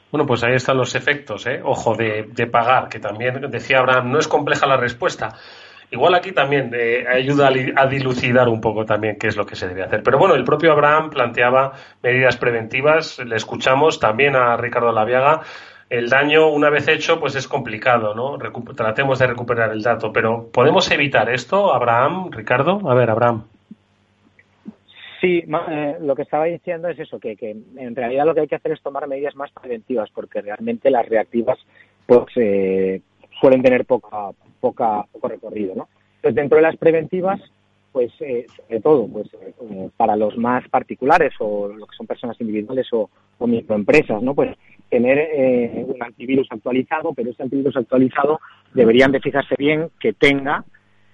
bueno, 0.09 0.25
pues 0.25 0.45
ahí 0.45 0.55
están 0.55 0.79
los 0.79 0.95
efectos, 0.95 1.47
¿eh? 1.47 1.61
Ojo, 1.63 1.95
de, 1.95 2.29
de 2.29 2.47
pagar, 2.47 2.89
que 2.89 3.01
también 3.01 3.51
decía 3.51 3.81
Abraham, 3.81 4.13
no 4.13 4.19
es 4.19 4.29
compleja 4.29 4.65
la 4.65 4.77
respuesta, 4.77 5.35
Igual 5.91 6.15
aquí 6.15 6.33
también 6.33 6.73
eh, 6.75 7.05
ayuda 7.09 7.49
a, 7.77 7.87
dilucidar 7.87 8.49
un 8.49 8.61
poco 8.61 8.85
también 8.85 9.17
qué 9.19 9.29
es 9.29 9.37
lo 9.37 9.47
que 9.47 9.55
se 9.55 9.69
debe 9.69 9.85
hacer. 9.85 10.03
Pero 10.03 10.19
bueno, 10.19 10.35
el 10.35 10.45
propio 10.45 10.73
Abraham 10.73 11.11
planteaba 11.11 11.73
medidas 12.03 12.37
preventivas, 12.37 13.19
le 13.21 13.37
escuchamos 13.37 14.01
también 14.01 14.35
a 14.35 14.57
Ricardo 14.57 14.91
Laviaga. 14.93 15.43
El 15.89 16.09
daño, 16.09 16.49
una 16.49 16.69
vez 16.69 16.89
hecho, 16.89 17.21
pues 17.21 17.37
es 17.37 17.47
complicado, 17.47 18.15
¿no? 18.15 18.37
tratemos 18.75 19.21
de 19.21 19.29
recuperar 19.29 19.71
el 19.71 19.83
dato, 19.83 20.13
pero 20.13 20.49
¿podemos 20.53 20.91
evitar 20.91 21.31
esto, 21.31 21.73
Abraham, 21.73 22.33
Ricardo? 22.33 22.81
A 22.91 22.95
ver, 22.95 23.09
Abraham. 23.09 23.45
Sí, 25.21 25.45
eh, 25.71 25.97
lo 26.01 26.15
que 26.17 26.23
estaba 26.23 26.45
diciendo 26.45 26.89
es 26.89 26.99
eso, 26.99 27.21
que, 27.21 27.37
que, 27.37 27.51
en 27.77 27.97
realidad 27.97 28.27
lo 28.27 28.35
que 28.35 28.41
hay 28.41 28.49
que 28.49 28.57
hacer 28.57 28.73
es 28.73 28.83
tomar 28.83 29.07
medidas 29.07 29.37
más 29.37 29.51
preventivas, 29.53 30.11
porque 30.11 30.41
realmente 30.41 30.91
las 30.91 31.09
reactivas 31.09 31.59
pues 32.05 32.27
eh, 32.37 33.01
suelen 33.41 33.63
tener 33.63 33.85
poca, 33.85 34.31
poca, 34.67 35.05
poco 35.13 35.29
recorrido, 35.29 35.75
¿no? 35.77 35.89
Entonces, 36.17 36.35
dentro 36.35 36.57
de 36.57 36.63
las 36.63 36.77
preventivas, 36.77 37.41
pues, 37.93 38.11
eh, 38.21 38.47
sobre 38.57 38.81
todo, 38.81 39.07
pues, 39.07 39.29
eh, 39.33 39.89
para 39.97 40.17
los 40.17 40.37
más 40.37 40.69
particulares 40.69 41.33
o 41.39 41.69
lo 41.69 41.87
que 41.87 41.97
son 41.97 42.07
personas 42.07 42.37
individuales 42.41 42.87
o, 42.93 43.09
o 43.39 43.47
microempresas, 43.47 44.23
¿no? 44.23 44.35
Pues, 44.35 44.57
tener 44.91 45.19
eh, 45.19 45.85
un 45.87 46.03
antivirus 46.03 46.49
actualizado, 46.51 47.13
pero 47.15 47.31
ese 47.31 47.45
antivirus 47.45 47.77
actualizado 47.77 48.41
deberían 48.75 49.13
de 49.13 49.21
fijarse 49.21 49.55
bien 49.57 49.89
que 50.01 50.13
tenga 50.13 50.65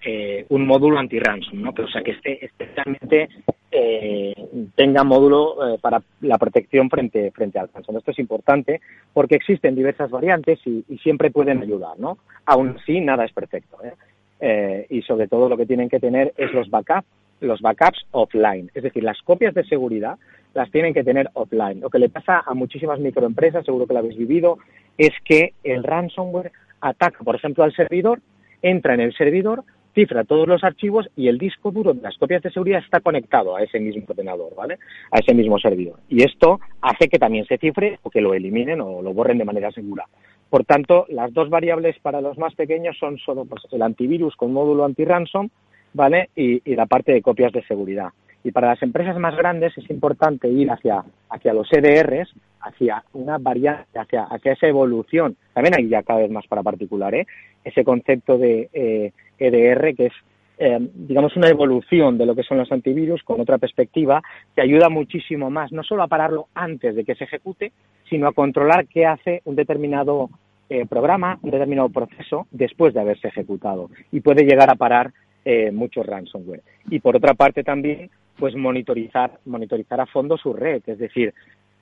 eh, 0.04 0.46
un 0.48 0.66
módulo 0.66 0.98
anti-ransom, 0.98 1.60
¿no? 1.60 1.72
Pero, 1.72 1.88
o 1.88 1.90
sea, 1.90 2.02
que 2.02 2.12
esté 2.12 2.44
especialmente 2.44 3.28
eh, 3.70 4.34
tenga 4.74 5.04
módulo 5.04 5.74
eh, 5.74 5.78
para 5.80 6.02
la 6.20 6.38
protección 6.38 6.90
frente, 6.90 7.30
frente 7.30 7.58
al 7.58 7.68
ransom. 7.72 7.96
Esto 7.96 8.10
es 8.10 8.18
importante 8.18 8.80
porque 9.12 9.36
existen 9.36 9.74
diversas 9.74 10.10
variantes 10.10 10.58
y, 10.66 10.84
y 10.88 10.98
siempre 10.98 11.30
pueden 11.30 11.62
ayudar, 11.62 11.98
¿no? 11.98 12.18
Aún 12.46 12.76
así, 12.80 13.00
nada 13.00 13.24
es 13.24 13.32
perfecto, 13.32 13.78
¿eh? 13.84 14.86
Y 14.90 15.02
sobre 15.02 15.28
todo 15.28 15.48
lo 15.48 15.56
que 15.56 15.66
tienen 15.66 15.88
que 15.88 16.00
tener 16.00 16.34
es 16.36 16.52
los 16.52 16.68
backups, 16.68 17.06
los 17.40 17.60
backups 17.60 18.06
offline. 18.10 18.72
Es 18.74 18.82
decir, 18.82 19.04
las 19.04 19.22
copias 19.22 19.54
de 19.54 19.62
seguridad 19.62 20.18
las 20.54 20.70
tienen 20.70 20.94
que 20.94 21.04
tener 21.04 21.30
offline. 21.34 21.80
Lo 21.80 21.90
que 21.90 22.00
le 22.00 22.08
pasa 22.08 22.42
a 22.44 22.52
muchísimas 22.52 22.98
microempresas, 22.98 23.64
seguro 23.64 23.86
que 23.86 23.94
lo 23.94 24.00
habéis 24.00 24.18
vivido, 24.18 24.58
es 24.98 25.12
que 25.24 25.54
el 25.62 25.84
ransomware 25.84 26.52
ataca, 26.80 27.22
por 27.24 27.36
ejemplo, 27.36 27.64
al 27.64 27.72
servidor, 27.72 28.20
entra 28.62 28.94
en 28.94 29.00
el 29.00 29.14
servidor, 29.14 29.64
cifra 29.94 30.24
todos 30.24 30.48
los 30.48 30.64
archivos 30.64 31.08
y 31.16 31.28
el 31.28 31.38
disco 31.38 31.70
duro 31.70 31.92
de 31.92 32.02
las 32.02 32.16
copias 32.16 32.42
de 32.42 32.50
seguridad 32.50 32.82
está 32.84 33.00
conectado 33.00 33.56
a 33.56 33.62
ese 33.62 33.78
mismo 33.80 34.04
ordenador, 34.08 34.54
¿vale? 34.54 34.78
A 35.10 35.18
ese 35.18 35.34
mismo 35.34 35.58
servidor. 35.58 35.98
Y 36.08 36.22
esto 36.24 36.60
hace 36.80 37.08
que 37.08 37.18
también 37.18 37.46
se 37.46 37.58
cifre 37.58 37.98
o 38.02 38.10
que 38.10 38.20
lo 38.20 38.34
eliminen 38.34 38.80
o 38.80 39.02
lo 39.02 39.12
borren 39.12 39.38
de 39.38 39.44
manera 39.44 39.70
segura. 39.70 40.06
Por 40.50 40.64
tanto, 40.64 41.06
las 41.08 41.32
dos 41.32 41.48
variables 41.48 41.98
para 42.00 42.20
los 42.20 42.36
más 42.38 42.54
pequeños 42.54 42.96
son 42.98 43.18
solo 43.18 43.44
pues, 43.44 43.62
el 43.72 43.82
antivirus 43.82 44.36
con 44.36 44.52
módulo 44.52 44.84
anti-ransom, 44.84 45.48
¿vale? 45.94 46.30
Y, 46.36 46.60
y 46.70 46.76
la 46.76 46.86
parte 46.86 47.12
de 47.12 47.22
copias 47.22 47.52
de 47.52 47.64
seguridad. 47.64 48.08
Y 48.44 48.50
para 48.50 48.68
las 48.68 48.82
empresas 48.82 49.16
más 49.18 49.36
grandes 49.36 49.76
es 49.78 49.88
importante 49.88 50.48
ir 50.48 50.70
hacia, 50.70 51.04
hacia 51.30 51.54
los 51.54 51.72
EDRs, 51.72 52.34
hacia 52.60 53.04
una 53.12 53.38
variante, 53.38 53.98
hacia, 53.98 54.24
hacia 54.24 54.52
esa 54.52 54.66
evolución. 54.66 55.36
También 55.52 55.74
hay 55.76 55.88
ya 55.88 56.02
cada 56.02 56.20
vez 56.20 56.30
más 56.30 56.46
para 56.46 56.62
particular, 56.62 57.14
¿eh? 57.14 57.26
Ese 57.64 57.84
concepto 57.84 58.38
de 58.38 58.68
eh, 58.72 59.12
EDR 59.46 59.94
que 59.94 60.06
es, 60.06 60.12
eh, 60.58 60.78
digamos, 60.94 61.36
una 61.36 61.48
evolución 61.48 62.18
de 62.18 62.26
lo 62.26 62.34
que 62.34 62.42
son 62.42 62.58
los 62.58 62.70
antivirus 62.70 63.22
con 63.22 63.40
otra 63.40 63.58
perspectiva 63.58 64.22
que 64.54 64.62
ayuda 64.62 64.88
muchísimo 64.88 65.50
más, 65.50 65.72
no 65.72 65.82
solo 65.82 66.02
a 66.02 66.08
pararlo 66.08 66.48
antes 66.54 66.94
de 66.94 67.04
que 67.04 67.14
se 67.14 67.24
ejecute, 67.24 67.72
sino 68.08 68.28
a 68.28 68.32
controlar 68.32 68.86
qué 68.86 69.06
hace 69.06 69.42
un 69.44 69.56
determinado 69.56 70.30
eh, 70.68 70.86
programa, 70.86 71.38
un 71.42 71.50
determinado 71.50 71.88
proceso 71.90 72.46
después 72.50 72.94
de 72.94 73.00
haberse 73.00 73.28
ejecutado 73.28 73.90
y 74.10 74.20
puede 74.20 74.44
llegar 74.44 74.70
a 74.70 74.76
parar 74.76 75.12
eh, 75.44 75.70
mucho 75.70 76.02
ransomware. 76.02 76.62
Y 76.88 77.00
por 77.00 77.16
otra 77.16 77.34
parte 77.34 77.64
también 77.64 78.10
pues 78.38 78.56
monitorizar, 78.56 79.38
monitorizar 79.44 80.00
a 80.00 80.06
fondo 80.06 80.38
su 80.38 80.52
red, 80.52 80.82
es 80.86 80.98
decir, 80.98 81.34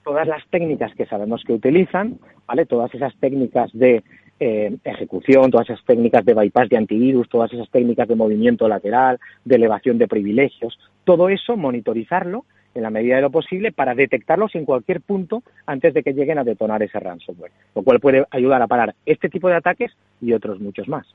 todas 0.05 0.27
las 0.27 0.47
técnicas 0.49 0.95
que 0.95 1.07
sabemos 1.07 1.43
que 1.47 1.53
utilizan, 1.53 2.19
¿vale? 2.47 2.67
Todas 2.67 2.93
esas 2.95 3.15
técnicas 3.21 3.71
de 3.73 4.03
eh, 4.41 4.74
ejecución, 4.84 5.51
todas 5.51 5.68
esas 5.68 5.84
técnicas 5.84 6.24
de 6.24 6.34
bypass 6.34 6.68
de 6.70 6.78
antivirus, 6.78 7.28
todas 7.28 7.53
esas 7.53 7.68
técnicas 7.70 8.09
de 8.09 8.16
movimiento 8.16 8.66
lateral, 8.68 9.20
de 9.45 9.57
elevación 9.57 9.99
de 9.99 10.09
privilegios, 10.09 10.78
todo 11.05 11.28
eso 11.28 11.57
monitorizarlo 11.57 12.47
en 12.74 12.82
la 12.82 12.91
medida 12.91 13.16
de 13.16 13.22
lo 13.22 13.30
posible 13.30 13.72
para 13.72 13.95
detectarlos 13.95 14.55
en 14.55 14.64
cualquier 14.64 15.01
punto 15.01 15.43
antes 15.66 15.93
de 15.93 16.03
que 16.03 16.14
lleguen 16.14 16.38
a 16.38 16.45
detonar 16.45 16.82
ese 16.82 16.99
ransomware, 16.99 17.53
lo 17.74 17.82
cual 17.82 18.01
puede 18.01 18.24
ayudar 18.30 18.62
a 18.62 18.66
parar 18.66 18.95
este 19.05 19.28
tipo 19.28 19.49
de 19.49 19.57
ataques 19.57 19.93
y 20.20 20.32
otros 20.32 20.59
muchos 20.61 20.88
más. 20.88 21.07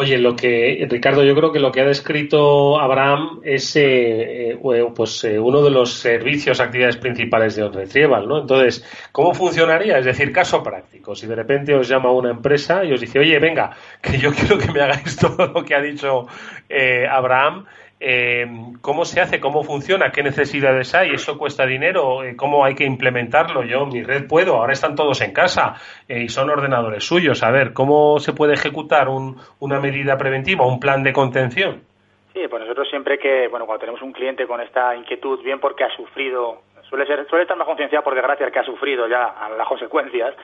Oye, 0.00 0.16
lo 0.16 0.36
que 0.36 0.86
Ricardo, 0.88 1.24
yo 1.24 1.34
creo 1.34 1.50
que 1.50 1.58
lo 1.58 1.72
que 1.72 1.80
ha 1.80 1.84
descrito 1.84 2.78
Abraham 2.78 3.40
es 3.42 3.74
eh, 3.74 4.52
eh, 4.52 4.58
pues 4.94 5.24
eh, 5.24 5.40
uno 5.40 5.60
de 5.60 5.70
los 5.72 5.92
servicios, 5.92 6.60
actividades 6.60 6.98
principales 6.98 7.56
de 7.56 7.64
OnRetrieval, 7.64 8.28
¿no? 8.28 8.42
Entonces, 8.42 8.84
¿cómo 9.10 9.34
funcionaría? 9.34 9.98
Es 9.98 10.04
decir, 10.04 10.30
caso 10.30 10.62
práctico. 10.62 11.16
Si 11.16 11.26
de 11.26 11.34
repente 11.34 11.74
os 11.74 11.88
llama 11.88 12.12
una 12.12 12.30
empresa 12.30 12.84
y 12.84 12.92
os 12.92 13.00
dice, 13.00 13.18
oye, 13.18 13.40
venga, 13.40 13.76
que 14.00 14.18
yo 14.18 14.30
quiero 14.36 14.56
que 14.56 14.70
me 14.70 14.82
hagáis 14.82 15.16
todo 15.20 15.48
lo 15.48 15.64
que 15.64 15.74
ha 15.74 15.82
dicho 15.82 16.28
Abraham, 17.10 17.66
eh, 18.00 18.46
cómo 18.80 19.04
se 19.04 19.20
hace, 19.20 19.40
cómo 19.40 19.64
funciona, 19.64 20.10
qué 20.10 20.22
necesidades 20.22 20.94
hay, 20.94 21.10
eso 21.10 21.36
cuesta 21.36 21.66
dinero, 21.66 22.22
eh, 22.22 22.36
cómo 22.36 22.64
hay 22.64 22.74
que 22.74 22.84
implementarlo. 22.84 23.64
Yo, 23.64 23.86
mi 23.86 24.02
red 24.02 24.26
puedo, 24.28 24.56
ahora 24.56 24.72
están 24.72 24.94
todos 24.94 25.20
en 25.20 25.32
casa 25.32 25.74
eh, 26.08 26.22
y 26.22 26.28
son 26.28 26.50
ordenadores 26.50 27.04
suyos. 27.04 27.42
A 27.42 27.50
ver, 27.50 27.72
¿cómo 27.72 28.18
se 28.20 28.32
puede 28.32 28.54
ejecutar 28.54 29.08
un, 29.08 29.36
una 29.60 29.80
medida 29.80 30.16
preventiva, 30.16 30.66
un 30.66 30.78
plan 30.78 31.02
de 31.02 31.12
contención? 31.12 31.82
Sí, 32.32 32.46
pues 32.48 32.62
nosotros 32.62 32.88
siempre 32.88 33.18
que, 33.18 33.48
bueno, 33.48 33.66
cuando 33.66 33.80
tenemos 33.80 34.02
un 34.02 34.12
cliente 34.12 34.46
con 34.46 34.60
esta 34.60 34.94
inquietud, 34.94 35.42
bien 35.42 35.58
porque 35.58 35.82
ha 35.82 35.90
sufrido, 35.96 36.62
suele 36.88 37.04
ser, 37.04 37.26
suele 37.28 37.42
estar 37.42 37.56
más 37.56 37.66
concienciado 37.66 38.04
por 38.04 38.14
desgracia 38.14 38.46
el 38.46 38.52
que 38.52 38.60
ha 38.60 38.64
sufrido 38.64 39.08
ya 39.08 39.34
las 39.56 39.66
consecuencias, 39.66 40.34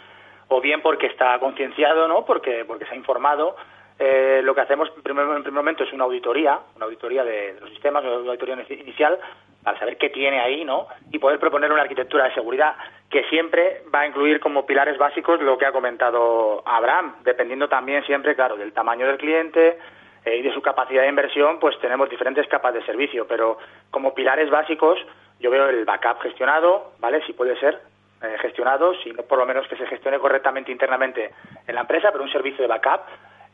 o 0.48 0.60
bien 0.60 0.82
porque 0.82 1.06
está 1.06 1.38
concienciado, 1.38 2.08
¿no? 2.08 2.24
Porque, 2.24 2.64
porque 2.66 2.84
se 2.86 2.94
ha 2.94 2.96
informado, 2.96 3.54
eh, 3.98 4.40
lo 4.42 4.54
que 4.54 4.60
hacemos 4.60 4.90
en 4.96 5.02
primer, 5.02 5.24
en 5.24 5.42
primer, 5.42 5.52
momento 5.52 5.84
es 5.84 5.92
una 5.92 6.04
auditoría, 6.04 6.58
una 6.76 6.86
auditoría 6.86 7.24
de, 7.24 7.56
los 7.60 7.70
sistemas, 7.70 8.04
una 8.04 8.30
auditoría 8.30 8.56
inicial, 8.70 9.18
para 9.62 9.78
saber 9.78 9.96
qué 9.96 10.10
tiene 10.10 10.40
ahí, 10.40 10.64
¿no? 10.64 10.88
Y 11.10 11.18
poder 11.18 11.38
proponer 11.38 11.72
una 11.72 11.82
arquitectura 11.82 12.24
de 12.24 12.34
seguridad 12.34 12.74
que 13.08 13.24
siempre 13.24 13.82
va 13.94 14.00
a 14.00 14.06
incluir 14.06 14.40
como 14.40 14.66
pilares 14.66 14.98
básicos 14.98 15.40
lo 15.40 15.56
que 15.56 15.64
ha 15.64 15.72
comentado 15.72 16.62
Abraham, 16.66 17.16
dependiendo 17.22 17.68
también 17.68 18.04
siempre, 18.04 18.34
claro, 18.34 18.56
del 18.56 18.72
tamaño 18.72 19.06
del 19.06 19.16
cliente 19.16 19.78
eh, 20.24 20.36
y 20.36 20.42
de 20.42 20.52
su 20.52 20.60
capacidad 20.60 21.02
de 21.02 21.08
inversión, 21.08 21.58
pues 21.60 21.78
tenemos 21.78 22.10
diferentes 22.10 22.46
capas 22.48 22.74
de 22.74 22.84
servicio, 22.84 23.26
pero 23.26 23.58
como 23.90 24.14
pilares 24.14 24.50
básicos 24.50 24.98
yo 25.40 25.50
veo 25.50 25.68
el 25.68 25.84
backup 25.84 26.20
gestionado, 26.20 26.92
¿vale? 26.98 27.24
Si 27.24 27.32
puede 27.32 27.58
ser, 27.58 27.80
eh, 28.22 28.36
gestionado, 28.40 28.94
si 29.02 29.12
no 29.12 29.22
por 29.22 29.38
lo 29.38 29.46
menos 29.46 29.66
que 29.68 29.76
se 29.76 29.86
gestione 29.86 30.18
correctamente 30.18 30.72
internamente 30.72 31.30
en 31.66 31.74
la 31.74 31.82
empresa, 31.82 32.10
pero 32.10 32.24
un 32.24 32.32
servicio 32.32 32.62
de 32.62 32.68
backup 32.68 33.02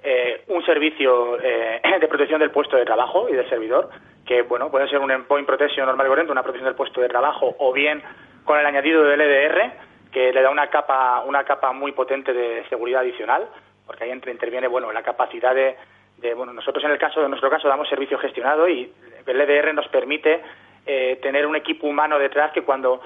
eh, 0.02 0.44
un 0.48 0.64
servicio 0.64 1.38
eh, 1.40 1.80
de 2.00 2.08
protección 2.08 2.40
del 2.40 2.50
puesto 2.50 2.76
de 2.76 2.84
trabajo 2.84 3.28
y 3.28 3.32
del 3.32 3.48
servidor, 3.48 3.90
que 4.26 4.42
bueno 4.42 4.70
puede 4.70 4.88
ser 4.88 4.98
un 4.98 5.10
endpoint 5.10 5.46
protection 5.46 5.86
normal 5.86 6.06
y 6.06 6.08
corriente, 6.08 6.32
una 6.32 6.42
protección 6.42 6.66
del 6.66 6.76
puesto 6.76 7.00
de 7.00 7.08
trabajo, 7.08 7.54
o 7.58 7.72
bien 7.72 8.02
con 8.44 8.58
el 8.58 8.66
añadido 8.66 9.02
del 9.04 9.20
LDR, 9.20 9.72
que 10.12 10.32
le 10.32 10.42
da 10.42 10.50
una 10.50 10.68
capa, 10.68 11.22
una 11.26 11.44
capa 11.44 11.72
muy 11.72 11.92
potente 11.92 12.32
de 12.32 12.64
seguridad 12.68 13.02
adicional, 13.02 13.48
porque 13.86 14.04
ahí 14.04 14.10
interviene, 14.12 14.68
bueno, 14.68 14.92
la 14.92 15.02
capacidad 15.02 15.54
de, 15.54 15.76
de, 16.18 16.34
bueno, 16.34 16.52
nosotros 16.52 16.84
en 16.84 16.90
el 16.90 16.98
caso, 16.98 17.22
en 17.22 17.30
nuestro 17.30 17.50
caso 17.50 17.68
damos 17.68 17.88
servicio 17.88 18.18
gestionado 18.18 18.68
y 18.68 18.92
el 19.26 19.38
LDR 19.38 19.74
nos 19.74 19.88
permite 19.88 20.40
eh, 20.86 21.18
tener 21.22 21.46
un 21.46 21.56
equipo 21.56 21.86
humano 21.86 22.18
detrás 22.18 22.52
que 22.52 22.62
cuando 22.62 23.00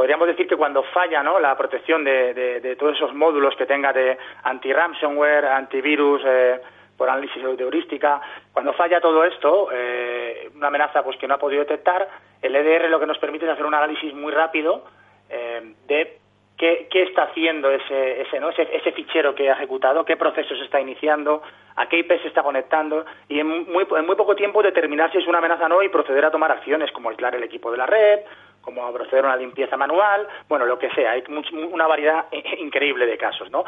podríamos 0.00 0.28
decir 0.28 0.48
que 0.48 0.56
cuando 0.56 0.82
falla 0.82 1.22
¿no? 1.22 1.38
la 1.38 1.54
protección 1.58 2.02
de, 2.02 2.32
de, 2.32 2.76
todos 2.76 2.96
esos 2.96 3.12
módulos 3.12 3.54
que 3.54 3.66
tenga 3.66 3.92
de 3.92 4.16
anti-ransomware, 4.44 5.44
antivirus, 5.44 6.22
eh, 6.24 6.58
por 6.96 7.10
análisis 7.10 7.42
de 7.42 7.62
heurística, 7.62 8.18
cuando 8.50 8.72
falla 8.72 8.98
todo 8.98 9.22
esto, 9.24 9.68
eh, 9.70 10.48
una 10.56 10.68
amenaza 10.68 11.02
pues 11.02 11.18
que 11.18 11.28
no 11.28 11.34
ha 11.34 11.38
podido 11.38 11.60
detectar, 11.60 12.08
el 12.40 12.56
EDR 12.56 12.88
lo 12.88 12.98
que 12.98 13.04
nos 13.04 13.18
permite 13.18 13.44
es 13.44 13.50
hacer 13.50 13.66
un 13.66 13.74
análisis 13.74 14.14
muy 14.14 14.32
rápido 14.32 14.86
eh, 15.28 15.74
de 15.86 16.16
qué, 16.56 16.88
qué, 16.90 17.02
está 17.02 17.24
haciendo 17.24 17.70
ese, 17.70 18.22
ese, 18.22 18.40
¿no? 18.40 18.48
ese, 18.48 18.74
ese, 18.74 18.92
fichero 18.92 19.34
que 19.34 19.50
ha 19.50 19.52
ejecutado, 19.52 20.06
qué 20.06 20.16
proceso 20.16 20.56
se 20.56 20.64
está 20.64 20.80
iniciando, 20.80 21.42
a 21.76 21.90
qué 21.90 21.98
IP 21.98 22.22
se 22.22 22.28
está 22.28 22.42
conectando 22.42 23.04
y 23.28 23.38
en 23.40 23.70
muy, 23.70 23.86
en 23.98 24.06
muy 24.06 24.16
poco 24.16 24.34
tiempo 24.34 24.62
determinar 24.62 25.12
si 25.12 25.18
es 25.18 25.26
una 25.26 25.38
amenaza 25.38 25.66
o 25.66 25.68
no 25.68 25.82
y 25.82 25.90
proceder 25.90 26.24
a 26.24 26.30
tomar 26.30 26.50
acciones 26.52 26.90
como 26.90 27.10
aislar 27.10 27.34
el 27.34 27.42
equipo 27.42 27.70
de 27.70 27.76
la 27.76 27.84
red, 27.84 28.20
como 28.60 28.92
proceder 28.92 29.24
a 29.24 29.28
una 29.28 29.36
limpieza 29.36 29.76
manual, 29.76 30.26
bueno, 30.48 30.66
lo 30.66 30.78
que 30.78 30.90
sea, 30.90 31.12
hay 31.12 31.24
una 31.70 31.86
variedad 31.86 32.26
increíble 32.58 33.06
de 33.06 33.16
casos, 33.16 33.50
¿no? 33.50 33.64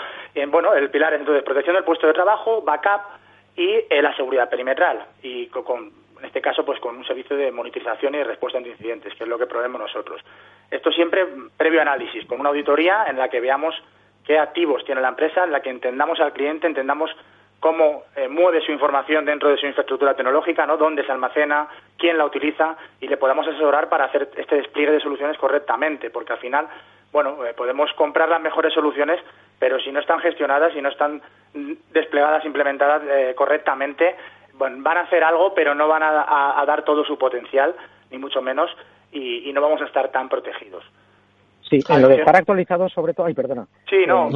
bueno, 0.49 0.75
el 0.75 0.91
pilar 0.91 1.15
es 1.15 1.21
entonces 1.21 1.43
protección 1.43 1.75
del 1.75 1.85
puesto 1.85 2.07
de 2.07 2.13
trabajo, 2.13 2.63
backup 2.63 3.03
y 3.57 3.85
eh, 3.89 4.03
la 4.03 4.15
seguridad 4.17 4.49
perimetral 4.49 5.05
y 5.23 5.47
con, 5.47 5.93
en 6.19 6.25
este 6.25 6.41
caso 6.41 6.65
pues 6.65 6.79
con 6.81 6.97
un 6.97 7.05
servicio 7.05 7.37
de 7.37 7.51
monitorización 7.51 8.15
y 8.15 8.23
respuesta 8.23 8.59
ante 8.59 8.71
incidentes, 8.71 9.15
que 9.15 9.25
es 9.25 9.29
lo 9.29 9.39
que 9.39 9.47
proveemos 9.47 9.81
nosotros. 9.81 10.21
Esto 10.71 10.91
siempre 10.93 11.27
previo 11.57 11.83
análisis, 11.83 12.25
con 12.27 12.41
una 12.41 12.51
auditoría 12.51 13.05
en 13.09 13.19
la 13.19 13.29
que 13.29 13.41
veamos 13.41 13.75
qué 14.25 14.39
activos 14.39 14.85
tiene 14.85 15.01
la 15.01 15.09
empresa, 15.09 15.45
en 15.45 15.53
la 15.53 15.61
que 15.61 15.71
entendamos 15.71 16.21
al 16.21 16.33
cliente, 16.33 16.67
entendamos 16.67 17.11
cómo 17.63 18.03
eh, 18.17 18.27
mueve 18.27 18.61
su 18.61 18.73
información 18.73 19.25
dentro 19.25 19.49
de 19.49 19.57
su 19.57 19.67
infraestructura 19.67 20.15
tecnológica, 20.15 20.67
¿no? 20.67 20.77
dónde 20.77 21.07
se 21.07 21.13
almacena, 21.13 21.69
quién 21.97 22.19
la 22.19 22.25
utiliza 22.25 22.77
y 23.01 23.07
le 23.07 23.17
podamos 23.17 23.47
asesorar 23.47 23.89
para 23.89 24.07
hacer 24.07 24.31
este 24.37 24.57
despliegue 24.57 24.91
de 24.91 24.99
soluciones 24.99 25.39
correctamente, 25.39 26.11
porque 26.11 26.33
al 26.33 26.41
final, 26.41 26.67
bueno, 27.13 27.47
eh, 27.47 27.55
podemos 27.55 27.93
comprar 27.93 28.29
las 28.29 28.41
mejores 28.41 28.75
soluciones, 28.75 29.21
pero 29.61 29.79
si 29.79 29.93
no 29.93 30.01
están 30.01 30.19
gestionadas, 30.19 30.73
si 30.73 30.83
no 30.83 30.89
están 30.89 31.23
desplegadas, 31.93 32.45
implementadas 32.45 33.01
eh, 33.09 33.35
correctamente, 33.37 34.17
bueno, 34.55 34.79
van 34.81 34.97
a 34.97 35.03
hacer 35.03 35.23
algo, 35.23 35.55
pero 35.55 35.73
no 35.73 35.87
van 35.87 36.03
a, 36.03 36.65
dar 36.67 36.83
todo 36.85 37.05
su 37.05 37.17
potencial, 37.17 37.77
ni 38.11 38.19
mucho 38.19 38.43
menos, 38.43 38.77
y 39.13 39.53
no 39.53 39.61
vamos 39.61 39.81
a 39.83 39.85
estar 39.85 40.11
tan 40.11 40.29
protegidos. 40.29 40.85
Sí, 41.81 41.83
en 41.89 42.03
lo 42.03 42.09
de 42.09 42.17
estar 42.17 42.37
actualizado 42.37 42.87
sobre 42.91 43.15
todo... 43.15 43.27
Ay, 43.27 43.35
perdona. 43.35 43.67
Sí, 43.89 44.05
no, 44.07 44.29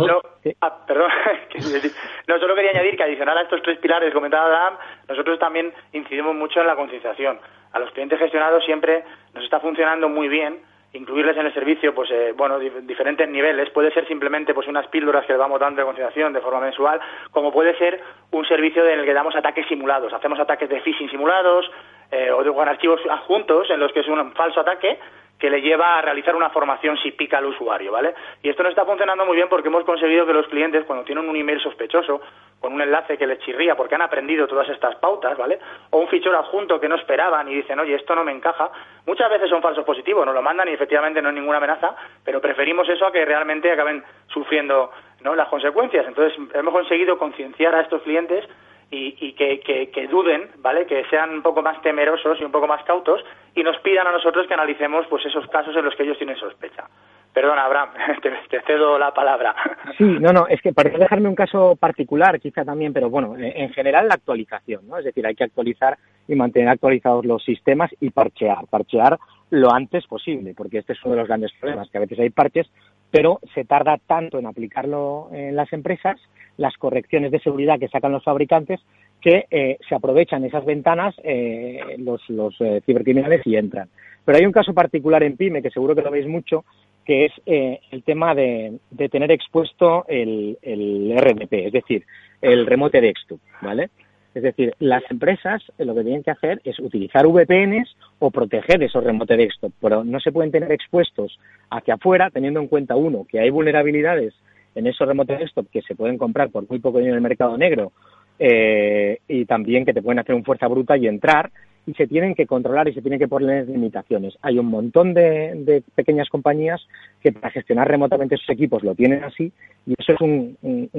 eh, 0.43 0.57
ah, 0.63 0.87
perdón. 0.87 1.11
no, 2.27 2.39
solo 2.39 2.55
quería 2.55 2.71
añadir 2.71 2.97
que 2.97 3.03
adicional 3.03 3.37
a 3.37 3.43
estos 3.43 3.61
tres 3.63 3.79
pilares 3.79 4.15
comentaba 4.15 4.47
Adam, 4.47 4.79
nosotros 5.07 5.39
también 5.39 5.71
incidimos 5.93 6.35
mucho 6.35 6.61
en 6.61 6.67
la 6.67 6.77
concienciación. 6.77 7.39
A 7.73 7.79
los 7.79 7.91
clientes 7.91 8.19
gestionados 8.19 8.65
siempre 8.65 9.05
nos 9.35 9.45
está 9.45 9.61
funcionando 9.61 10.09
muy 10.09 10.29
bien 10.29 10.61
incluirles 10.93 11.37
en 11.37 11.45
el 11.45 11.53
servicio, 11.53 11.95
pues 11.95 12.11
eh, 12.11 12.33
bueno, 12.35 12.59
diferentes 12.59 13.29
niveles. 13.29 13.69
Puede 13.71 13.93
ser 13.93 14.09
simplemente 14.09 14.55
pues 14.55 14.67
unas 14.67 14.87
píldoras 14.87 15.27
que 15.27 15.35
le 15.35 15.39
vamos 15.39 15.61
dando 15.61 15.81
de 15.81 15.85
concienciación 15.85 16.33
de 16.33 16.41
forma 16.41 16.61
mensual, 16.61 17.01
como 17.33 17.53
puede 17.53 17.77
ser 17.77 18.01
un 18.31 18.47
servicio 18.47 18.87
en 18.89 19.01
el 19.01 19.05
que 19.05 19.13
damos 19.13 19.37
ataques 19.37 19.67
simulados. 19.69 20.15
Hacemos 20.15 20.41
ataques 20.41 20.71
de 20.71 20.81
phishing 20.81 21.11
simulados 21.11 21.71
eh, 22.11 22.31
o 22.31 22.43
de, 22.43 22.51
con 22.51 22.67
archivos 22.67 23.01
adjuntos 23.11 23.69
en 23.71 23.81
los 23.81 23.93
que 23.93 24.01
es 24.01 24.09
un 24.09 24.33
falso 24.33 24.61
ataque 24.61 24.99
que 25.39 25.51
le 25.51 25.61
lleva 25.61 25.99
a 25.99 26.03
realizar 26.03 26.35
una 26.35 26.51
formación 26.51 26.97
si 26.99 27.13
pica 27.13 27.39
al 27.39 27.47
usuario, 27.47 27.93
¿vale? 27.93 28.15
Y 28.43 28.49
esto 28.49 28.63
no 28.63 28.71
está 28.71 28.85
funcionando 28.85 29.27
muy 29.27 29.37
bien 29.37 29.49
porque 29.49 29.69
hemos 29.69 29.85
conseguido 29.85 30.27
que 30.27 30.33
los 30.33 30.47
clientes, 30.49 30.85
cuando 30.85 31.05
tienen 31.05 31.29
un 31.29 31.37
email 31.37 31.61
sospechoso, 31.61 32.21
con 32.61 32.73
un 32.73 32.81
enlace 32.81 33.19
que 33.19 33.27
les 33.27 33.39
chirría 33.41 33.77
porque 33.77 33.95
han 33.95 34.03
aprendido 34.03 34.47
todas 34.47 34.69
estas 34.71 34.97
pautas, 34.97 35.37
¿vale? 35.37 35.59
O 35.91 35.99
un 35.99 36.09
fichero 36.09 36.39
adjunto 36.39 36.81
que 36.81 36.89
no 36.89 36.97
esperaban 36.97 37.49
y 37.51 37.55
dicen, 37.55 37.79
oye, 37.79 37.95
esto 37.95 38.15
no 38.15 38.25
me 38.25 38.33
encaja, 38.33 38.71
muchas 39.05 39.31
veces 39.31 39.51
son 39.51 39.61
falsos 39.61 39.85
positivos, 39.85 40.25
nos 40.25 40.35
lo 40.35 40.43
mandan 40.43 40.69
y 40.69 40.73
efectivamente 40.73 41.21
no 41.21 41.29
hay 41.29 41.35
ninguna 41.35 41.59
amenaza, 41.59 41.95
pero 42.25 42.41
preferimos 42.41 42.89
eso 42.89 43.07
a 43.07 43.13
que 43.13 43.25
realmente 43.25 43.71
acaben 43.71 44.03
sufriendo 44.29 44.91
¿no? 45.21 45.35
las 45.35 45.49
consecuencias. 45.49 46.07
Entonces, 46.07 46.39
hemos 46.55 46.73
conseguido 46.73 47.19
concienciar 47.19 47.75
a 47.75 47.83
estos 47.83 48.03
clientes 48.03 48.45
y, 48.91 49.33
que, 49.33 49.61
que, 49.93 50.07
duden, 50.07 50.49
¿vale? 50.59 50.87
Que 50.87 51.05
sean 51.11 51.31
un 51.31 51.43
poco 51.43 51.61
más 51.61 51.81
temerosos 51.83 52.41
y 52.41 52.45
un 52.45 52.53
poco 52.53 52.67
más 52.67 52.85
cautos 52.85 53.21
y 53.55 53.63
nos 53.63 53.79
pidan 53.79 54.07
a 54.07 54.13
nosotros 54.13 54.47
que 54.47 54.55
analicemos 54.55 55.07
pues 55.09 55.27
esos 55.27 55.47
casos 55.49 55.75
en 55.77 55.85
los 55.85 55.95
que 55.97 56.05
ellos 56.05 56.19
tienen 56.19 56.37
sospecha. 56.37 56.85
Perdona, 57.33 57.65
Abraham, 57.65 57.91
te, 58.51 58.61
cedo 58.63 58.99
la 58.99 59.13
palabra. 59.13 59.55
Sí, 59.99 60.05
no, 60.05 60.33
no, 60.33 60.47
es 60.47 60.63
que 60.63 60.73
para 60.73 60.91
dejarme 60.91 61.29
un 61.29 61.35
caso 61.35 61.77
particular 61.77 62.41
quizá 62.41 62.65
también, 62.65 62.93
pero 62.93 63.11
bueno, 63.11 63.35
en 63.37 63.73
general 63.73 64.09
la 64.09 64.15
actualización, 64.15 64.87
¿no? 64.87 64.99
Es 64.99 65.05
decir, 65.05 65.27
hay 65.27 65.35
que 65.35 65.45
actualizar 65.45 65.99
y 66.29 66.35
mantener 66.35 66.69
actualizados 66.69 67.25
los 67.27 67.45
sistemas 67.45 67.91
y 68.01 68.11
parchear, 68.11 68.67
parchear 68.71 69.19
lo 69.51 69.73
antes 69.73 70.07
posible, 70.07 70.55
porque 70.57 70.79
este 70.79 70.93
es 70.93 71.05
uno 71.05 71.15
de 71.15 71.21
los 71.21 71.29
grandes 71.29 71.53
problemas, 71.61 71.89
que 71.91 71.99
a 71.99 72.01
veces 72.01 72.19
hay 72.19 72.31
parches, 72.31 72.71
pero 73.11 73.41
se 73.55 73.65
tarda 73.65 73.99
tanto 74.07 74.39
en 74.39 74.47
aplicarlo 74.47 75.29
en 75.33 75.57
las 75.57 75.73
empresas, 75.73 76.21
las 76.57 76.77
correcciones 76.77 77.31
de 77.31 77.41
seguridad 77.41 77.79
que 77.79 77.89
sacan 77.89 78.13
los 78.13 78.25
fabricantes, 78.25 78.81
que 79.21 79.47
eh, 79.51 79.79
se 79.89 79.95
aprovechan 79.95 80.45
esas 80.45 80.65
ventanas 80.65 81.15
eh, 81.23 81.97
los, 81.99 82.21
los 82.29 82.55
eh, 82.61 82.83
cibercriminales 82.85 83.47
y 83.47 83.57
entran. 83.57 83.89
Pero 84.25 84.39
hay 84.39 84.47
un 84.47 84.53
caso 84.53 84.75
particular 84.75 85.23
en 85.23 85.37
PyME, 85.37 85.63
que 85.63 85.71
seguro 85.71 85.95
que 85.95 86.03
lo 86.03 86.11
veis 86.11 86.27
mucho, 86.27 86.65
que 87.05 87.27
es 87.27 87.33
el 87.47 88.03
tema 88.03 88.35
de, 88.35 88.79
de, 88.91 89.09
tener 89.09 89.31
expuesto 89.31 90.05
el, 90.09 90.59
el 90.61 91.15
RDP, 91.17 91.67
es 91.67 91.73
decir, 91.73 92.05
el 92.43 92.67
remote 92.67 93.01
desktop, 93.01 93.39
¿vale? 93.63 93.91
Es 94.37 94.43
decir, 94.43 94.75
las 94.81 95.03
empresas 95.11 95.63
lo 95.79 95.95
que 95.95 96.03
tienen 96.03 96.23
que 96.23 96.31
hacer 96.31 96.61
es 96.63 96.79
utilizar 96.79 97.27
VPNs 97.27 97.97
o 98.19 98.31
proteger 98.31 98.83
esos 98.83 99.03
remote 99.03 99.35
desktop, 99.35 99.73
pero 99.81 100.05
no 100.05 100.21
se 100.21 100.31
pueden 100.31 100.53
tener 100.53 100.71
expuestos 100.73 101.39
hacia 101.71 101.95
afuera, 101.95 102.29
teniendo 102.29 102.61
en 102.61 102.69
cuenta, 102.69 102.97
uno, 102.97 103.25
que 103.27 103.41
hay 103.41 103.49
vulnerabilidades 103.49 104.35
en 104.75 104.89
esos 104.89 105.09
remote 105.09 105.39
desktop 105.39 105.71
que 105.71 105.81
se 105.81 105.95
pueden 105.95 106.19
comprar 106.19 106.51
por 106.51 106.69
muy 106.69 106.81
poco 106.81 106.99
dinero 106.99 107.15
en 107.15 107.25
el 107.25 107.29
mercado 107.31 107.57
negro 107.57 107.93
eh, 108.39 109.21
y 109.27 109.47
también 109.47 109.87
que 109.87 109.95
te 109.95 110.03
pueden 110.03 110.19
hacer 110.19 110.35
un 110.35 110.45
fuerza 110.45 110.69
bruta 110.69 110.99
y 110.99 111.07
entrar 111.07 111.51
y 111.87 111.95
se 111.95 112.07
tienen 112.07 112.35
que 112.35 112.47
controlar 112.47 112.89
y 112.89 112.95
se 112.95 113.01
tienen 113.01 113.21
que 113.21 113.29
poner 113.29 113.69
limitaciones. 113.69 114.37
Hay 114.43 114.59
un 114.59 114.67
montón 114.67 115.15
de, 115.15 115.83
pequeñas 115.95 116.29
compañías 116.29 116.85
que 117.23 117.33
para 117.33 117.51
gestionar 117.51 117.89
remotamente 117.89 118.37
sus 118.37 118.51
equipos 118.51 118.83
lo 118.83 118.95
tienen 118.95 119.23
así 119.23 119.53
y 119.87 119.95
eso 119.97 120.13
es 120.13 120.21
un, 120.21 120.57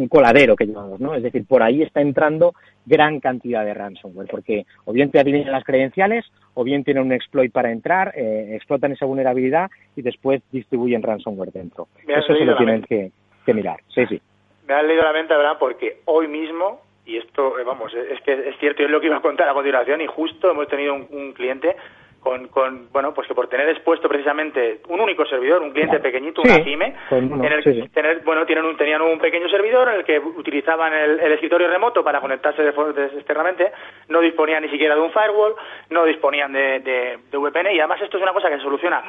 coladero 0.09 0.55
que 0.55 0.65
llamamos, 0.65 0.99
¿no? 1.01 1.13
Es 1.13 1.23
decir, 1.23 1.45
por 1.45 1.61
ahí 1.61 1.81
está 1.81 1.99
entrando 1.99 2.53
gran 2.85 3.19
cantidad 3.19 3.65
de 3.65 3.73
ransomware 3.73 4.29
porque 4.29 4.65
o 4.85 4.93
bien 4.93 5.11
te 5.11 5.19
adivinan 5.19 5.51
las 5.51 5.65
credenciales 5.65 6.25
o 6.53 6.63
bien 6.63 6.85
tienen 6.85 7.03
un 7.03 7.11
exploit 7.11 7.51
para 7.51 7.71
entrar, 7.71 8.13
eh, 8.15 8.55
explotan 8.55 8.93
esa 8.93 9.05
vulnerabilidad 9.05 9.69
y 9.95 10.01
después 10.01 10.41
distribuyen 10.51 11.03
ransomware 11.03 11.51
dentro. 11.51 11.89
Eso 12.07 12.33
se 12.33 12.45
lo 12.45 12.55
tienen 12.55 12.81
que, 12.83 13.11
mirar. 13.53 13.79
Sí, 13.93 14.05
sí. 14.07 14.21
Me 14.67 14.73
has 14.73 14.83
leído 14.83 15.03
la 15.03 15.13
mente, 15.13 15.33
¿verdad? 15.35 15.57
Porque 15.59 16.01
hoy 16.05 16.27
mismo 16.27 16.81
y 17.07 17.17
esto, 17.17 17.57
eh, 17.57 17.63
vamos, 17.63 17.93
es 17.93 18.21
que 18.21 18.33
es 18.33 18.57
cierto, 18.59 18.83
es 18.83 18.89
lo 18.89 18.99
que 18.99 19.07
iba 19.07 19.17
a 19.17 19.21
contar 19.21 19.47
a 19.47 19.53
continuación 19.53 20.01
y 20.01 20.07
justo 20.07 20.51
hemos 20.51 20.67
tenido 20.67 20.93
un, 20.93 21.31
cliente 21.31 21.75
con, 22.19 22.49
con, 22.49 22.91
bueno, 22.91 23.13
pues 23.13 23.27
que 23.27 23.33
por 23.33 23.47
tener 23.47 23.69
expuesto 23.69 24.09
precisamente 24.09 24.81
un 24.89 24.99
único 24.99 25.25
servidor, 25.25 25.61
un 25.61 25.71
cliente 25.71 25.99
pequeñito, 25.99 26.41
una 26.41 26.61
CIME, 26.63 26.95
en 27.11 27.45
el 27.45 27.63
que 27.63 27.87
tener, 27.93 28.19
bueno, 28.25 28.45
tienen 28.45 28.65
un, 28.65 28.75
tenían 28.75 29.01
un 29.01 29.17
pequeño 29.19 29.47
servidor 29.47 29.87
en 29.87 29.95
el 29.95 30.03
que 30.03 30.19
utilizaban 30.19 30.93
el, 30.93 31.31
escritorio 31.31 31.69
remoto 31.69 32.03
para 32.03 32.19
conectarse 32.19 32.61
de, 32.61 32.69
externamente, 33.15 33.71
no 34.09 34.19
disponían 34.19 34.63
ni 34.63 34.69
siquiera 34.69 34.95
de 34.95 35.01
un 35.01 35.11
firewall, 35.11 35.55
no 35.89 36.03
disponían 36.03 36.51
de, 36.51 36.79
de, 36.79 37.37
VPN 37.37 37.71
y 37.71 37.79
además 37.79 38.01
esto 38.01 38.17
es 38.17 38.23
una 38.23 38.33
cosa 38.33 38.49
que 38.49 38.57
se 38.57 38.63
soluciona 38.63 39.01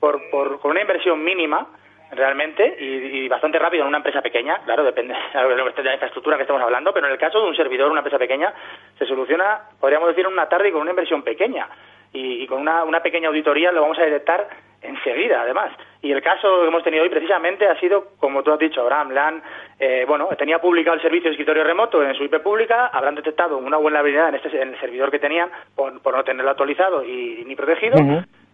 por, 0.00 0.20
por, 0.30 0.58
con 0.58 0.72
una 0.72 0.80
inversión 0.80 1.22
mínima, 1.22 1.68
realmente 2.16 2.76
y, 2.78 3.28
bastante 3.28 3.58
rápido 3.58 3.82
en 3.82 3.88
una 3.88 3.98
empresa 3.98 4.22
pequeña, 4.22 4.58
claro, 4.64 4.84
depende 4.84 5.14
de 5.34 5.82
la 5.82 5.92
infraestructura 5.94 6.36
que 6.36 6.42
estamos 6.42 6.62
hablando, 6.62 6.92
pero 6.92 7.06
en 7.06 7.12
el 7.12 7.18
caso 7.18 7.40
de 7.40 7.48
un 7.48 7.56
servidor, 7.56 7.90
una 7.90 8.00
empresa 8.00 8.18
pequeña, 8.18 8.52
se 8.98 9.06
soluciona, 9.06 9.62
podríamos 9.80 10.08
decir, 10.08 10.26
en 10.26 10.32
una 10.32 10.48
tarde 10.48 10.68
y 10.68 10.72
con 10.72 10.82
una 10.82 10.90
inversión 10.90 11.22
pequeña. 11.22 11.68
Y, 12.12 12.46
con 12.46 12.60
una, 12.60 12.84
una, 12.84 13.02
pequeña 13.02 13.26
auditoría 13.26 13.72
lo 13.72 13.80
vamos 13.80 13.98
a 13.98 14.04
detectar 14.04 14.46
enseguida, 14.80 15.42
además. 15.42 15.72
Y 16.00 16.12
el 16.12 16.22
caso 16.22 16.60
que 16.60 16.68
hemos 16.68 16.84
tenido 16.84 17.02
hoy 17.02 17.08
precisamente 17.08 17.66
ha 17.66 17.78
sido, 17.80 18.12
como 18.20 18.44
tú 18.44 18.52
has 18.52 18.58
dicho, 18.60 18.82
Abraham, 18.82 19.10
LAN, 19.10 19.42
eh, 19.80 20.04
bueno, 20.06 20.28
tenía 20.38 20.60
publicado 20.60 20.94
el 20.94 21.02
servicio 21.02 21.24
de 21.24 21.32
escritorio 21.32 21.64
remoto 21.64 22.04
en 22.04 22.14
su 22.14 22.22
IP 22.22 22.38
pública, 22.40 22.86
habrán 22.86 23.16
detectado 23.16 23.58
una 23.58 23.78
buena 23.78 23.98
habilidad 23.98 24.28
en, 24.28 24.36
este, 24.36 24.62
en 24.62 24.74
el 24.74 24.80
servidor 24.80 25.10
que 25.10 25.18
tenían 25.18 25.50
por, 25.74 25.92
no 25.92 26.24
tenerlo 26.24 26.52
actualizado 26.52 27.02
y, 27.04 27.42
ni 27.46 27.56
protegido, 27.56 27.96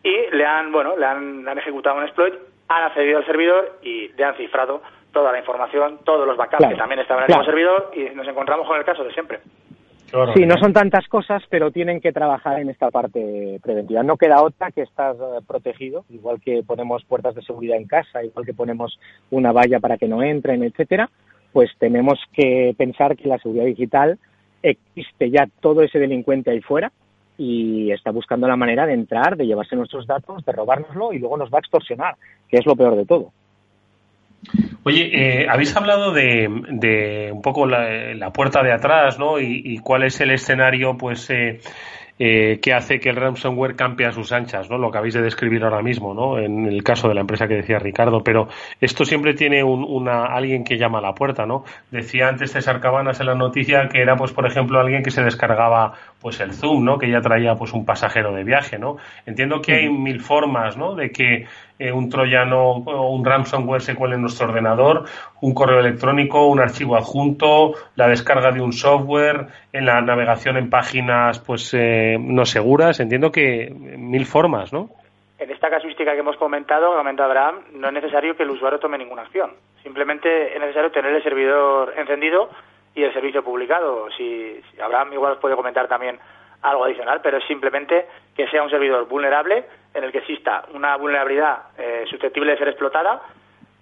y 0.03 0.35
le 0.35 0.47
han, 0.47 0.73
bueno, 0.73 0.97
le 0.97 1.07
han, 1.07 1.45
le 1.45 1.51
han 1.51 1.59
ejecutado 1.59 1.97
un 1.97 2.05
exploit 2.05 2.35
han 2.71 2.85
accedido 2.85 3.19
al 3.19 3.27
servidor 3.27 3.79
y 3.83 4.09
le 4.17 4.25
han 4.25 4.37
cifrado 4.37 4.81
toda 5.13 5.33
la 5.33 5.41
información, 5.41 5.99
todos 6.05 6.25
los 6.27 6.37
backups 6.37 6.69
que 6.69 6.77
también 6.77 7.01
estaban 7.01 7.25
en 7.29 7.37
el 7.37 7.45
servidor 7.45 7.91
y 7.95 8.15
nos 8.15 8.27
encontramos 8.29 8.67
con 8.67 8.79
el 8.79 8.85
caso 8.85 9.03
de 9.03 9.13
siempre. 9.13 9.41
Sí, 10.35 10.45
no 10.45 10.57
son 10.57 10.73
tantas 10.73 11.07
cosas, 11.09 11.43
pero 11.49 11.71
tienen 11.71 12.01
que 12.01 12.13
trabajar 12.13 12.61
en 12.61 12.69
esta 12.69 12.91
parte 12.91 13.61
preventiva. 13.63 14.03
No 14.03 14.17
queda 14.17 14.43
otra 14.43 14.73
que 14.73 14.83
estar 14.83 15.15
eh, 15.15 15.41
protegido, 15.47 16.05
igual 16.11 16.41
que 16.41 16.63
ponemos 16.67 17.05
puertas 17.05 17.35
de 17.37 17.43
seguridad 17.43 17.77
en 17.77 17.87
casa, 17.87 18.25
igual 18.25 18.45
que 18.45 18.55
ponemos 18.55 18.99
una 19.31 19.53
valla 19.53 19.79
para 19.79 19.99
que 19.99 20.09
no 20.09 20.23
entren, 20.23 20.65
etcétera, 20.65 21.11
pues 21.53 21.71
tenemos 21.79 22.19
que 22.33 22.75
pensar 22.77 23.17
que 23.17 23.29
la 23.29 23.39
seguridad 23.39 23.67
digital 23.67 24.19
existe 24.63 25.31
ya 25.31 25.49
todo 25.61 25.83
ese 25.83 25.99
delincuente 25.99 26.51
ahí 26.51 26.61
fuera 26.61 26.91
y 27.43 27.91
está 27.91 28.11
buscando 28.11 28.47
la 28.47 28.55
manera 28.55 28.85
de 28.85 28.93
entrar, 28.93 29.35
de 29.35 29.47
llevarse 29.47 29.75
nuestros 29.75 30.07
datos, 30.07 30.45
de 30.45 30.53
robárnoslo 30.53 31.15
y 31.15 31.19
luego 31.19 31.39
nos 31.39 31.51
va 31.51 31.57
a 31.57 31.61
extorsionar, 31.61 32.17
que 32.47 32.59
es 32.59 32.67
lo 32.67 32.77
peor 32.77 32.95
de 32.97 33.07
todo. 33.07 33.33
Oye, 34.83 35.11
eh, 35.15 35.47
habéis 35.49 35.75
hablado 35.75 36.13
de, 36.13 37.31
un 37.33 37.41
poco 37.41 37.67
la, 37.67 38.31
puerta 38.35 38.63
de 38.63 38.75
atrás, 38.75 39.19
¿no? 39.19 39.41
Y, 39.41 39.79
cuál 39.79 40.03
es 40.03 40.21
el 40.21 40.33
escenario, 40.33 40.99
pues, 40.99 41.31
eh, 41.31 41.61
eh, 42.23 42.61
que 42.61 42.75
hace 42.75 43.01
que 43.01 43.09
el 43.09 43.17
ransomware 43.17 43.75
campe 43.75 44.05
a 44.05 44.13
sus 44.13 44.31
anchas, 44.31 44.69
¿no? 44.69 44.77
Lo 44.77 44.91
que 44.91 44.99
habéis 44.99 45.15
de 45.15 45.23
describir 45.23 45.65
ahora 45.65 45.81
mismo, 45.81 46.13
¿no? 46.13 46.39
En 46.39 46.67
el 46.67 46.85
caso 46.85 47.09
de 47.09 47.15
la 47.15 47.23
empresa 47.23 47.49
que 47.49 47.55
decía 47.55 47.79
Ricardo, 47.79 48.23
pero 48.23 48.47
esto 48.79 49.07
siempre 49.07 49.33
tiene 49.33 49.65
un, 49.65 49.83
una, 49.89 50.27
alguien 50.27 50.63
que 50.63 50.77
llama 50.77 50.99
a 50.99 51.01
la 51.01 51.15
puerta, 51.15 51.47
¿no? 51.47 51.65
Decía 51.91 52.29
antes 52.29 52.53
César 52.53 52.79
Cabanas 52.79 53.21
en 53.21 53.27
la 53.27 53.35
noticia 53.35 53.89
que 53.89 54.03
era, 54.03 54.17
pues, 54.17 54.33
por 54.33 54.47
ejemplo, 54.47 54.79
alguien 54.79 55.03
que 55.03 55.11
se 55.11 55.23
descargaba, 55.23 55.95
pues, 56.21 56.41
el 56.41 56.53
Zoom, 56.53 56.85
¿no? 56.85 56.99
Que 56.99 57.11
ya 57.11 57.21
traía, 57.21 57.55
pues, 57.55 57.73
un 57.73 57.85
pasajero 57.85 58.33
de 58.33 58.45
viaje, 58.45 58.79
¿no? 58.79 58.97
Entiendo 59.27 59.61
que 59.61 59.75
hay 59.75 59.89
mil 59.89 60.21
formas, 60.21 60.77
¿no? 60.77 60.95
De 60.95 61.11
que 61.11 61.47
eh, 61.79 61.93
un 61.93 62.11
troyano 62.11 62.63
o 62.63 63.11
un 63.15 63.25
ransomware 63.25 63.81
se 63.81 63.95
cuele 63.95 64.17
en 64.17 64.21
nuestro 64.21 64.49
ordenador, 64.49 65.05
un 65.41 65.55
correo 65.55 65.81
electrónico, 65.81 66.47
un 66.47 66.61
archivo 66.61 66.97
adjunto, 66.97 67.73
la 67.97 68.09
descarga 68.09 68.53
de 68.53 68.61
un 68.61 68.73
software, 68.73 69.47
en 69.73 69.87
la 69.87 70.01
navegación 70.01 70.57
en 70.57 70.69
páginas 70.69 71.39
pues 71.39 71.73
eh, 71.75 72.19
no 72.21 72.45
seguras. 72.45 73.01
Entiendo 73.01 73.33
que 73.33 73.73
mil 73.75 74.27
formas, 74.27 74.73
¿no? 74.73 74.91
En 75.39 75.51
esta 75.51 75.71
casuística 75.71 76.13
que 76.13 76.19
hemos 76.19 76.37
comentado, 76.37 76.95
comenta 76.95 77.25
Abraham, 77.25 77.61
no 77.73 77.89
es 77.89 77.95
necesario 77.95 78.37
que 78.37 78.43
el 78.43 78.51
usuario 78.51 78.79
tome 78.79 78.99
ninguna 78.99 79.23
acción. 79.23 79.53
Simplemente 79.83 80.53
es 80.53 80.61
necesario 80.61 80.91
tener 80.91 81.15
el 81.15 81.23
servidor 81.23 81.95
encendido 81.97 82.51
y 82.95 83.03
el 83.03 83.13
servicio 83.13 83.45
publicado. 83.45 84.09
Si, 84.17 84.61
si 84.71 84.81
Abraham 84.81 85.13
igual 85.13 85.33
os 85.33 85.39
puede 85.39 85.57
comentar 85.57 85.89
también 85.89 86.19
algo 86.63 86.85
adicional, 86.85 87.21
pero 87.23 87.39
es 87.39 87.45
simplemente 87.47 88.07
que 88.35 88.47
sea 88.49 88.63
un 88.63 88.71
servidor 88.71 89.09
vulnerable 89.09 89.65
en 89.95 90.05
el 90.05 90.13
que 90.13 90.19
exista 90.19 90.65
una 90.75 90.97
vulnerabilidad 90.97 91.59
eh, 91.79 92.05
susceptible 92.09 92.53
de 92.53 92.59
ser 92.59 92.69
explotada 92.69 93.23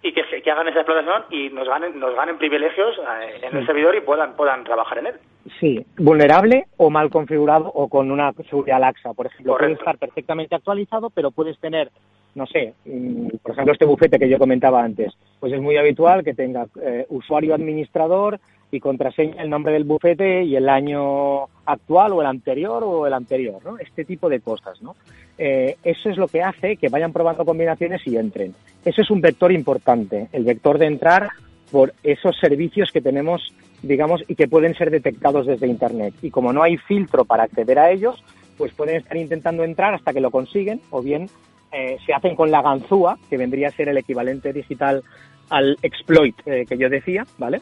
y 0.00 0.12
que, 0.12 0.22
que, 0.42 0.50
hagan 0.50 0.68
esa 0.68 0.80
explotación 0.80 1.24
y 1.30 1.50
nos 1.50 1.68
ganen, 1.68 1.98
nos 1.98 2.14
ganen 2.14 2.38
privilegios 2.38 2.96
eh, 2.98 3.40
en 3.42 3.56
el 3.56 3.66
servidor 3.66 3.96
y 3.96 4.00
puedan, 4.00 4.34
puedan 4.34 4.62
trabajar 4.62 4.98
en 4.98 5.06
él. 5.06 5.14
Sí, 5.58 5.84
vulnerable 5.96 6.66
o 6.76 6.88
mal 6.88 7.10
configurado 7.10 7.66
o 7.66 7.88
con 7.88 8.10
una 8.10 8.32
seguridad 8.48 8.80
laxa. 8.80 9.12
Por 9.14 9.26
ejemplo, 9.26 9.56
puede 9.56 9.72
estar 9.72 9.98
perfectamente 9.98 10.54
actualizado, 10.54 11.10
pero 11.10 11.32
puedes 11.32 11.58
tener, 11.58 11.90
no 12.36 12.46
sé, 12.46 12.74
mm, 12.84 13.38
por 13.42 13.52
ejemplo, 13.52 13.72
este 13.72 13.86
bufete 13.86 14.18
que 14.18 14.28
yo 14.28 14.38
comentaba 14.38 14.82
antes, 14.82 15.16
pues 15.40 15.52
es 15.52 15.60
muy 15.60 15.76
habitual 15.76 16.22
que 16.22 16.34
tenga 16.34 16.66
eh, 16.80 17.06
usuario 17.08 17.54
administrador, 17.54 18.38
y 18.70 18.80
contraseña 18.80 19.42
el 19.42 19.50
nombre 19.50 19.72
del 19.72 19.84
bufete 19.84 20.44
y 20.44 20.56
el 20.56 20.68
año 20.68 21.44
actual 21.64 22.12
o 22.12 22.20
el 22.20 22.26
anterior 22.26 22.82
o 22.84 23.06
el 23.06 23.12
anterior, 23.12 23.60
¿no? 23.64 23.78
Este 23.78 24.04
tipo 24.04 24.28
de 24.28 24.40
cosas, 24.40 24.80
¿no? 24.82 24.96
Eh, 25.38 25.76
eso 25.82 26.10
es 26.10 26.16
lo 26.16 26.28
que 26.28 26.42
hace 26.42 26.76
que 26.76 26.88
vayan 26.88 27.12
probando 27.12 27.44
combinaciones 27.44 28.06
y 28.06 28.16
entren. 28.16 28.54
Eso 28.84 29.02
es 29.02 29.10
un 29.10 29.20
vector 29.20 29.52
importante, 29.52 30.28
el 30.32 30.44
vector 30.44 30.78
de 30.78 30.86
entrar 30.86 31.28
por 31.70 31.94
esos 32.02 32.36
servicios 32.38 32.90
que 32.92 33.00
tenemos, 33.00 33.52
digamos, 33.82 34.22
y 34.26 34.34
que 34.34 34.48
pueden 34.48 34.74
ser 34.74 34.90
detectados 34.90 35.46
desde 35.46 35.66
Internet. 35.66 36.14
Y 36.22 36.30
como 36.30 36.52
no 36.52 36.62
hay 36.62 36.76
filtro 36.76 37.24
para 37.24 37.44
acceder 37.44 37.78
a 37.78 37.90
ellos, 37.90 38.22
pues 38.56 38.72
pueden 38.72 38.96
estar 38.96 39.16
intentando 39.16 39.64
entrar 39.64 39.94
hasta 39.94 40.12
que 40.12 40.20
lo 40.20 40.30
consiguen, 40.30 40.80
o 40.90 41.02
bien 41.02 41.28
eh, 41.72 41.98
se 42.04 42.12
hacen 42.12 42.34
con 42.34 42.50
la 42.50 42.62
ganzúa, 42.62 43.18
que 43.28 43.36
vendría 43.36 43.68
a 43.68 43.72
ser 43.72 43.88
el 43.88 43.98
equivalente 43.98 44.52
digital 44.52 45.02
al 45.50 45.76
exploit 45.82 46.34
eh, 46.46 46.66
que 46.68 46.76
yo 46.76 46.88
decía, 46.88 47.26
¿vale? 47.38 47.60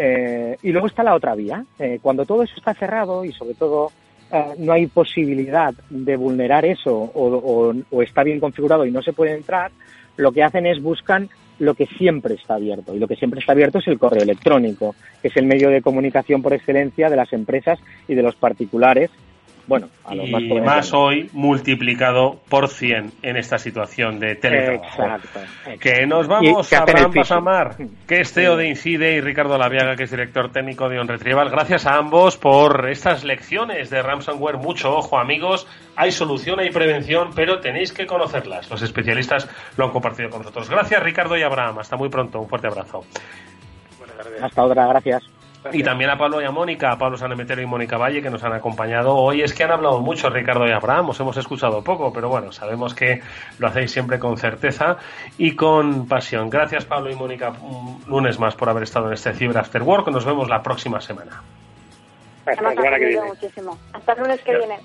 Eh, 0.00 0.56
y 0.62 0.70
luego 0.70 0.86
está 0.86 1.02
la 1.02 1.16
otra 1.16 1.34
vía. 1.34 1.64
Eh, 1.78 1.98
cuando 2.00 2.24
todo 2.24 2.44
eso 2.44 2.54
está 2.56 2.72
cerrado 2.72 3.24
y 3.24 3.32
sobre 3.32 3.54
todo 3.54 3.90
eh, 4.32 4.54
no 4.58 4.72
hay 4.72 4.86
posibilidad 4.86 5.74
de 5.90 6.16
vulnerar 6.16 6.64
eso 6.64 6.94
o, 6.94 7.74
está 8.00 8.22
bien 8.22 8.38
configurado 8.38 8.86
y 8.86 8.92
no 8.92 9.02
se 9.02 9.12
puede 9.12 9.34
entrar, 9.34 9.72
lo 10.16 10.30
que 10.30 10.44
hacen 10.44 10.66
es 10.66 10.80
buscan 10.80 11.28
lo 11.58 11.74
que 11.74 11.86
siempre 11.86 12.34
está 12.34 12.54
abierto. 12.54 12.94
Y 12.94 13.00
lo 13.00 13.08
que 13.08 13.16
siempre 13.16 13.40
está 13.40 13.52
abierto 13.52 13.78
es 13.78 13.88
el 13.88 13.98
correo 13.98 14.22
electrónico, 14.22 14.94
que 15.20 15.28
es 15.28 15.36
el 15.36 15.46
medio 15.46 15.68
de 15.68 15.82
comunicación 15.82 16.42
por 16.42 16.52
excelencia 16.52 17.10
de 17.10 17.16
las 17.16 17.32
empresas 17.32 17.80
y 18.06 18.14
de 18.14 18.22
los 18.22 18.36
particulares 18.36 19.10
bueno, 19.68 19.88
a 20.06 20.14
los 20.14 20.28
y 20.28 20.60
más, 20.60 20.94
hoy 20.94 21.28
multiplicado 21.34 22.40
por 22.48 22.68
100 22.68 23.12
en 23.22 23.36
esta 23.36 23.58
situación 23.58 24.18
de 24.18 24.34
teletrabajo. 24.34 25.02
Exacto, 25.02 25.40
Que 25.78 26.06
nos 26.06 26.26
vamos 26.26 26.72
a 26.72 26.78
Abraham 26.78 27.12
Pasamar, 27.12 27.76
que 28.06 28.22
es 28.22 28.32
CEO 28.32 28.56
de 28.56 28.68
Incide, 28.68 29.16
y 29.16 29.20
Ricardo 29.20 29.58
Laviaga, 29.58 29.94
que 29.94 30.04
es 30.04 30.10
director 30.10 30.50
técnico 30.50 30.88
de 30.88 30.98
OnRetrieval. 30.98 31.50
Gracias 31.50 31.86
a 31.86 31.96
ambos 31.96 32.38
por 32.38 32.88
estas 32.88 33.24
lecciones 33.24 33.90
de 33.90 34.00
ransomware. 34.00 34.56
Mucho 34.56 34.96
ojo, 34.96 35.18
amigos. 35.18 35.66
Hay 35.96 36.12
solución, 36.12 36.60
hay 36.60 36.70
prevención, 36.70 37.32
pero 37.34 37.60
tenéis 37.60 37.92
que 37.92 38.06
conocerlas. 38.06 38.70
Los 38.70 38.80
especialistas 38.80 39.46
lo 39.76 39.84
han 39.84 39.90
compartido 39.90 40.30
con 40.30 40.40
nosotros. 40.40 40.70
Gracias, 40.70 41.02
Ricardo 41.02 41.36
y 41.36 41.42
Abraham. 41.42 41.80
Hasta 41.80 41.96
muy 41.96 42.08
pronto. 42.08 42.40
Un 42.40 42.48
fuerte 42.48 42.68
abrazo. 42.68 43.04
Hasta 44.40 44.64
otra, 44.64 44.86
gracias. 44.86 45.37
Y 45.72 45.82
también 45.82 46.10
a 46.10 46.16
Pablo 46.16 46.40
y 46.40 46.44
a 46.44 46.50
Mónica, 46.50 46.92
a 46.92 46.98
Pablo 46.98 47.16
Sanemetero 47.16 47.60
y 47.60 47.66
Mónica 47.66 47.98
Valle, 47.98 48.22
que 48.22 48.30
nos 48.30 48.42
han 48.44 48.52
acompañado 48.52 49.14
hoy. 49.14 49.42
Es 49.42 49.52
que 49.52 49.64
han 49.64 49.72
hablado 49.72 50.00
mucho 50.00 50.30
Ricardo 50.30 50.66
y 50.66 50.70
Abraham, 50.70 51.10
os 51.10 51.20
hemos 51.20 51.36
escuchado 51.36 51.82
poco, 51.82 52.12
pero 52.12 52.28
bueno, 52.28 52.52
sabemos 52.52 52.94
que 52.94 53.20
lo 53.58 53.66
hacéis 53.66 53.90
siempre 53.90 54.18
con 54.18 54.36
certeza 54.36 54.96
y 55.36 55.56
con 55.56 56.06
pasión. 56.06 56.48
Gracias 56.48 56.84
Pablo 56.84 57.10
y 57.10 57.16
Mónica 57.16 57.50
un 57.60 58.02
lunes 58.06 58.38
más 58.38 58.54
por 58.54 58.68
haber 58.68 58.84
estado 58.84 59.08
en 59.08 59.14
este 59.14 59.32
Cyber 59.34 59.58
After 59.58 59.82
Work. 59.82 60.08
Nos 60.08 60.24
vemos 60.24 60.48
la 60.48 60.62
próxima 60.62 61.00
semana. 61.00 61.42
Hasta, 62.46 64.12
el 64.12 64.20
lunes 64.20 64.40
que 64.42 64.56
viene. 64.56 64.76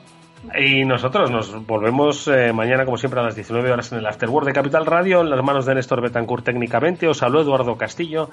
Y 0.60 0.84
nosotros 0.86 1.32
nos 1.32 1.66
volvemos 1.66 2.28
eh, 2.28 2.52
mañana, 2.52 2.86
como 2.86 2.98
siempre, 2.98 3.20
a 3.20 3.24
las 3.24 3.36
19 3.36 3.72
horas 3.72 3.92
en 3.92 4.00
el 4.00 4.06
Afterword 4.06 4.46
de 4.46 4.54
Capital 4.54 4.86
Radio, 4.86 5.22
en 5.22 5.30
las 5.30 5.44
manos 5.44 5.66
de 5.66 5.76
Néstor 5.76 6.02
Betancourt 6.02 6.44
técnicamente. 6.44 7.08
Os 7.08 7.18
saludo 7.18 7.44
Eduardo 7.44 7.78
Castillo. 7.78 8.30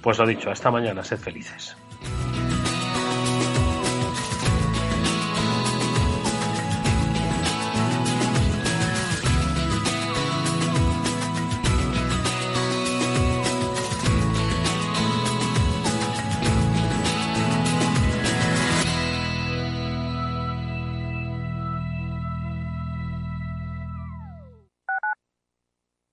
Pues 0.00 0.18
lo 0.18 0.26
dicho, 0.26 0.50
hasta 0.50 0.70
mañana, 0.70 1.04
sed 1.04 1.18
felices. 1.18 1.76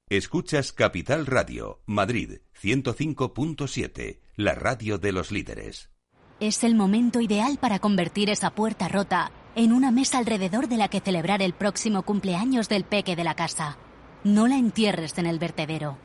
Escuchas 0.09 0.73
Capital 0.73 1.27
Radio, 1.27 1.83
Madrid 1.85 2.39
105.7, 2.59 4.21
la 4.37 4.55
radio 4.55 4.97
de 4.97 5.11
los 5.11 5.31
líderes. 5.31 5.91
Es 6.39 6.63
el 6.63 6.73
momento 6.73 7.21
ideal 7.21 7.59
para 7.61 7.77
convertir 7.77 8.31
esa 8.31 8.49
puerta 8.49 8.87
rota 8.87 9.31
en 9.53 9.71
una 9.71 9.91
mesa 9.91 10.17
alrededor 10.17 10.67
de 10.67 10.77
la 10.77 10.87
que 10.87 10.99
celebrar 10.99 11.43
el 11.43 11.53
próximo 11.53 12.01
cumpleaños 12.01 12.69
del 12.69 12.85
peque 12.85 13.15
de 13.15 13.23
la 13.23 13.35
casa. 13.35 13.77
No 14.23 14.47
la 14.47 14.57
entierres 14.57 15.15
en 15.19 15.27
el 15.27 15.37
vertedero. 15.37 15.99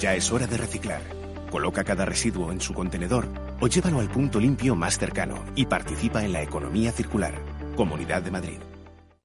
Ya 0.00 0.16
es 0.16 0.32
hora 0.32 0.48
de 0.48 0.56
reciclar. 0.56 1.02
Coloca 1.48 1.84
cada 1.84 2.04
residuo 2.04 2.50
en 2.50 2.60
su 2.60 2.74
contenedor 2.74 3.28
o 3.60 3.68
llévalo 3.68 4.00
al 4.00 4.10
punto 4.10 4.40
limpio 4.40 4.74
más 4.74 4.98
cercano 4.98 5.44
y 5.54 5.66
participa 5.66 6.24
en 6.24 6.32
la 6.32 6.42
economía 6.42 6.90
circular. 6.90 7.40
Comunidad 7.76 8.22
de 8.22 8.32
Madrid. 8.32 8.58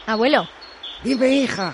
Abuelo. 0.05 0.43
Dime, 1.03 1.29
hija. 1.29 1.73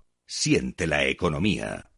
Siente 0.33 0.87
la 0.87 1.03
economía. 1.03 1.90